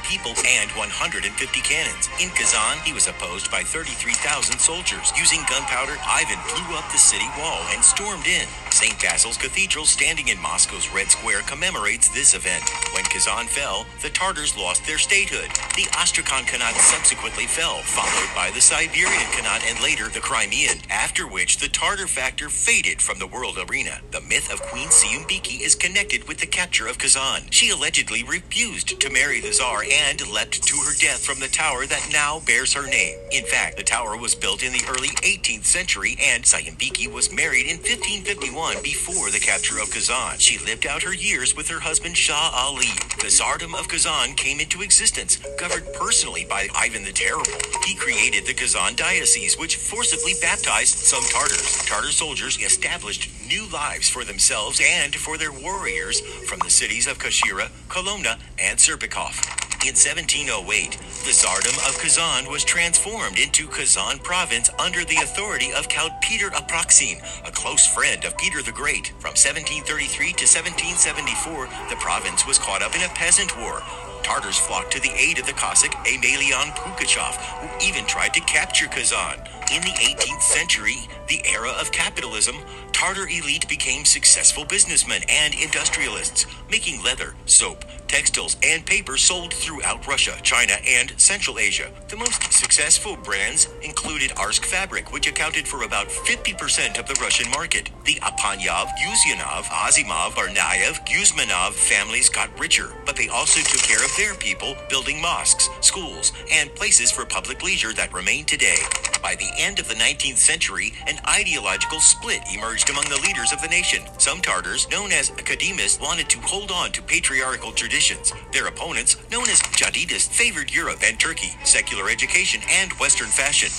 people 0.04 0.36
and 0.44 0.68
150 0.76 1.32
cannons. 1.64 2.12
In 2.20 2.28
Kazan, 2.36 2.84
he 2.84 2.92
was 2.92 3.08
opposed 3.08 3.48
by 3.56 3.64
33,000 3.64 4.60
soldiers. 4.60 5.16
Using 5.16 5.48
gunpowder, 5.48 5.96
Ivan 6.04 6.44
blew 6.52 6.76
up 6.76 6.92
the 6.92 7.00
city 7.00 7.32
wall 7.40 7.64
and 7.72 7.80
stormed 7.80 8.28
in. 8.28 8.44
St. 8.68 9.00
Basil's 9.00 9.40
Cathedral, 9.40 9.86
standing 9.86 10.28
in 10.28 10.40
Moscow's 10.44 10.92
Red 10.92 11.08
Square, 11.08 11.48
commemorates 11.70 12.09
this 12.09 12.34
event. 12.34 12.63
When 12.95 13.03
Kazan 13.03 13.45
fell, 13.45 13.86
the 14.01 14.09
Tartars 14.09 14.57
lost 14.57 14.88
their 14.88 14.97
statehood. 14.97 15.51
The 15.76 15.86
Astrakhan 15.95 16.45
Khanat 16.45 16.74
subsequently 16.74 17.45
fell, 17.45 17.78
followed 17.78 18.34
by 18.34 18.49
the 18.49 18.61
Siberian 18.61 19.30
Khanat 19.34 19.70
and 19.70 19.80
later 19.84 20.09
the 20.09 20.20
Crimean, 20.20 20.80
after 20.89 21.28
which 21.28 21.57
the 21.57 21.70
Tartar 21.70 22.07
factor 22.07 22.49
faded 22.49 23.03
from 23.03 23.20
the 23.20 23.28
world 23.28 23.59
arena. 23.70 24.01
The 24.09 24.22
myth 24.22 24.51
of 24.51 24.63
Queen 24.63 24.88
Syuyumbike 24.88 25.61
is 25.61 25.76
connected 25.76 26.28
with 26.28 26.39
the 26.39 26.47
capture 26.47 26.88
of 26.88 26.97
Kazan. 26.97 27.51
She 27.51 27.70
allegedly 27.70 28.24
refused 28.24 28.99
to 28.99 29.09
marry 29.11 29.39
the 29.39 29.51
Tsar 29.51 29.84
and 29.84 30.28
leapt 30.34 30.63
to 30.63 30.78
her 30.78 30.95
death 30.99 31.24
from 31.24 31.39
the 31.39 31.47
tower 31.47 31.86
that 31.86 32.09
now 32.11 32.41
bears 32.47 32.74
her 32.74 32.88
name. 32.88 33.20
In 33.32 33.45
fact, 33.45 33.78
the 33.78 33.84
tower 33.84 34.17
was 34.17 34.34
built 34.34 34.63
in 34.63 34.74
the 34.74 34.86
early 34.89 35.09
18th 35.22 35.65
century 35.65 36.17
and 36.20 36.43
Syuyumbike 36.43 37.13
was 37.13 37.32
married 37.32 37.67
in 37.67 37.78
1551 37.78 38.82
before 38.82 39.30
the 39.30 39.39
capture 39.39 39.78
of 39.78 39.91
Kazan. 39.91 40.39
She 40.39 40.57
lived 40.65 40.88
out 40.88 41.03
her 41.03 41.13
years 41.13 41.53
with 41.60 41.68
her 41.68 41.82
husband 41.82 42.16
Shah 42.16 42.51
Ali. 42.55 42.88
The 43.20 43.28
Tsardom 43.28 43.78
of 43.78 43.89
Kazan 43.89 44.34
came 44.36 44.62
into 44.62 44.82
existence, 44.82 45.39
governed 45.60 45.88
personally 45.93 46.45
by 46.49 46.70
Ivan 46.74 47.03
the 47.03 47.12
Terrible. 47.12 47.51
He 47.86 47.95
created 47.95 48.45
the 48.45 48.53
Kazan 48.53 48.95
Diocese, 48.95 49.57
which 49.60 49.76
forcibly 49.76 50.36
baptized 50.41 50.95
some 50.99 51.22
Tartars. 51.24 51.86
Tartar 51.86 52.14
soldiers 52.14 52.57
established 52.62 53.30
new 53.45 53.68
lives 53.74 54.07
for 54.07 54.24
themselves 54.24 54.80
and 54.82 55.14
for 55.14 55.38
their 55.38 55.51
warriors 55.51 56.22
from 56.47 56.60
the 56.60 56.70
cities 56.70 57.07
of 57.07 57.18
Kashira, 57.18 57.68
Kolomna, 57.89 58.39
and 58.57 58.80
Serpukhov. 58.80 59.68
In 59.82 59.96
1708, 59.96 60.92
the 61.24 61.32
Tsardom 61.32 61.78
of 61.88 61.98
Kazan 62.02 62.52
was 62.52 62.66
transformed 62.66 63.40
into 63.40 63.66
Kazan 63.66 64.20
province 64.20 64.70
under 64.78 65.06
the 65.06 65.16
authority 65.16 65.72
of 65.72 65.88
Count 65.88 66.12
Peter 66.22 66.50
Apraxin, 66.50 67.18
a 67.48 67.52
close 67.52 67.88
friend 67.88 68.26
of 68.26 68.38
Peter 68.38 68.62
the 68.62 68.74
Great. 68.74 69.08
From 69.20 69.40
1733 69.40 70.34
to 70.34 70.44
1774, 70.44 71.70
the 71.90 71.96
province 71.96 72.46
was 72.46 72.60
caught 72.60 72.84
up 72.84 72.94
in 72.94 73.04
a 73.04 73.10
peasant 73.16 73.58
war. 73.58 73.82
Tartars 74.30 74.60
flocked 74.60 74.92
to 74.92 75.00
the 75.00 75.12
aid 75.18 75.40
of 75.40 75.48
the 75.48 75.54
Cossack 75.54 76.06
Emelian 76.06 76.70
Pugachev, 76.76 77.34
who 77.34 77.88
even 77.88 78.06
tried 78.06 78.32
to 78.36 78.40
capture 78.42 78.86
Kazan. 78.86 79.40
In 79.74 79.82
the 79.82 79.90
18th 79.90 80.44
century, 80.44 80.98
the 81.28 81.42
era 81.48 81.72
of 81.82 81.92
capitalism, 81.92 82.58
Tartar 82.92 83.28
elite 83.28 83.68
became 83.68 84.06
successful 84.06 84.66
businessmen 84.66 85.22
and 85.30 85.54
industrialists, 85.56 86.46
making 86.70 87.02
leather, 87.02 87.34
soap, 87.46 87.86
textiles, 88.08 88.58
and 88.64 88.86
paper 88.86 89.16
sold 89.16 89.54
throughout 89.54 90.06
Russia, 90.06 90.36
China, 90.42 90.74
and 90.86 91.14
Central 91.18 91.60
Asia. 91.60 91.90
The 92.10 92.18
most 92.18 92.52
successful 92.52 93.16
brands 93.16 93.70
included 93.84 94.32
Arsk 94.32 94.66
Fabric, 94.66 95.14
which 95.14 95.28
accounted 95.28 95.68
for 95.68 95.84
about 95.84 96.08
50% 96.10 97.00
of 97.00 97.08
the 97.08 97.18
Russian 97.22 97.50
market. 97.52 97.90
The 98.06 98.16
Apanyav, 98.16 98.90
Yuzyanov, 98.98 99.64
Azimov, 99.66 100.32
Barnayev, 100.32 101.06
Guzmanov 101.08 101.74
families 101.74 102.28
got 102.28 102.60
richer, 102.60 102.92
but 103.06 103.16
they 103.16 103.30
also 103.30 103.62
took 103.62 103.82
care 103.82 104.04
of 104.04 104.12
their 104.20 104.36
people, 104.36 104.76
building 104.89 105.22
mosques, 105.22 105.70
schools, 105.80 106.34
and 106.51 106.76
places 106.76 107.09
for 107.09 107.24
public 107.24 107.63
leisure 107.63 107.93
that 107.93 108.13
remain 108.13 108.43
today. 108.43 108.76
By 109.24 109.36
the 109.36 109.49
end 109.57 109.80
of 109.80 109.88
the 109.88 109.93
19th 109.93 110.36
century, 110.36 110.91
an 111.07 111.20
ideological 111.26 112.01
split 112.01 112.41
emerged 112.53 112.89
among 112.89 113.05
the 113.05 113.22
leaders 113.26 113.53
of 113.53 113.61
the 113.61 113.70
nation. 113.70 114.03
Some 114.17 114.41
Tartars, 114.41 114.91
known 114.91 115.13
as 115.13 115.30
Kadimists, 115.30 116.01
wanted 116.01 116.28
to 116.32 116.39
hold 116.41 116.70
on 116.70 116.91
to 116.91 117.01
patriarchal 117.01 117.72
traditions. 117.72 118.34
Their 118.51 118.67
opponents, 118.67 119.15
known 119.32 119.47
as 119.47 119.61
Jadidists, 119.80 120.28
favored 120.28 120.70
Europe 120.70 120.99
and 121.01 121.17
Turkey, 121.17 121.55
secular 121.63 122.09
education, 122.09 122.59
and 122.70 122.91
Western 122.99 123.30
fashion. 123.30 123.70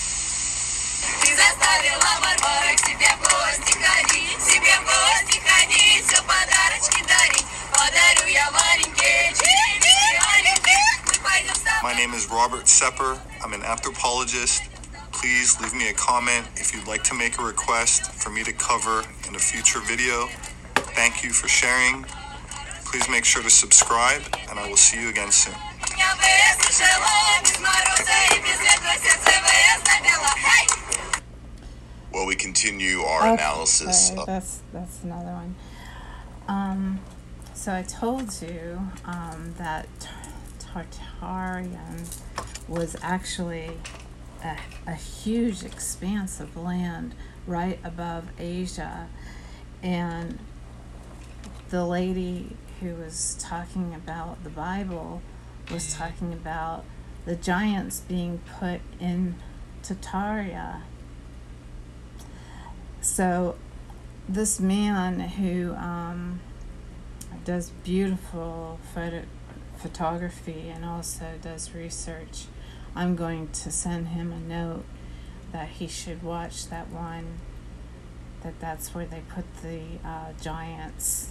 Подарю 7.72 8.26
я 8.32 8.51
my 11.83 11.95
name 11.97 12.12
is 12.12 12.29
Robert 12.31 12.64
Sepehr. 12.64 13.18
I'm 13.45 13.53
an 13.53 13.62
anthropologist. 13.62 14.62
Please 15.12 15.61
leave 15.61 15.75
me 15.75 15.89
a 15.91 15.93
comment 15.93 16.47
if 16.57 16.75
you'd 16.75 16.87
like 16.87 17.05
to 17.05 17.14
make 17.14 17.39
a 17.39 17.43
request 17.43 18.11
for 18.12 18.31
me 18.31 18.43
to 18.45 18.53
cover 18.53 19.03
in 19.29 19.35
a 19.35 19.39
future 19.39 19.81
video. 19.81 20.27
Thank 20.95 21.23
you 21.23 21.31
for 21.31 21.49
sharing. 21.49 22.05
Please 22.85 23.09
make 23.09 23.25
sure 23.25 23.43
to 23.43 23.51
subscribe, 23.51 24.23
and 24.49 24.59
I 24.59 24.68
will 24.68 24.77
see 24.77 25.01
you 25.01 25.09
again 25.09 25.31
soon. 25.31 25.55
Well, 32.12 32.27
we 32.27 32.35
continue 32.35 33.01
our 33.01 33.21
okay, 33.21 33.35
analysis. 33.35 34.11
Of- 34.11 34.27
that's 34.27 34.61
that's 34.73 35.03
another 35.03 35.33
one. 35.33 35.55
Um, 36.49 37.01
so 37.55 37.73
I 37.73 37.83
told 37.83 38.41
you 38.43 38.81
um, 39.05 39.55
that. 39.59 39.87
Tartarian 40.73 42.07
was 42.68 42.97
actually 43.03 43.73
a, 44.45 44.57
a 44.87 44.95
huge 44.95 45.64
expanse 45.64 46.41
of 46.41 46.57
land 46.57 47.14
right 47.47 47.79
above 47.83 48.29
Asia, 48.39 49.09
and 49.83 50.39
the 51.71 51.85
lady 51.85 52.57
who 52.81 52.95
was 52.95 53.37
talking 53.41 53.95
about 53.95 54.43
the 54.45 54.51
Bible 54.51 55.23
was 55.71 55.95
talking 55.95 56.33
about 56.33 56.85
the 57.27 57.37
giants 57.37 58.01
being 58.01 58.41
put 58.59 58.81
in 58.99 59.37
Tartaria. 59.83 60.83
So, 63.01 63.57
this 64.29 64.61
man 64.61 65.21
who 65.21 65.75
um, 65.75 66.41
does 67.45 67.71
beautiful 67.83 68.79
photo- 68.95 69.25
photography 69.81 70.70
and 70.74 70.85
also 70.85 71.35
does 71.43 71.74
research, 71.74 72.45
I'm 72.95 73.16
going 73.16 73.49
to 73.49 73.70
send 73.70 74.09
him 74.09 74.33
a 74.33 74.39
note 74.39 74.85
that 75.53 75.68
he 75.68 75.87
should 75.89 76.22
watch 76.22 76.68
that 76.68 76.89
one. 76.91 77.39
That 78.43 78.59
that's 78.59 78.95
where 78.95 79.07
they 79.07 79.22
put 79.28 79.45
the 79.62 79.83
uh, 80.05 80.33
giants. 80.41 81.31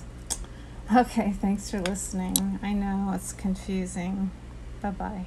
Okay, 0.96 1.32
thanks 1.32 1.72
for 1.72 1.80
listening. 1.80 2.60
I 2.62 2.74
know 2.74 3.12
it's 3.14 3.34
confusing. 3.34 4.32
Bye 4.82 4.92
bye. 4.92 5.26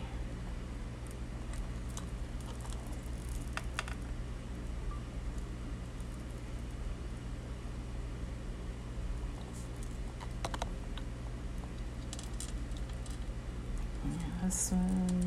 Yeah, 14.52 15.21